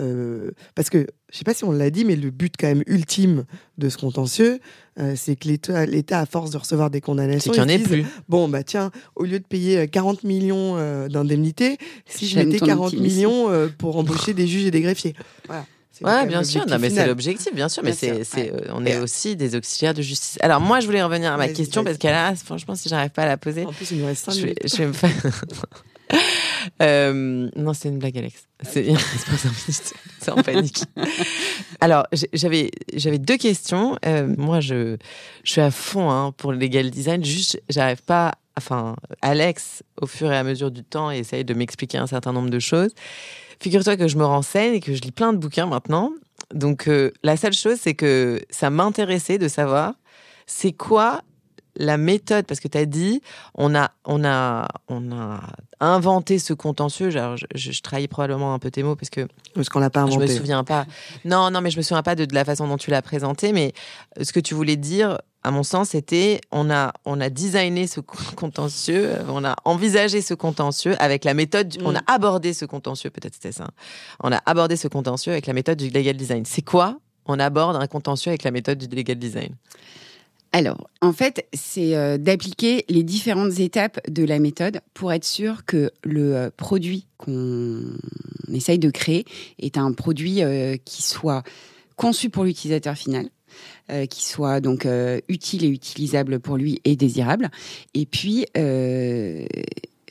euh, 0.00 0.52
parce 0.76 0.90
que 0.90 1.06
je 1.32 1.36
sais 1.38 1.44
pas 1.44 1.54
si 1.54 1.64
on 1.64 1.72
l'a 1.72 1.90
dit, 1.90 2.04
mais 2.04 2.14
le 2.14 2.30
but 2.30 2.54
quand 2.58 2.68
même 2.68 2.84
ultime 2.86 3.44
de 3.78 3.88
ce 3.88 3.98
contentieux, 3.98 4.60
euh, 5.00 5.14
c'est 5.16 5.34
que 5.34 5.48
l'État, 5.48 5.86
l'État, 5.86 6.20
à 6.20 6.26
force 6.26 6.50
de 6.52 6.56
recevoir 6.56 6.88
des 6.88 7.00
condamnations, 7.00 7.52
ait 7.52 7.56
ils 7.74 7.78
disent, 7.78 7.86
plus. 7.88 8.04
Bon, 8.28 8.48
bah 8.48 8.62
tiens, 8.62 8.92
au 9.16 9.24
lieu 9.24 9.40
de 9.40 9.44
payer 9.44 9.78
euh, 9.78 9.86
40 9.86 10.22
millions 10.22 10.76
euh, 10.78 11.08
d'indemnités, 11.08 11.78
si 12.06 12.28
je 12.28 12.38
mettais 12.38 12.58
ton 12.58 12.66
40 12.66 12.86
optimisme. 12.86 13.16
millions 13.16 13.50
euh, 13.50 13.68
pour 13.76 13.96
embaucher 13.96 14.34
des 14.34 14.46
juges 14.46 14.64
et 14.66 14.70
des 14.70 14.80
greffiers. 14.80 15.14
Voilà. 15.46 15.66
Ouais, 16.00 16.26
bien 16.26 16.44
sûr. 16.44 16.64
Non, 16.68 16.78
mais 16.78 16.90
c'est 16.90 17.06
l'objectif, 17.08 17.52
bien 17.52 17.68
sûr. 17.68 17.82
Mais 17.82 17.90
Bien 17.90 17.98
c'est, 17.98 18.14
sûr, 18.24 18.24
c'est, 18.24 18.52
ouais. 18.52 18.62
on 18.72 18.86
est 18.86 18.98
aussi 19.00 19.34
des 19.34 19.56
auxiliaires 19.56 19.94
de 19.94 20.02
justice. 20.02 20.38
Alors, 20.42 20.60
moi, 20.60 20.78
je 20.78 20.86
voulais 20.86 21.02
revenir 21.02 21.32
à 21.32 21.36
ma 21.36 21.46
Vas-y, 21.46 21.54
question 21.56 21.82
vas-y. 21.82 21.92
parce 21.94 21.98
qu'elle 21.98 22.14
a, 22.14 22.36
franchement, 22.36 22.76
si 22.76 22.88
j'arrive 22.88 23.10
pas 23.10 23.24
à 23.24 23.26
la 23.26 23.36
poser, 23.36 23.66
En 23.66 23.72
plus, 23.72 23.90
il 23.90 23.98
nous 23.98 24.06
reste 24.06 24.26
5 24.26 24.32
je 24.34 24.36
vais, 24.42 24.46
minutes. 24.46 24.58
je 24.70 24.76
vais 24.76 24.86
me 24.86 24.92
faire. 24.92 25.10
Euh, 26.82 27.48
non, 27.56 27.72
c'est 27.72 27.88
une 27.88 27.98
blague, 27.98 28.18
Alex. 28.18 28.44
C'est. 28.62 28.92
C'est 30.20 30.30
en 30.32 30.42
panique. 30.42 30.82
Alors, 31.80 32.06
j'avais, 32.32 32.70
j'avais 32.92 33.18
deux 33.18 33.36
questions. 33.36 33.96
Euh, 34.04 34.32
moi, 34.36 34.60
je, 34.60 34.96
je 35.44 35.52
suis 35.52 35.60
à 35.60 35.70
fond 35.70 36.10
hein, 36.10 36.32
pour 36.36 36.52
le 36.52 36.58
legal 36.58 36.90
design. 36.90 37.24
Juste, 37.24 37.62
j'arrive 37.68 38.02
pas. 38.02 38.34
Enfin, 38.56 38.96
Alex, 39.22 39.84
au 40.00 40.06
fur 40.06 40.32
et 40.32 40.36
à 40.36 40.42
mesure 40.42 40.70
du 40.70 40.82
temps, 40.82 41.10
essaye 41.10 41.44
de 41.44 41.54
m'expliquer 41.54 41.98
un 41.98 42.08
certain 42.08 42.32
nombre 42.32 42.50
de 42.50 42.58
choses. 42.58 42.90
Figure-toi 43.60 43.96
que 43.96 44.08
je 44.08 44.16
me 44.16 44.24
renseigne 44.24 44.74
et 44.74 44.80
que 44.80 44.94
je 44.94 45.00
lis 45.00 45.12
plein 45.12 45.32
de 45.32 45.38
bouquins 45.38 45.66
maintenant. 45.66 46.12
Donc, 46.52 46.88
euh, 46.88 47.12
la 47.22 47.36
seule 47.36 47.52
chose, 47.52 47.78
c'est 47.80 47.94
que 47.94 48.40
ça 48.50 48.70
m'intéressait 48.70 49.38
de 49.38 49.48
savoir 49.48 49.94
c'est 50.46 50.72
quoi 50.72 51.22
la 51.78 51.96
méthode, 51.96 52.44
parce 52.46 52.60
que 52.60 52.68
tu 52.68 52.76
as 52.76 52.84
dit, 52.86 53.22
on 53.54 53.74
a, 53.74 53.90
on, 54.04 54.24
a, 54.24 54.68
on 54.88 55.10
a 55.12 55.40
inventé 55.80 56.38
ce 56.38 56.52
contentieux. 56.52 57.08
Alors, 57.16 57.36
je, 57.54 57.80
trahis 57.80 58.08
probablement 58.08 58.52
un 58.52 58.58
peu 58.58 58.70
tes 58.70 58.82
mots, 58.82 58.96
parce 58.96 59.10
que 59.10 59.26
Parce 59.54 59.68
qu'on 59.68 59.78
l'a 59.80 59.88
pas 59.90 60.02
je 60.02 60.06
me 60.10 60.12
inventé. 60.16 60.34
souviens 60.36 60.64
pas. 60.64 60.86
Non, 61.24 61.50
non, 61.50 61.60
mais 61.60 61.70
je 61.70 61.76
me 61.76 61.82
souviens 61.82 62.02
pas 62.02 62.14
de, 62.16 62.24
de 62.24 62.34
la 62.34 62.44
façon 62.44 62.66
dont 62.68 62.76
tu 62.76 62.90
l'as 62.90 63.00
présenté. 63.02 63.52
Mais 63.52 63.72
ce 64.20 64.32
que 64.32 64.40
tu 64.40 64.54
voulais 64.54 64.76
dire, 64.76 65.18
à 65.44 65.50
mon 65.52 65.62
sens, 65.62 65.90
c'était 65.90 66.40
on 66.50 66.68
a, 66.68 66.92
on 67.04 67.20
a 67.20 67.30
designé 67.30 67.86
ce 67.86 68.00
co- 68.00 68.18
contentieux, 68.34 69.06
euh, 69.06 69.22
on 69.28 69.44
a 69.44 69.54
envisagé 69.64 70.20
ce 70.20 70.34
contentieux 70.34 70.96
avec 70.98 71.24
la 71.24 71.32
méthode, 71.32 71.76
on 71.84 71.94
a 71.94 72.00
Mm. 72.00 72.04
abordé 72.08 72.52
ce 72.54 72.64
contentieux, 72.64 73.10
peut-être 73.10 73.34
c'était 73.34 73.52
ça. 73.52 73.68
On 74.22 74.32
a 74.32 74.40
abordé 74.46 74.76
ce 74.76 74.88
contentieux 74.88 75.30
avec 75.32 75.46
la 75.46 75.52
méthode 75.52 75.78
du 75.78 75.90
legal 75.90 76.16
design. 76.16 76.44
C'est 76.44 76.62
quoi? 76.62 76.98
On 77.26 77.38
aborde 77.38 77.76
un 77.76 77.86
contentieux 77.86 78.30
avec 78.30 78.42
la 78.42 78.50
méthode 78.50 78.78
du 78.78 78.94
legal 78.94 79.16
design. 79.18 79.54
Alors, 80.52 80.88
en 81.02 81.12
fait, 81.12 81.46
c'est 81.52 81.94
euh, 81.94 82.16
d'appliquer 82.16 82.84
les 82.88 83.02
différentes 83.02 83.58
étapes 83.58 84.00
de 84.10 84.24
la 84.24 84.38
méthode 84.38 84.80
pour 84.94 85.12
être 85.12 85.24
sûr 85.24 85.64
que 85.66 85.90
le 86.04 86.36
euh, 86.36 86.50
produit 86.56 87.06
qu'on 87.18 87.82
essaye 88.52 88.78
de 88.78 88.90
créer 88.90 89.26
est 89.58 89.76
un 89.76 89.92
produit 89.92 90.42
euh, 90.42 90.76
qui 90.82 91.02
soit 91.02 91.42
conçu 91.96 92.30
pour 92.30 92.44
l'utilisateur 92.44 92.96
final, 92.96 93.28
qui 94.08 94.24
soit 94.24 94.60
donc 94.60 94.86
utile 95.28 95.64
et 95.64 95.68
utilisable 95.68 96.38
pour 96.38 96.56
lui 96.56 96.80
et 96.84 96.94
désirable, 96.94 97.50
et 97.92 98.06
puis 98.06 98.46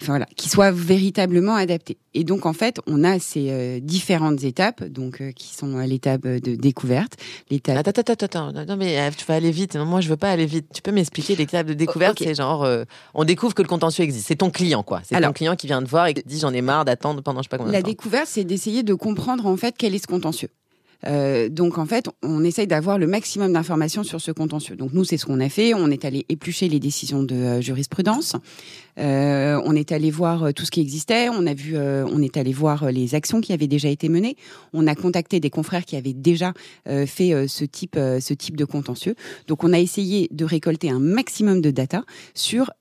enfin, 0.01 0.13
voilà, 0.13 0.25
qui 0.35 0.49
soit 0.49 0.71
véritablement 0.71 1.55
adapté. 1.55 1.97
Et 2.13 2.23
donc 2.23 2.45
en 2.45 2.53
fait, 2.53 2.79
on 2.87 3.03
a 3.03 3.19
ces 3.19 3.49
euh, 3.51 3.79
différentes 3.79 4.43
étapes, 4.43 4.83
donc 4.83 5.21
euh, 5.21 5.31
qui 5.31 5.53
sont 5.53 5.77
euh, 5.77 5.85
l'étape 5.85 6.25
de 6.27 6.55
découverte, 6.55 7.13
l'étape 7.49 7.77
Attends, 7.77 7.91
attends, 7.91 8.13
attends, 8.13 8.47
attends. 8.49 8.65
Non, 8.65 8.75
mais 8.77 8.99
euh, 8.99 9.09
tu 9.15 9.25
vas 9.25 9.35
aller 9.35 9.51
vite. 9.51 9.75
Non, 9.75 9.85
moi, 9.85 10.01
je 10.01 10.09
veux 10.09 10.17
pas 10.17 10.31
aller 10.31 10.45
vite. 10.45 10.67
Tu 10.73 10.81
peux 10.81 10.91
m'expliquer 10.91 11.35
l'étape 11.35 11.67
de 11.67 11.73
découverte. 11.73 12.17
C'est 12.21 12.35
genre, 12.35 12.63
euh, 12.63 12.83
on 13.13 13.23
découvre 13.23 13.53
que 13.53 13.61
le 13.61 13.67
contentieux 13.67 14.03
existe. 14.03 14.27
C'est 14.27 14.37
ton 14.37 14.49
client, 14.49 14.83
quoi. 14.83 15.01
C'est 15.03 15.19
ton 15.21 15.33
client 15.33 15.55
qui 15.55 15.67
vient 15.67 15.81
te 15.83 15.89
voir 15.89 16.07
et 16.07 16.13
qui 16.13 16.23
dit, 16.25 16.39
j'en 16.39 16.53
ai 16.53 16.61
marre 16.61 16.85
d'attendre 16.85 17.21
pendant 17.21 17.41
je 17.41 17.43
sais 17.43 17.49
pas 17.49 17.57
combien 17.57 17.71
La 17.71 17.79
de 17.79 17.83
temps. 17.83 17.89
découverte, 17.91 18.27
c'est 18.27 18.43
d'essayer 18.43 18.83
de 18.83 18.93
comprendre 18.93 19.45
en 19.45 19.57
fait 19.57 19.75
quel 19.77 19.93
est 19.93 19.99
ce 19.99 20.07
contentieux. 20.07 20.49
Euh, 21.05 21.49
donc 21.49 21.77
en 21.77 21.85
fait, 21.85 22.09
on 22.23 22.43
essaye 22.43 22.67
d'avoir 22.67 22.97
le 22.97 23.07
maximum 23.07 23.53
d'informations 23.53 24.03
sur 24.03 24.21
ce 24.21 24.31
contentieux. 24.31 24.75
Donc 24.75 24.93
nous, 24.93 25.03
c'est 25.03 25.17
ce 25.17 25.25
qu'on 25.25 25.39
a 25.39 25.49
fait. 25.49 25.73
On 25.73 25.89
est 25.89 26.05
allé 26.05 26.25
éplucher 26.29 26.67
les 26.69 26.79
décisions 26.79 27.23
de 27.23 27.35
euh, 27.35 27.61
jurisprudence. 27.61 28.35
Euh, 28.97 29.61
on 29.65 29.75
est 29.75 29.91
allé 29.91 30.09
voir 30.09 30.53
tout 30.53 30.65
ce 30.65 30.71
qui 30.71 30.81
existait. 30.81 31.29
On 31.29 31.45
a 31.45 31.53
vu, 31.53 31.77
on 31.77 32.21
est 32.21 32.35
allé 32.35 32.51
voir 32.51 32.91
les 32.91 33.13
actions 33.13 33.41
qui 33.41 33.53
avaient 33.53 33.67
déjà 33.67 33.89
été 33.89 34.09
menées. 34.09 34.35
On 34.73 34.87
a 34.87 34.95
contacté 34.95 35.39
des 35.39 35.51
confrères 35.51 35.85
qui 35.85 35.95
avaient 35.95 36.13
déjà 36.13 36.53
fait 36.85 37.47
ce 37.47 37.63
type, 37.63 37.95
ce 37.95 38.33
type 38.33 38.57
de 38.57 38.65
contentieux. 38.65 39.13
Donc 39.47 39.63
on 39.63 39.71
a 39.71 39.79
essayé 39.79 40.27
de 40.31 40.45
récolter 40.45 40.89
un 40.89 40.99
maximum 40.99 41.61
de 41.61 41.69
data 41.69 42.03
sur 42.33 42.71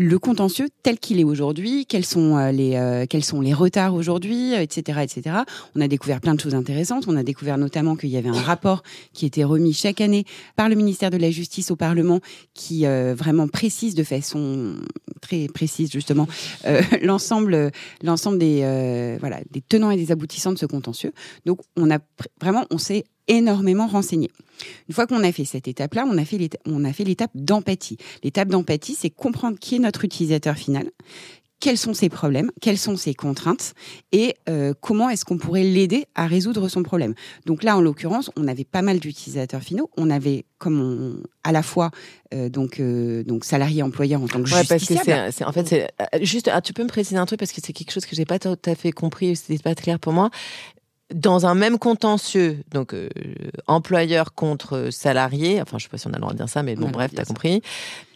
le 0.00 0.18
contentieux 0.18 0.68
tel 0.82 0.98
qu'il 0.98 1.20
est 1.20 1.24
aujourd'hui, 1.24 1.84
quels 1.84 2.06
sont 2.06 2.38
euh, 2.38 2.52
les 2.52 2.76
euh, 2.76 3.04
quels 3.06 3.22
sont 3.22 3.42
les 3.42 3.52
retards 3.52 3.94
aujourd'hui, 3.94 4.54
euh, 4.54 4.62
etc., 4.62 5.00
etc. 5.02 5.36
On 5.76 5.80
a 5.82 5.88
découvert 5.88 6.22
plein 6.22 6.34
de 6.34 6.40
choses 6.40 6.54
intéressantes. 6.54 7.04
On 7.06 7.16
a 7.16 7.22
découvert 7.22 7.58
notamment 7.58 7.96
qu'il 7.96 8.08
y 8.08 8.16
avait 8.16 8.30
un 8.30 8.40
rapport 8.40 8.82
qui 9.12 9.26
était 9.26 9.44
remis 9.44 9.74
chaque 9.74 10.00
année 10.00 10.24
par 10.56 10.70
le 10.70 10.74
ministère 10.74 11.10
de 11.10 11.18
la 11.18 11.30
Justice 11.30 11.70
au 11.70 11.76
Parlement, 11.76 12.20
qui 12.54 12.84
vraiment 12.86 13.46
précise 13.48 13.94
de 13.94 14.02
façon 14.02 14.76
très 15.20 15.48
précise 15.48 15.90
justement 15.92 16.26
l'ensemble 17.02 17.70
l'ensemble 18.02 18.38
des 18.38 19.16
voilà 19.20 19.40
des 19.50 19.60
tenants 19.60 19.90
et 19.90 19.96
des 19.96 20.12
aboutissants 20.12 20.52
de 20.52 20.58
ce 20.58 20.66
contentieux. 20.66 21.12
Donc 21.44 21.60
on 21.76 21.90
a 21.90 21.98
vraiment 22.40 22.64
on 22.70 22.78
s'est 22.78 23.04
énormément 23.28 23.86
renseigné. 23.86 24.30
Une 24.88 24.94
fois 24.94 25.06
qu'on 25.06 25.22
a 25.24 25.32
fait 25.32 25.44
cette 25.44 25.68
étape-là, 25.68 26.04
on 26.06 26.18
a 26.18 26.24
fait 26.24 27.04
l'étape 27.04 27.30
d'empathie. 27.34 27.96
L'étape 28.22 28.48
d'empathie, 28.48 28.96
c'est 28.98 29.10
comprendre 29.10 29.58
qui 29.58 29.76
est 29.76 29.78
notre 29.78 30.04
utilisateur 30.04 30.56
final, 30.56 30.90
quels 31.60 31.76
sont 31.76 31.92
ses 31.92 32.08
problèmes, 32.08 32.50
quelles 32.62 32.78
sont 32.78 32.96
ses 32.96 33.12
contraintes 33.12 33.74
et 34.12 34.34
euh, 34.48 34.72
comment 34.80 35.10
est-ce 35.10 35.26
qu'on 35.26 35.36
pourrait 35.36 35.62
l'aider 35.62 36.06
à 36.14 36.26
résoudre 36.26 36.68
son 36.68 36.82
problème. 36.82 37.14
Donc 37.44 37.62
là, 37.62 37.76
en 37.76 37.82
l'occurrence, 37.82 38.30
on 38.36 38.48
avait 38.48 38.64
pas 38.64 38.80
mal 38.80 38.98
d'utilisateurs 38.98 39.62
finaux. 39.62 39.90
On 39.98 40.08
avait 40.08 40.46
comme 40.56 40.80
on, 40.80 41.22
à 41.44 41.52
la 41.52 41.62
fois 41.62 41.90
euh, 42.32 42.48
donc 42.48 42.80
donc 42.80 43.26
donc 43.26 43.44
salarié 43.44 43.82
employeur 43.82 44.22
en 44.22 44.26
tant 44.26 44.42
que 44.42 44.48
Ouais, 44.50 44.64
parce 44.66 44.68
que 44.68 44.78
justiciable. 44.94 45.04
c'est, 45.26 45.32
c'est- 45.32 45.44
en 45.44 45.52
fait, 45.52 45.68
c'est 45.68 45.88
euh, 46.00 46.18
juste. 46.22 46.48
ah, 46.52 46.62
tu 46.62 46.72
peux 46.72 46.82
me 46.82 46.88
préciser 46.88 47.16
un 47.18 47.26
truc 47.26 47.38
parce 47.38 47.52
que 47.52 47.60
c'est 47.62 47.74
quelque 47.74 47.92
chose 47.92 48.06
que 48.06 48.16
j'ai 48.16 48.24
pas 48.24 48.38
tout 48.38 48.56
à 48.64 48.74
fait 48.74 48.92
compris. 48.92 49.36
C'était 49.36 49.62
pas 49.62 49.74
clair 49.74 49.98
pour 49.98 50.14
moi. 50.14 50.30
Dans 51.14 51.44
un 51.46 51.54
même 51.56 51.78
contentieux, 51.78 52.58
donc 52.72 52.94
euh, 52.94 53.08
employeur 53.66 54.32
contre 54.34 54.88
salarié. 54.90 55.60
Enfin, 55.60 55.76
je 55.78 55.84
sais 55.84 55.88
pas 55.88 55.98
si 55.98 56.06
on 56.06 56.10
a 56.10 56.14
le 56.16 56.20
droit 56.20 56.32
de 56.32 56.36
dire 56.36 56.48
ça, 56.48 56.62
mais 56.62 56.76
bon, 56.76 56.88
bref, 56.88 57.10
t'as 57.14 57.24
compris. 57.24 57.62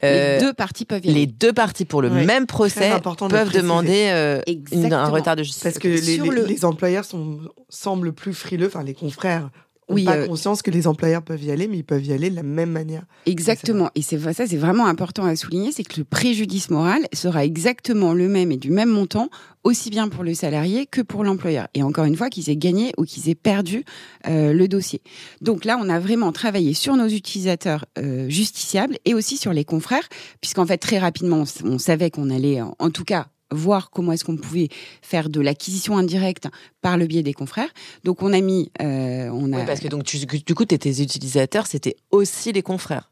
les 0.03 0.09
Euh, 0.09 0.41
deux 0.41 0.53
parties 0.53 0.85
peuvent 0.85 1.05
y 1.05 1.09
aller. 1.11 1.21
les 1.21 1.27
deux 1.27 1.53
parties 1.53 1.85
pour 1.87 2.03
le 2.03 2.09
Ouais, 2.09 2.25
même 2.25 2.47
procès 2.47 2.91
de 2.91 3.27
peuvent 3.29 3.53
demander 3.53 4.09
euh, 4.11 4.41
une- 4.71 4.93
un 4.93 5.09
retard 5.09 5.35
de 5.35 5.43
justice. 5.43 5.63
Parce 5.63 5.79
que 5.79 5.89
les, 5.89 6.01
Sur 6.17 6.25
les- 6.27 6.41
le- 6.43 6.47
les 6.47 6.65
employeurs 6.65 7.05
sont, 7.05 7.41
semblent 7.69 8.13
plus 8.13 8.35
frileux, 8.35 8.67
enfin 8.69 8.83
les 8.85 8.95
confrères 8.95 9.51
Oui, 9.89 10.05
pas 10.05 10.17
euh, 10.17 10.27
conscience 10.27 10.63
que 10.63 10.71
les 10.71 10.87
employeurs 10.87 11.23
peuvent 11.23 11.43
y 11.43 11.51
aller, 11.51 11.69
mais 11.69 11.79
ils 11.79 11.85
peuvent 11.85 12.05
y 12.05 12.13
aller 12.13 12.31
de 12.31 12.37
la 12.37 12.43
même 12.43 12.71
manière. 12.71 13.05
Exactement. 13.27 13.91
Et 13.95 14.03
c'est 14.03 14.19
ça, 14.33 14.47
c'est 14.47 14.57
vraiment 14.57 14.87
important 14.87 15.25
à 15.25 15.37
souligner, 15.37 15.73
c'est 15.73 15.85
que 15.85 15.99
le 15.99 16.05
préjudice 16.05 16.71
moral 16.71 17.07
sera 17.13 17.45
exactement 17.45 18.15
le 18.15 18.29
même 18.29 18.51
et 18.51 18.57
du 18.57 18.71
même 18.71 18.89
montant, 18.89 19.29
aussi 19.63 19.91
bien 19.91 20.09
pour 20.09 20.25
le 20.25 20.35
salarié 20.35 20.87
que 20.87 21.01
pour 21.01 21.25
l'employeur. 21.25 21.69
Et 21.75 21.83
encore 21.83 22.05
une 22.05 22.17
fois, 22.17 22.31
qu'ils 22.31 22.51
aient 22.51 22.57
gagné 22.57 22.93
ou 22.97 23.05
qu'ils 23.05 23.29
aient 23.29 23.35
perdu 23.35 23.85
euh, 24.27 24.53
le 24.53 24.69
dossier. 24.69 25.03
Donc 25.41 25.65
là, 25.65 25.79
on 25.81 25.89
a 25.89 25.99
vraiment 25.99 26.33
travaillé 26.33 26.75
sur 26.75 26.97
nos 26.97 27.09
utilisateurs 27.09 27.85
euh, 27.99 28.29
justiciables 28.29 28.99
et 29.05 29.15
aussi 29.15 29.37
sur 29.37 29.53
les 29.53 29.65
confrères, 29.65 30.09
puisqu'en 30.41 30.67
fait, 30.67 30.79
très 30.79 30.99
rapidement, 30.99 31.45
on, 31.65 31.79
savait 31.79 32.11
qu'on 32.11 32.31
allait, 32.31 32.61
en 32.63 32.91
tout 32.91 33.05
cas, 33.05 33.27
voir 33.55 33.91
comment 33.91 34.13
est-ce 34.13 34.25
qu'on 34.25 34.37
pouvait 34.37 34.69
faire 35.03 35.29
de 35.29 35.41
l'acquisition 35.41 35.97
indirecte 35.97 36.49
par 36.83 36.97
le 36.97 37.07
biais 37.07 37.23
des 37.23 37.33
confrères. 37.33 37.71
Donc 38.05 38.23
on 38.23 38.33
a 38.33 38.41
mis, 38.41 38.71
euh, 38.83 39.29
on 39.33 39.53
a 39.53 39.59
Oui, 39.59 39.67
parce 39.67 39.81
que 39.81 39.89
donc 39.89 40.05
tu, 40.05 40.19
du 40.19 40.55
coup, 40.55 40.65
tes 40.65 41.03
utilisateurs, 41.03 41.67
c'était 41.67 41.97
aussi 42.11 42.53
les 42.53 42.63
confrères. 42.63 43.11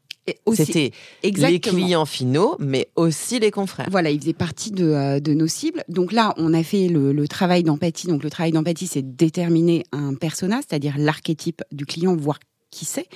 C'était 0.53 0.91
les 1.23 1.59
clients 1.59 2.05
finaux, 2.05 2.55
mais 2.59 2.87
aussi 2.95 3.39
les 3.39 3.51
confrères. 3.51 3.87
Voilà, 3.91 4.09
il 4.09 4.19
faisait 4.19 4.33
partie 4.33 4.71
de, 4.71 4.85
euh, 4.85 5.19
de 5.19 5.33
nos 5.33 5.47
cibles. 5.47 5.83
Donc 5.89 6.13
là, 6.13 6.33
on 6.37 6.53
a 6.53 6.63
fait 6.63 6.87
le, 6.87 7.11
le 7.11 7.27
travail 7.27 7.63
d'empathie. 7.63 8.07
Donc 8.07 8.23
le 8.23 8.29
travail 8.29 8.53
d'empathie, 8.53 8.87
c'est 8.87 9.15
déterminer 9.15 9.83
un 9.91 10.13
persona, 10.13 10.61
c'est-à-dire 10.67 10.95
l'archétype 10.97 11.61
du 11.71 11.85
client, 11.85 12.15
voir 12.15 12.39
qui 12.73 12.85
c'est. 12.85 13.07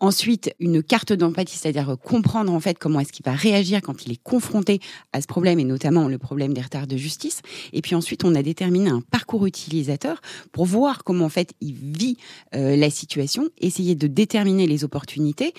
Ensuite, 0.00 0.52
une 0.58 0.82
carte 0.82 1.12
d'empathie, 1.12 1.56
c'est-à-dire 1.56 1.90
euh, 1.90 1.96
comprendre 1.96 2.52
en 2.52 2.60
fait 2.60 2.78
comment 2.78 3.00
est-ce 3.00 3.12
qu'il 3.12 3.24
va 3.24 3.32
réagir 3.32 3.80
quand 3.82 4.06
il 4.06 4.12
est 4.12 4.22
confronté 4.22 4.80
à 5.12 5.20
ce 5.20 5.26
problème 5.26 5.60
et 5.60 5.64
notamment 5.64 6.08
le 6.08 6.18
problème 6.18 6.54
des 6.54 6.62
retards 6.62 6.86
de 6.86 6.96
justice. 6.96 7.42
Et 7.72 7.82
puis 7.82 7.94
ensuite, 7.94 8.24
on 8.24 8.34
a 8.34 8.42
déterminé 8.42 8.90
un 8.90 9.00
parcours 9.00 9.46
utilisateur 9.46 10.20
pour 10.52 10.66
voir 10.66 11.04
comment 11.04 11.26
en 11.26 11.28
fait 11.28 11.52
il 11.60 11.74
vit 11.74 12.16
euh, 12.54 12.76
la 12.76 12.90
situation, 12.90 13.48
essayer 13.58 13.94
de 13.94 14.06
déterminer 14.06 14.66
les 14.66 14.84
opportunités 14.84 15.54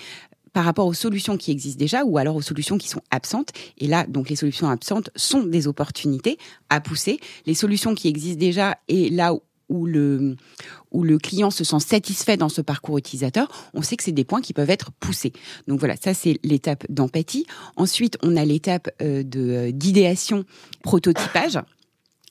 par 0.55 0.63
rapport 0.63 0.88
aux 0.88 0.93
solutions 0.93 1.36
qui 1.36 1.51
existent 1.51 1.79
déjà 1.79 2.05
ou 2.05 2.17
alors 2.17 2.38
aux 2.38 2.41
solutions 2.41 2.77
qui 2.77 2.88
sont 2.88 3.01
absentes. 3.12 3.49
Et 3.77 3.88
là, 3.88 4.05
donc 4.08 4.29
les 4.29 4.38
solutions 4.38 4.69
absentes 4.69 5.10
sont 5.15 5.43
des 5.43 5.67
opportunités 5.67 6.38
à 6.69 6.79
pousser. 6.79 7.19
Les 7.45 7.53
solutions 7.53 7.93
qui 7.93 8.08
existent 8.08 8.39
déjà 8.39 8.77
et 8.88 9.10
là 9.10 9.34
où 9.69 9.86
le, 9.86 10.36
où 10.91 11.04
le 11.04 11.17
client 11.17 11.51
se 11.51 11.63
sent 11.63 11.80
satisfait 11.80 12.38
dans 12.38 12.49
ce 12.49 12.62
parcours 12.62 12.97
utilisateur, 12.97 13.69
on 13.73 13.82
sait 13.82 13.97
que 13.97 14.04
c'est 14.04 14.12
des 14.12 14.23
points 14.23 14.41
qui 14.41 14.54
peuvent 14.54 14.69
être 14.69 14.91
poussés. 14.91 15.34
Donc 15.67 15.80
voilà, 15.80 15.95
ça 15.95 16.13
c'est 16.13 16.39
l'étape 16.43 16.86
d'empathie. 16.89 17.45
Ensuite, 17.76 18.18
on 18.24 18.36
a 18.36 18.45
l'étape 18.45 18.89
euh, 19.01 19.24
de 19.24 19.72
d'idéation, 19.72 20.45
prototypage. 20.84 21.59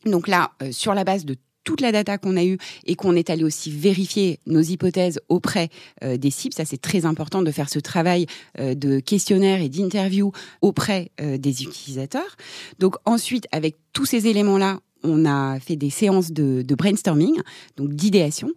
Donc 0.06 0.28
là, 0.28 0.52
euh, 0.62 0.72
sur 0.72 0.94
la 0.94 1.04
base 1.04 1.24
de 1.24 1.36
toute 1.64 1.80
la 1.80 1.90
data 1.90 2.18
qu'on 2.18 2.36
a 2.36 2.44
eue 2.44 2.58
et 2.86 2.94
qu'on 2.94 3.16
est 3.16 3.30
allé 3.30 3.42
aussi 3.42 3.70
vérifier 3.70 4.38
nos 4.46 4.60
hypothèses 4.60 5.20
auprès 5.28 5.70
euh, 6.04 6.16
des 6.16 6.30
cibles. 6.30 6.54
Ça, 6.54 6.64
c'est 6.64 6.80
très 6.80 7.06
important 7.06 7.42
de 7.42 7.50
faire 7.50 7.68
ce 7.68 7.78
travail 7.78 8.26
euh, 8.60 8.74
de 8.74 9.00
questionnaire 9.00 9.60
et 9.60 9.68
d'interview 9.68 10.30
auprès 10.60 11.10
euh, 11.20 11.38
des 11.38 11.64
utilisateurs. 11.64 12.36
Donc 12.78 12.96
ensuite, 13.06 13.48
avec 13.50 13.76
tous 13.92 14.04
ces 14.04 14.28
éléments-là, 14.28 14.80
on 15.04 15.24
a 15.24 15.60
fait 15.60 15.76
des 15.76 15.90
séances 15.90 16.32
de, 16.32 16.64
brainstorming, 16.74 17.36
donc 17.76 17.90
d'idéation, 17.90 18.50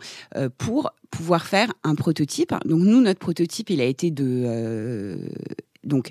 pour 0.57 0.91
pouvoir 1.11 1.45
faire 1.45 1.71
un 1.83 1.95
prototype. 1.95 2.53
Donc 2.65 2.81
nous, 2.81 3.01
notre 3.01 3.19
prototype, 3.19 3.69
il 3.69 3.81
a 3.81 3.85
été 3.85 4.09
de 4.11 5.17
donc 5.83 6.09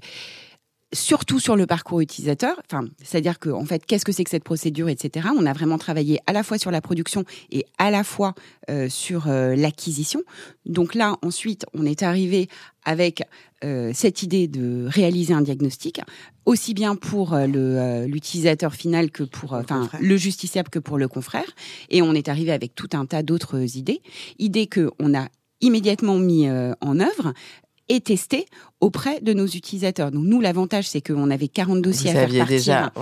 surtout 0.93 1.39
sur 1.39 1.57
le 1.57 1.67
parcours 1.67 2.01
utilisateur. 2.01 2.61
Enfin, 2.65 2.87
c'est-à-dire 3.03 3.39
que 3.39 3.51
en 3.51 3.65
fait, 3.65 3.85
qu'est-ce 3.85 4.05
que 4.05 4.13
c'est 4.13 4.25
que 4.25 4.31
cette 4.31 4.45
procédure, 4.45 4.89
etc. 4.89 5.29
On 5.37 5.47
a 5.47 5.53
vraiment 5.53 5.79
travaillé 5.79 6.21
à 6.27 6.33
la 6.33 6.43
fois 6.43 6.59
sur 6.59 6.71
la 6.71 6.81
production 6.81 7.25
et 7.51 7.65
à 7.79 7.91
la 7.91 8.05
fois 8.05 8.35
euh, 8.71 8.89
sur 8.89 9.29
euh, 9.29 9.55
l'acquisition. 9.57 10.23
Donc 10.65 10.95
là, 10.95 11.17
ensuite, 11.23 11.67
on 11.75 11.85
est 11.85 12.03
arrivé 12.03 12.49
avec 12.85 13.23
euh, 13.65 13.91
cette 13.95 14.23
idée 14.23 14.49
de 14.49 14.87
réaliser 14.87 15.35
un 15.35 15.41
diagnostic, 15.41 16.01
aussi 16.45 16.75
bien 16.75 16.95
pour 16.95 17.35
le 17.37 18.07
l'utilisateur 18.07 18.75
final 18.75 19.11
que 19.11 19.23
pour 19.23 19.55
enfin 19.55 19.89
le 20.01 20.17
justiciable 20.17 20.69
que 20.69 20.79
pour 20.79 20.99
le 20.99 21.09
confrère. 21.09 21.51
Et 21.91 22.03
on 22.03 22.13
est 22.13 22.29
arrivé 22.29 22.53
avec 22.53 22.75
tout 22.75 22.91
un 22.93 23.07
tas 23.07 23.23
d'autres 23.23 23.77
idées, 23.77 24.03
idées 24.39 24.67
que 24.67 24.91
on 24.99 25.15
a 25.15 25.29
immédiatement 25.61 26.19
mis 26.19 26.49
en 26.49 27.01
œuvre 27.01 27.33
et 27.89 28.01
testé 28.01 28.47
auprès 28.87 29.21
de 29.21 29.33
nos 29.33 29.47
utilisateurs. 29.47 30.13
Donc 30.13 30.25
nous, 30.25 30.41
l'avantage, 30.41 30.89
c'est 30.89 31.01
qu'on 31.01 31.29
avait 31.29 31.49
40 31.49 31.83
dossiers 31.83 32.11
à 32.11 32.13
faire 32.13 32.29
partir 32.29 32.47
déjà, 32.47 32.93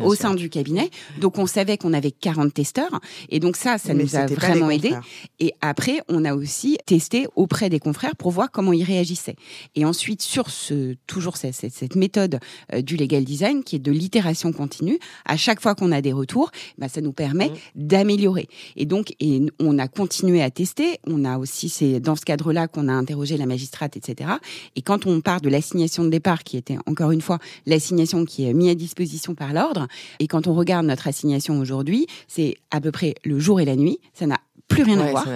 au 0.00 0.14
sein 0.14 0.32
du 0.32 0.48
cabinet. 0.48 0.90
Donc 1.20 1.38
on 1.38 1.46
savait 1.46 1.76
qu'on 1.76 1.92
avait 1.92 2.12
40 2.12 2.54
testeurs. 2.54 3.00
Et 3.30 3.40
donc 3.40 3.56
ça, 3.56 3.76
ça 3.78 3.94
nous 3.94 4.14
a 4.14 4.26
vraiment 4.26 4.70
aidé. 4.70 4.94
Et 5.40 5.52
après, 5.60 5.98
on 6.08 6.24
a 6.24 6.36
aussi 6.36 6.78
testé 6.86 7.26
auprès 7.34 7.68
des 7.68 7.80
confrères 7.80 8.14
pour 8.14 8.30
voir 8.30 8.52
comment 8.52 8.72
ils 8.72 8.84
réagissaient. 8.84 9.34
Et 9.74 9.84
ensuite, 9.84 10.22
sur 10.22 10.50
ce, 10.50 10.94
toujours 11.08 11.36
cette, 11.36 11.54
cette, 11.54 11.96
méthode 11.96 12.38
euh, 12.72 12.80
du 12.80 12.96
legal 12.96 13.24
design, 13.24 13.64
qui 13.64 13.76
est 13.76 13.80
de 13.80 13.90
l'itération 13.90 14.52
continue, 14.52 15.00
à 15.24 15.36
chaque 15.36 15.60
fois 15.60 15.74
qu'on 15.74 15.90
a 15.90 16.00
des 16.00 16.12
retours, 16.12 16.52
bah, 16.78 16.88
ça 16.88 17.00
nous 17.00 17.12
permet 17.12 17.48
mmh. 17.48 17.54
d'améliorer. 17.74 18.48
Et 18.76 18.86
donc, 18.86 19.14
et 19.18 19.42
on 19.58 19.80
a 19.80 19.88
continué 19.88 20.42
à 20.42 20.50
tester. 20.50 21.00
On 21.08 21.24
a 21.24 21.38
aussi, 21.38 21.68
c'est 21.68 21.98
dans 21.98 22.14
ce 22.14 22.24
cadre-là 22.24 22.68
qu'on 22.68 22.86
a 22.86 22.92
interrogé 22.92 23.36
la 23.36 23.46
magistrate, 23.46 23.96
etc. 23.96 24.30
Et 24.76 24.82
quand 24.82 25.06
on 25.06 25.23
part 25.24 25.40
de 25.40 25.48
l'assignation 25.48 26.04
de 26.04 26.10
départ, 26.10 26.44
qui 26.44 26.56
était 26.56 26.78
encore 26.86 27.10
une 27.10 27.20
fois 27.20 27.38
l'assignation 27.66 28.24
qui 28.24 28.44
est 28.44 28.54
mise 28.54 28.70
à 28.70 28.74
disposition 28.74 29.34
par 29.34 29.52
l'ordre, 29.52 29.88
et 30.20 30.28
quand 30.28 30.46
on 30.46 30.54
regarde 30.54 30.86
notre 30.86 31.08
assignation 31.08 31.58
aujourd'hui, 31.58 32.06
c'est 32.28 32.56
à 32.70 32.80
peu 32.80 32.92
près 32.92 33.14
le 33.24 33.38
jour 33.38 33.60
et 33.60 33.64
la 33.64 33.76
nuit. 33.76 33.98
Ça 34.12 34.26
n'a 34.26 34.38
plus 34.68 34.82
rien, 34.82 34.98
à 35.00 35.10
voir. 35.10 35.26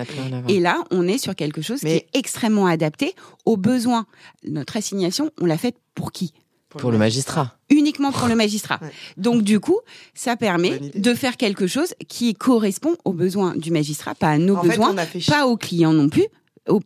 Et 0.48 0.60
là, 0.60 0.84
on 0.90 1.06
est 1.06 1.18
sur 1.18 1.34
quelque 1.34 1.62
chose 1.62 1.80
qui 1.80 1.88
est 1.88 2.06
extrêmement 2.14 2.66
adapté 2.66 3.14
aux 3.44 3.56
besoins. 3.56 4.06
Notre 4.44 4.76
assignation, 4.76 5.30
on 5.40 5.46
l'a 5.46 5.58
faite 5.58 5.76
pour 5.94 6.12
qui? 6.12 6.32
Pour, 6.68 6.90
le 6.90 6.98
magistrat. 6.98 7.56
Uniquement 7.70 8.12
pour 8.12 8.28
le 8.28 8.34
magistrat. 8.34 8.78
Donc 9.16 9.42
du 9.42 9.58
coup, 9.58 9.78
ça 10.12 10.36
permet 10.36 10.78
de 10.94 11.14
faire 11.14 11.38
quelque 11.38 11.66
chose 11.66 11.94
qui 12.08 12.34
correspond 12.34 12.96
aux 13.06 13.14
besoins 13.14 13.56
du 13.56 13.70
magistrat, 13.70 14.14
pas 14.14 14.28
à 14.28 14.38
nos 14.38 14.56
besoins, 14.56 14.94
pas 15.26 15.46
aux 15.46 15.56
clients 15.56 15.94
non 15.94 16.10
plus, 16.10 16.26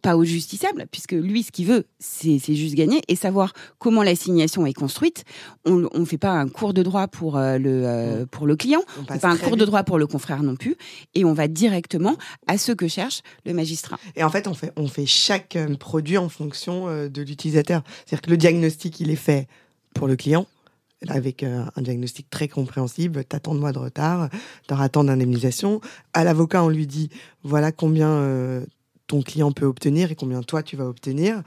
pas 0.01 0.17
au 0.17 0.25
justiciable, 0.25 0.87
puisque 0.91 1.13
lui, 1.13 1.43
ce 1.43 1.51
qu'il 1.51 1.67
veut, 1.67 1.87
c'est 1.99 2.39
juste 2.55 2.75
gagner 2.75 3.03
et 3.09 3.17
savoir 3.17 3.53
comment 3.79 4.03
l'assignation 4.03 4.65
est 4.67 4.73
construite. 4.73 5.25
On 5.65 5.89
ne 5.95 6.05
fait 6.05 6.19
pas 6.19 6.31
un 6.31 6.49
cours 6.49 6.73
de 6.73 6.83
droit 6.83 7.09
pour 7.09 7.37
euh, 7.37 7.59
le 7.59 7.83
euh, 7.85 8.27
pour 8.27 8.47
le 8.47 8.57
client, 8.57 8.83
on, 9.01 9.05
fait 9.13 9.19
pas 9.19 9.29
un 9.29 9.37
cours 9.37 9.57
de 9.57 9.65
droit 9.65 9.83
pour 9.83 9.99
le 9.99 10.07
confrère 10.07 10.43
non 10.43 10.57
plus, 10.57 10.77
et 11.15 11.25
on 11.25 11.33
va 11.33 11.49
directement 11.49 12.17
à 12.47 12.59
ce 12.59 12.73
que 12.73 12.89
cherche 12.89 13.23
le 13.45 13.53
magistrat. 13.53 13.99
Et 14.17 14.23
en 14.25 14.31
fait, 14.31 14.47
on 14.47 14.55
fait 14.55 14.73
on 14.77 14.87
fait 14.87 15.07
chaque 15.07 15.57
euh, 15.57 15.75
produit 15.77 16.19
en 16.19 16.29
fonction 16.29 16.87
de 16.87 17.23
l'utilisateur. 17.23 17.83
C'est-à-dire 18.07 18.23
que 18.23 18.31
le 18.31 18.37
diagnostic, 18.37 19.01
il 19.01 19.11
est 19.11 19.17
fait 19.17 19.49
pour 19.95 20.07
le 20.07 20.17
client 20.17 20.47
avec 21.09 21.43
un 21.43 21.69
diagnostic 21.79 22.31
très 22.31 22.47
compréhensible, 22.47 23.25
t'as 23.25 23.41
tant 23.41 23.57
de 23.57 23.61
mois 23.61 23.73
de 23.73 23.79
retard, 23.81 24.29
t'auras 24.69 24.89
tant 24.89 25.03
d'indemnisation. 25.03 25.81
À 26.15 26.23
l'avocat, 26.23 26.63
on 26.63 26.69
lui 26.69 26.87
dit 26.87 27.11
voilà 27.43 27.73
combien 27.73 28.63
ton 29.13 29.21
client 29.21 29.53
peut 29.53 29.67
obtenir 29.67 30.11
et 30.11 30.15
combien 30.15 30.43
toi 30.43 30.63
tu 30.63 30.75
vas 30.75 30.87
obtenir. 30.87 31.43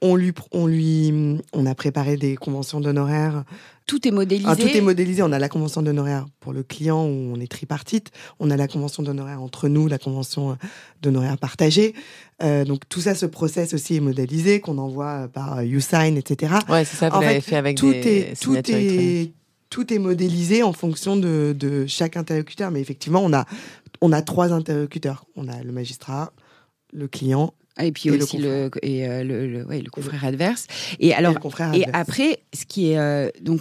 On 0.00 0.14
lui, 0.14 0.32
on 0.52 0.68
lui, 0.68 1.40
on 1.52 1.66
a 1.66 1.74
préparé 1.74 2.16
des 2.16 2.36
conventions 2.36 2.80
d'honoraires. 2.80 3.42
Tout 3.86 4.06
est 4.06 4.12
modélisé. 4.12 4.48
Ah, 4.48 4.54
tout 4.54 4.68
est 4.68 4.80
modélisé. 4.80 5.24
On 5.24 5.32
a 5.32 5.40
la 5.40 5.48
convention 5.48 5.82
d'honoraires 5.82 6.26
pour 6.38 6.52
le 6.52 6.62
client 6.62 7.04
où 7.04 7.32
on 7.34 7.40
est 7.40 7.50
tripartite. 7.50 8.12
On 8.38 8.52
a 8.52 8.56
la 8.56 8.68
convention 8.68 9.02
d'honoraires 9.02 9.42
entre 9.42 9.68
nous, 9.68 9.88
la 9.88 9.98
convention 9.98 10.56
d'honoraires 11.02 11.38
partagée. 11.38 11.92
Euh, 12.44 12.64
donc 12.64 12.88
tout 12.88 13.00
ça, 13.00 13.16
ce 13.16 13.26
process 13.26 13.74
aussi 13.74 13.96
est 13.96 14.00
modélisé, 14.00 14.60
qu'on 14.60 14.78
envoie 14.78 15.26
par 15.26 15.64
YouSign, 15.64 16.16
etc. 16.16 16.54
Ouais, 16.68 16.84
c'est 16.84 16.98
ça. 16.98 17.08
Vous 17.08 17.20
fait, 17.20 17.56
avec 17.56 17.76
tout 17.76 17.90
des 17.90 17.98
est, 17.98 18.40
tout 18.40 18.54
est, 18.70 19.32
tout 19.70 19.92
est 19.92 19.98
modélisé 19.98 20.62
en 20.62 20.72
fonction 20.72 21.16
de, 21.16 21.52
de 21.58 21.84
chaque 21.88 22.16
interlocuteur. 22.16 22.70
Mais 22.70 22.80
effectivement, 22.80 23.22
on 23.24 23.32
a, 23.32 23.44
on 24.02 24.12
a 24.12 24.22
trois 24.22 24.52
interlocuteurs. 24.52 25.24
On 25.34 25.48
a 25.48 25.64
le 25.64 25.72
magistrat, 25.72 26.32
le 26.92 27.08
client 27.08 27.54
ah, 27.78 27.86
et 27.86 27.92
puis 27.92 28.10
aussi 28.10 28.38
le, 28.38 28.70
et 28.82 29.08
euh, 29.08 29.22
le, 29.22 29.46
le, 29.46 29.64
ouais, 29.64 29.80
le, 29.80 29.88
confrère 29.88 30.24
adverse. 30.24 30.66
Et 30.98 31.14
alors, 31.14 31.36
et, 31.72 31.84
après, 31.92 32.40
ce 32.52 32.66
qui 32.66 32.90
est 32.90 32.98
euh, 32.98 33.30
donc 33.40 33.60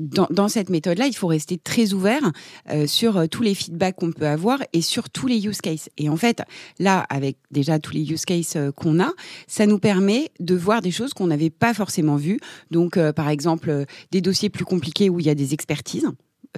dans, 0.00 0.26
dans, 0.28 0.48
cette 0.48 0.70
méthode-là, 0.70 1.06
il 1.06 1.14
faut 1.14 1.28
rester 1.28 1.56
très 1.56 1.92
ouvert 1.92 2.32
euh, 2.70 2.88
sur 2.88 3.28
tous 3.28 3.44
les 3.44 3.54
feedbacks 3.54 3.94
qu'on 3.94 4.10
peut 4.10 4.26
avoir 4.26 4.58
et 4.72 4.80
sur 4.80 5.08
tous 5.08 5.28
les 5.28 5.46
use 5.46 5.60
cases. 5.60 5.88
Et 5.98 6.08
en 6.08 6.16
fait, 6.16 6.42
là, 6.80 7.06
avec 7.10 7.36
déjà 7.52 7.78
tous 7.78 7.92
les 7.92 8.10
use 8.10 8.24
cases 8.24 8.56
qu'on 8.74 8.98
a, 8.98 9.12
ça 9.46 9.66
nous 9.66 9.78
permet 9.78 10.32
de 10.40 10.56
voir 10.56 10.82
des 10.82 10.90
choses 10.90 11.14
qu'on 11.14 11.28
n'avait 11.28 11.50
pas 11.50 11.74
forcément 11.74 12.16
vues. 12.16 12.40
Donc, 12.72 12.98
par 13.12 13.28
exemple, 13.28 13.84
des 14.10 14.20
dossiers 14.20 14.50
plus 14.50 14.64
compliqués 14.64 15.08
où 15.08 15.20
il 15.20 15.26
y 15.26 15.30
a 15.30 15.36
des 15.36 15.54
expertises 15.54 16.08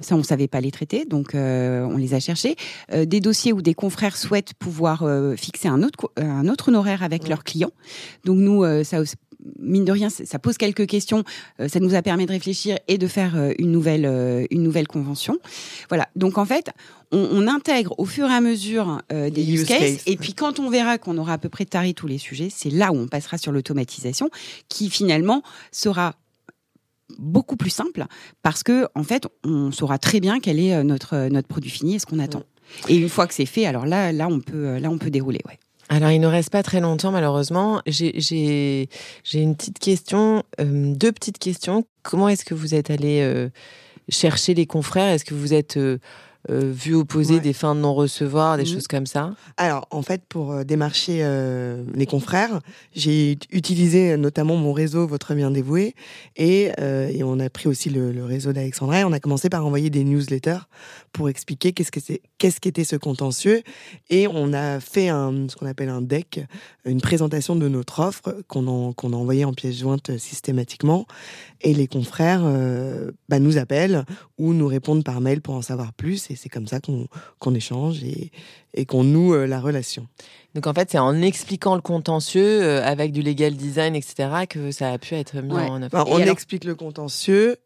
ça 0.01 0.15
on 0.15 0.23
savait 0.23 0.47
pas 0.47 0.61
les 0.61 0.71
traiter, 0.71 1.05
donc 1.05 1.33
euh, 1.33 1.83
on 1.83 1.97
les 1.97 2.13
a 2.13 2.19
cherchés. 2.19 2.55
Euh, 2.93 3.05
des 3.05 3.19
dossiers 3.19 3.53
où 3.53 3.61
des 3.61 3.73
confrères 3.73 4.17
souhaitent 4.17 4.53
pouvoir 4.53 5.03
euh, 5.03 5.35
fixer 5.35 5.67
un 5.67 5.83
autre 5.83 6.11
un 6.17 6.47
autre 6.47 6.69
honoraire 6.69 7.03
avec 7.03 7.27
leurs 7.27 7.43
clients. 7.43 7.71
Donc 8.25 8.37
nous, 8.37 8.63
ça 8.83 9.01
mine 9.59 9.85
de 9.85 9.91
rien, 9.91 10.09
ça 10.09 10.39
pose 10.39 10.57
quelques 10.57 10.87
questions. 10.87 11.23
ça 11.67 11.79
nous 11.79 11.95
a 11.95 12.01
permis 12.01 12.25
de 12.25 12.31
réfléchir 12.31 12.77
et 12.87 12.97
de 12.97 13.07
faire 13.07 13.51
une 13.57 13.71
nouvelle 13.71 14.47
une 14.51 14.63
nouvelle 14.63 14.87
convention. 14.87 15.37
Voilà. 15.89 16.07
Donc 16.15 16.37
en 16.37 16.45
fait, 16.45 16.69
on, 17.11 17.29
on 17.31 17.47
intègre 17.47 17.93
au 17.97 18.05
fur 18.05 18.29
et 18.29 18.33
à 18.33 18.41
mesure 18.41 19.01
des 19.09 19.51
use, 19.51 19.65
cases, 19.65 20.01
et 20.05 20.17
puis 20.17 20.33
quand 20.33 20.59
on 20.59 20.69
verra 20.69 20.97
qu'on 20.97 21.17
aura 21.17 21.33
à 21.33 21.37
peu 21.37 21.49
près 21.49 21.65
taré 21.65 21.93
tous 21.93 22.07
les 22.07 22.17
sujets, 22.17 22.49
c'est 22.51 22.71
là 22.71 22.91
où 22.91 22.97
on 22.97 23.07
passera 23.07 23.37
sur 23.37 23.51
l'automatisation, 23.51 24.29
qui 24.69 24.89
finalement 24.89 25.43
sera 25.71 26.15
beaucoup 27.17 27.55
plus 27.55 27.69
simple 27.69 28.05
parce 28.43 28.63
que 28.63 28.87
en 28.95 29.03
fait 29.03 29.27
on 29.43 29.71
saura 29.71 29.97
très 29.97 30.19
bien 30.19 30.39
quel 30.39 30.59
est 30.59 30.75
euh, 30.75 30.83
notre 30.83 31.15
euh, 31.15 31.29
notre 31.29 31.47
produit 31.47 31.69
fini 31.69 31.95
et 31.95 31.99
ce 31.99 32.05
qu'on 32.05 32.19
attend. 32.19 32.43
Et 32.89 32.97
une 32.97 33.09
fois 33.09 33.27
que 33.27 33.33
c'est 33.33 33.45
fait, 33.45 33.65
alors 33.65 33.85
là 33.85 34.11
là 34.11 34.27
on 34.29 34.39
peut 34.39 34.67
euh, 34.67 34.79
là 34.79 34.89
on 34.89 34.97
peut 34.97 35.09
dérouler 35.09 35.39
ouais. 35.47 35.57
Alors, 35.89 36.11
il 36.11 36.19
ne 36.19 36.27
reste 36.27 36.49
pas 36.49 36.63
très 36.63 36.81
longtemps, 36.81 37.11
malheureusement. 37.11 37.81
J'ai 37.85 38.89
une 39.33 39.55
petite 39.55 39.79
question, 39.79 40.43
deux 40.59 41.13
petites 41.13 41.37
questions. 41.37 41.85
Comment 42.03 42.27
est-ce 42.27 42.43
que 42.43 42.53
vous 42.53 42.75
êtes 42.75 42.91
allé 42.91 43.49
chercher 44.09 44.53
les 44.53 44.65
confrères? 44.65 45.13
Est-ce 45.13 45.25
que 45.25 45.33
vous 45.33 45.53
êtes 45.53 45.77
euh, 45.77 45.99
vu 46.49 46.95
opposer 46.95 47.39
des 47.39 47.53
fins 47.53 47.75
de 47.75 47.81
non-recevoir, 47.81 48.57
des 48.57 48.63
mhm. 48.63 48.69
choses 48.69 48.87
comme 48.87 49.05
ça 49.05 49.33
Alors, 49.57 49.87
en 49.91 50.01
fait, 50.01 50.21
pour 50.27 50.51
euh, 50.51 50.63
démarcher 50.63 51.19
euh, 51.21 51.83
les 51.93 52.05
confrères, 52.05 52.61
j'ai 52.95 53.37
utilisé 53.51 54.17
notamment 54.17 54.55
mon 54.55 54.73
réseau 54.73 55.07
Votre 55.07 55.33
Bien 55.33 55.51
Dévoué 55.51 55.95
et, 56.35 56.71
et 56.77 57.23
on 57.23 57.39
a 57.39 57.49
pris 57.49 57.67
aussi 57.67 57.89
le, 57.89 58.25
réseau 58.25 58.53
d'Alexandra 58.53 59.01
et 59.01 59.03
on 59.03 59.11
a 59.11 59.19
commencé 59.19 59.49
par 59.49 59.65
envoyer 59.65 59.89
des 59.89 60.03
newsletters 60.03 60.59
pour 61.13 61.29
expliquer 61.29 61.71
qu'est-ce 61.71 61.91
que 61.91 61.99
c'est, 61.99 62.21
qu'est-ce 62.37 62.59
qu'était 62.59 62.83
ce 62.83 62.95
contentieux 62.95 63.61
et 64.09 64.27
on 64.27 64.53
a 64.53 64.79
fait 64.79 65.09
un, 65.09 65.47
ce 65.49 65.55
qu'on 65.55 65.65
appelle 65.65 65.89
un 65.89 66.01
deck, 66.01 66.41
une 66.85 67.01
présentation 67.01 67.55
de 67.55 67.67
notre 67.67 67.99
offre 67.99 68.35
qu'on, 68.47 68.93
qu'on 68.93 69.13
a 69.13 69.15
envoyé 69.15 69.45
en 69.45 69.53
pièce 69.53 69.77
jointe 69.77 70.17
systématiquement 70.17 71.05
et 71.61 71.73
les 71.73 71.87
confrères 71.87 72.43
bah, 73.29 73.39
nous 73.39 73.57
appellent 73.57 74.05
ou 74.37 74.53
nous 74.53 74.67
répondent 74.67 75.03
par 75.03 75.21
mail 75.21 75.41
pour 75.41 75.55
en 75.55 75.61
savoir 75.61 75.93
plus 75.93 76.29
et 76.31 76.35
c'est 76.37 76.49
comme 76.49 76.67
ça 76.67 76.79
qu'on 76.79 77.55
échange 77.55 78.03
et, 78.03 78.31
et 78.73 78.85
qu'on 78.85 79.03
noue 79.03 79.33
euh, 79.33 79.47
la 79.47 79.59
relation. 79.59 80.07
Donc 80.55 80.67
en 80.67 80.73
fait, 80.73 80.91
c'est 80.91 80.99
en 80.99 81.21
expliquant 81.21 81.75
le 81.75 81.81
contentieux 81.81 82.63
euh, 82.63 82.83
avec 82.83 83.11
du 83.11 83.21
legal 83.21 83.55
design, 83.55 83.95
etc., 83.95 84.45
que 84.49 84.71
ça 84.71 84.91
a 84.91 84.97
pu 84.97 85.15
être 85.15 85.41
mis 85.41 85.53
en 85.53 85.81
œuvre. 85.81 86.05
on 86.07 86.19
explique 86.19 86.63
le 86.63 86.75
contentieux 86.75 87.57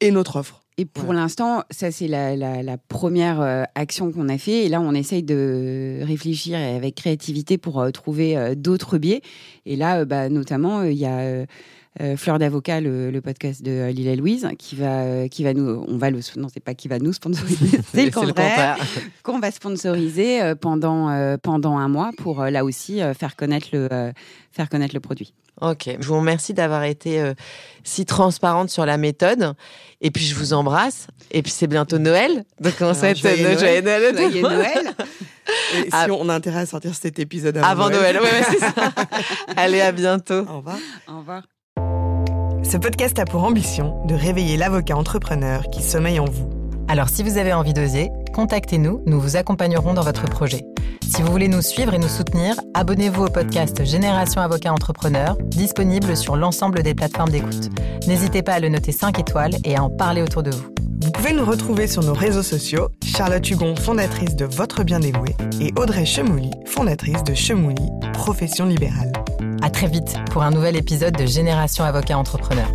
et 0.00 0.10
notre 0.10 0.36
offre. 0.36 0.62
Et 0.78 0.86
pour 0.86 1.12
l'instant, 1.12 1.62
ça 1.70 1.90
c'est 1.90 2.08
la, 2.08 2.36
la, 2.36 2.78
première 2.78 3.42
euh, 3.42 3.64
action 3.74 4.12
qu'on 4.12 4.30
a 4.30 4.38
fait. 4.38 4.64
Et 4.64 4.68
là, 4.68 4.80
on 4.80 4.94
essaye 4.94 5.22
de 5.22 6.00
réfléchir 6.02 6.58
avec 6.58 6.94
créativité 6.94 7.58
pour 7.58 7.84
trouver 7.92 8.54
d'autres 8.56 8.96
biais. 8.96 9.20
Et 9.66 9.76
là, 9.76 10.06
bah, 10.06 10.30
notamment, 10.30 10.84
il 10.84 10.96
y 10.96 11.04
a 11.04 11.44
euh, 12.00 12.16
Fleur 12.16 12.38
d'avocat, 12.38 12.80
le, 12.80 13.18
podcast 13.20 13.62
de 13.62 13.72
euh, 13.72 13.90
Lila 13.90 14.14
Louise, 14.14 14.48
qui 14.60 14.76
va, 14.76 15.00
euh, 15.00 15.28
qui 15.28 15.42
va 15.42 15.54
nous, 15.54 15.84
on 15.88 15.96
va 15.96 16.10
le, 16.10 16.20
non, 16.36 16.46
c'est 16.52 16.62
pas 16.62 16.74
qui 16.74 16.86
va 16.86 17.00
nous 17.00 17.12
sponsoriser, 17.12 17.80
c'est 17.92 18.04
le 18.04 18.12
contraire, 18.12 18.78
qu'on 19.24 19.40
va 19.40 19.50
sponsoriser 19.50 20.54
pendant 20.60 21.36
pendant 21.42 21.76
un 21.78 21.88
mois 21.88 22.10
pour 22.16 22.44
là 22.44 22.64
aussi 22.64 23.00
faire 23.18 23.34
connaître 23.34 23.68
le 23.72 24.12
faire 24.52 24.68
connaître 24.68 24.94
le 24.94 25.00
produit. 25.00 25.34
Ok, 25.60 25.90
je 25.98 26.06
vous 26.06 26.16
remercie 26.16 26.54
d'avoir 26.54 26.84
été 26.84 27.22
si 27.82 28.06
transparente 28.06 28.70
sur 28.70 28.86
la 28.86 28.96
méthode. 28.96 29.54
Et 30.00 30.10
puis 30.10 30.24
je 30.24 30.34
vous 30.34 30.52
embrasse. 30.52 31.08
Et 31.30 31.42
puis 31.42 31.52
c'est 31.52 31.66
bientôt 31.66 31.98
Noël. 31.98 32.44
Donc 32.60 32.74
on 32.80 32.94
joyeux 32.94 33.42
Noël. 33.42 33.84
Noël. 33.84 34.16
Joyeux 34.16 34.42
Noël. 34.42 34.94
Et 35.74 35.82
si 35.82 35.88
ah. 35.92 36.06
on 36.10 36.28
a 36.28 36.34
intérêt 36.34 36.60
à 36.60 36.66
sortir 36.66 36.94
cet 36.94 37.18
épisode 37.18 37.56
avant, 37.58 37.86
avant 37.86 37.90
Noël. 37.90 38.16
Noël. 38.16 38.44
c'est 38.48 38.58
ça. 38.58 38.92
Allez, 39.56 39.80
à 39.80 39.92
bientôt. 39.92 40.46
Au 40.48 40.58
revoir. 40.58 40.78
Au 41.08 41.18
revoir. 41.18 41.42
Ce 42.70 42.76
podcast 42.76 43.18
a 43.18 43.24
pour 43.24 43.42
ambition 43.42 44.06
de 44.06 44.14
réveiller 44.14 44.56
l'avocat 44.56 44.96
entrepreneur 44.96 45.64
qui 45.72 45.82
sommeille 45.82 46.20
en 46.20 46.24
vous. 46.24 46.59
Alors 46.90 47.08
si 47.08 47.22
vous 47.22 47.38
avez 47.38 47.52
envie 47.52 47.72
d'oser, 47.72 48.10
contactez-nous, 48.34 49.00
nous 49.06 49.20
vous 49.20 49.36
accompagnerons 49.36 49.94
dans 49.94 50.02
votre 50.02 50.24
projet. 50.24 50.66
Si 51.08 51.22
vous 51.22 51.30
voulez 51.30 51.46
nous 51.46 51.62
suivre 51.62 51.94
et 51.94 51.98
nous 51.98 52.08
soutenir, 52.08 52.56
abonnez-vous 52.74 53.26
au 53.26 53.28
podcast 53.28 53.84
Génération 53.84 54.40
Avocat 54.40 54.72
Entrepreneur, 54.72 55.36
disponible 55.40 56.16
sur 56.16 56.34
l'ensemble 56.34 56.82
des 56.82 56.96
plateformes 56.96 57.30
d'écoute. 57.30 57.70
N'hésitez 58.08 58.42
pas 58.42 58.54
à 58.54 58.58
le 58.58 58.70
noter 58.70 58.90
5 58.90 59.20
étoiles 59.20 59.54
et 59.62 59.76
à 59.76 59.84
en 59.84 59.88
parler 59.88 60.20
autour 60.20 60.42
de 60.42 60.50
vous. 60.50 60.66
Vous 61.00 61.12
pouvez 61.12 61.32
nous 61.32 61.44
retrouver 61.44 61.86
sur 61.86 62.02
nos 62.02 62.12
réseaux 62.12 62.42
sociaux, 62.42 62.88
Charlotte 63.04 63.48
Hugon, 63.48 63.76
fondatrice 63.76 64.34
de 64.34 64.46
Votre 64.46 64.82
Bien 64.82 64.98
Dévoué, 64.98 65.36
et 65.60 65.72
Audrey 65.76 66.04
Chemouli, 66.04 66.50
fondatrice 66.66 67.22
de 67.22 67.34
Chemouli, 67.34 67.86
profession 68.14 68.66
libérale. 68.66 69.12
À 69.62 69.70
très 69.70 69.86
vite 69.86 70.16
pour 70.32 70.42
un 70.42 70.50
nouvel 70.50 70.74
épisode 70.74 71.16
de 71.16 71.24
Génération 71.24 71.84
Avocat 71.84 72.18
Entrepreneur. 72.18 72.66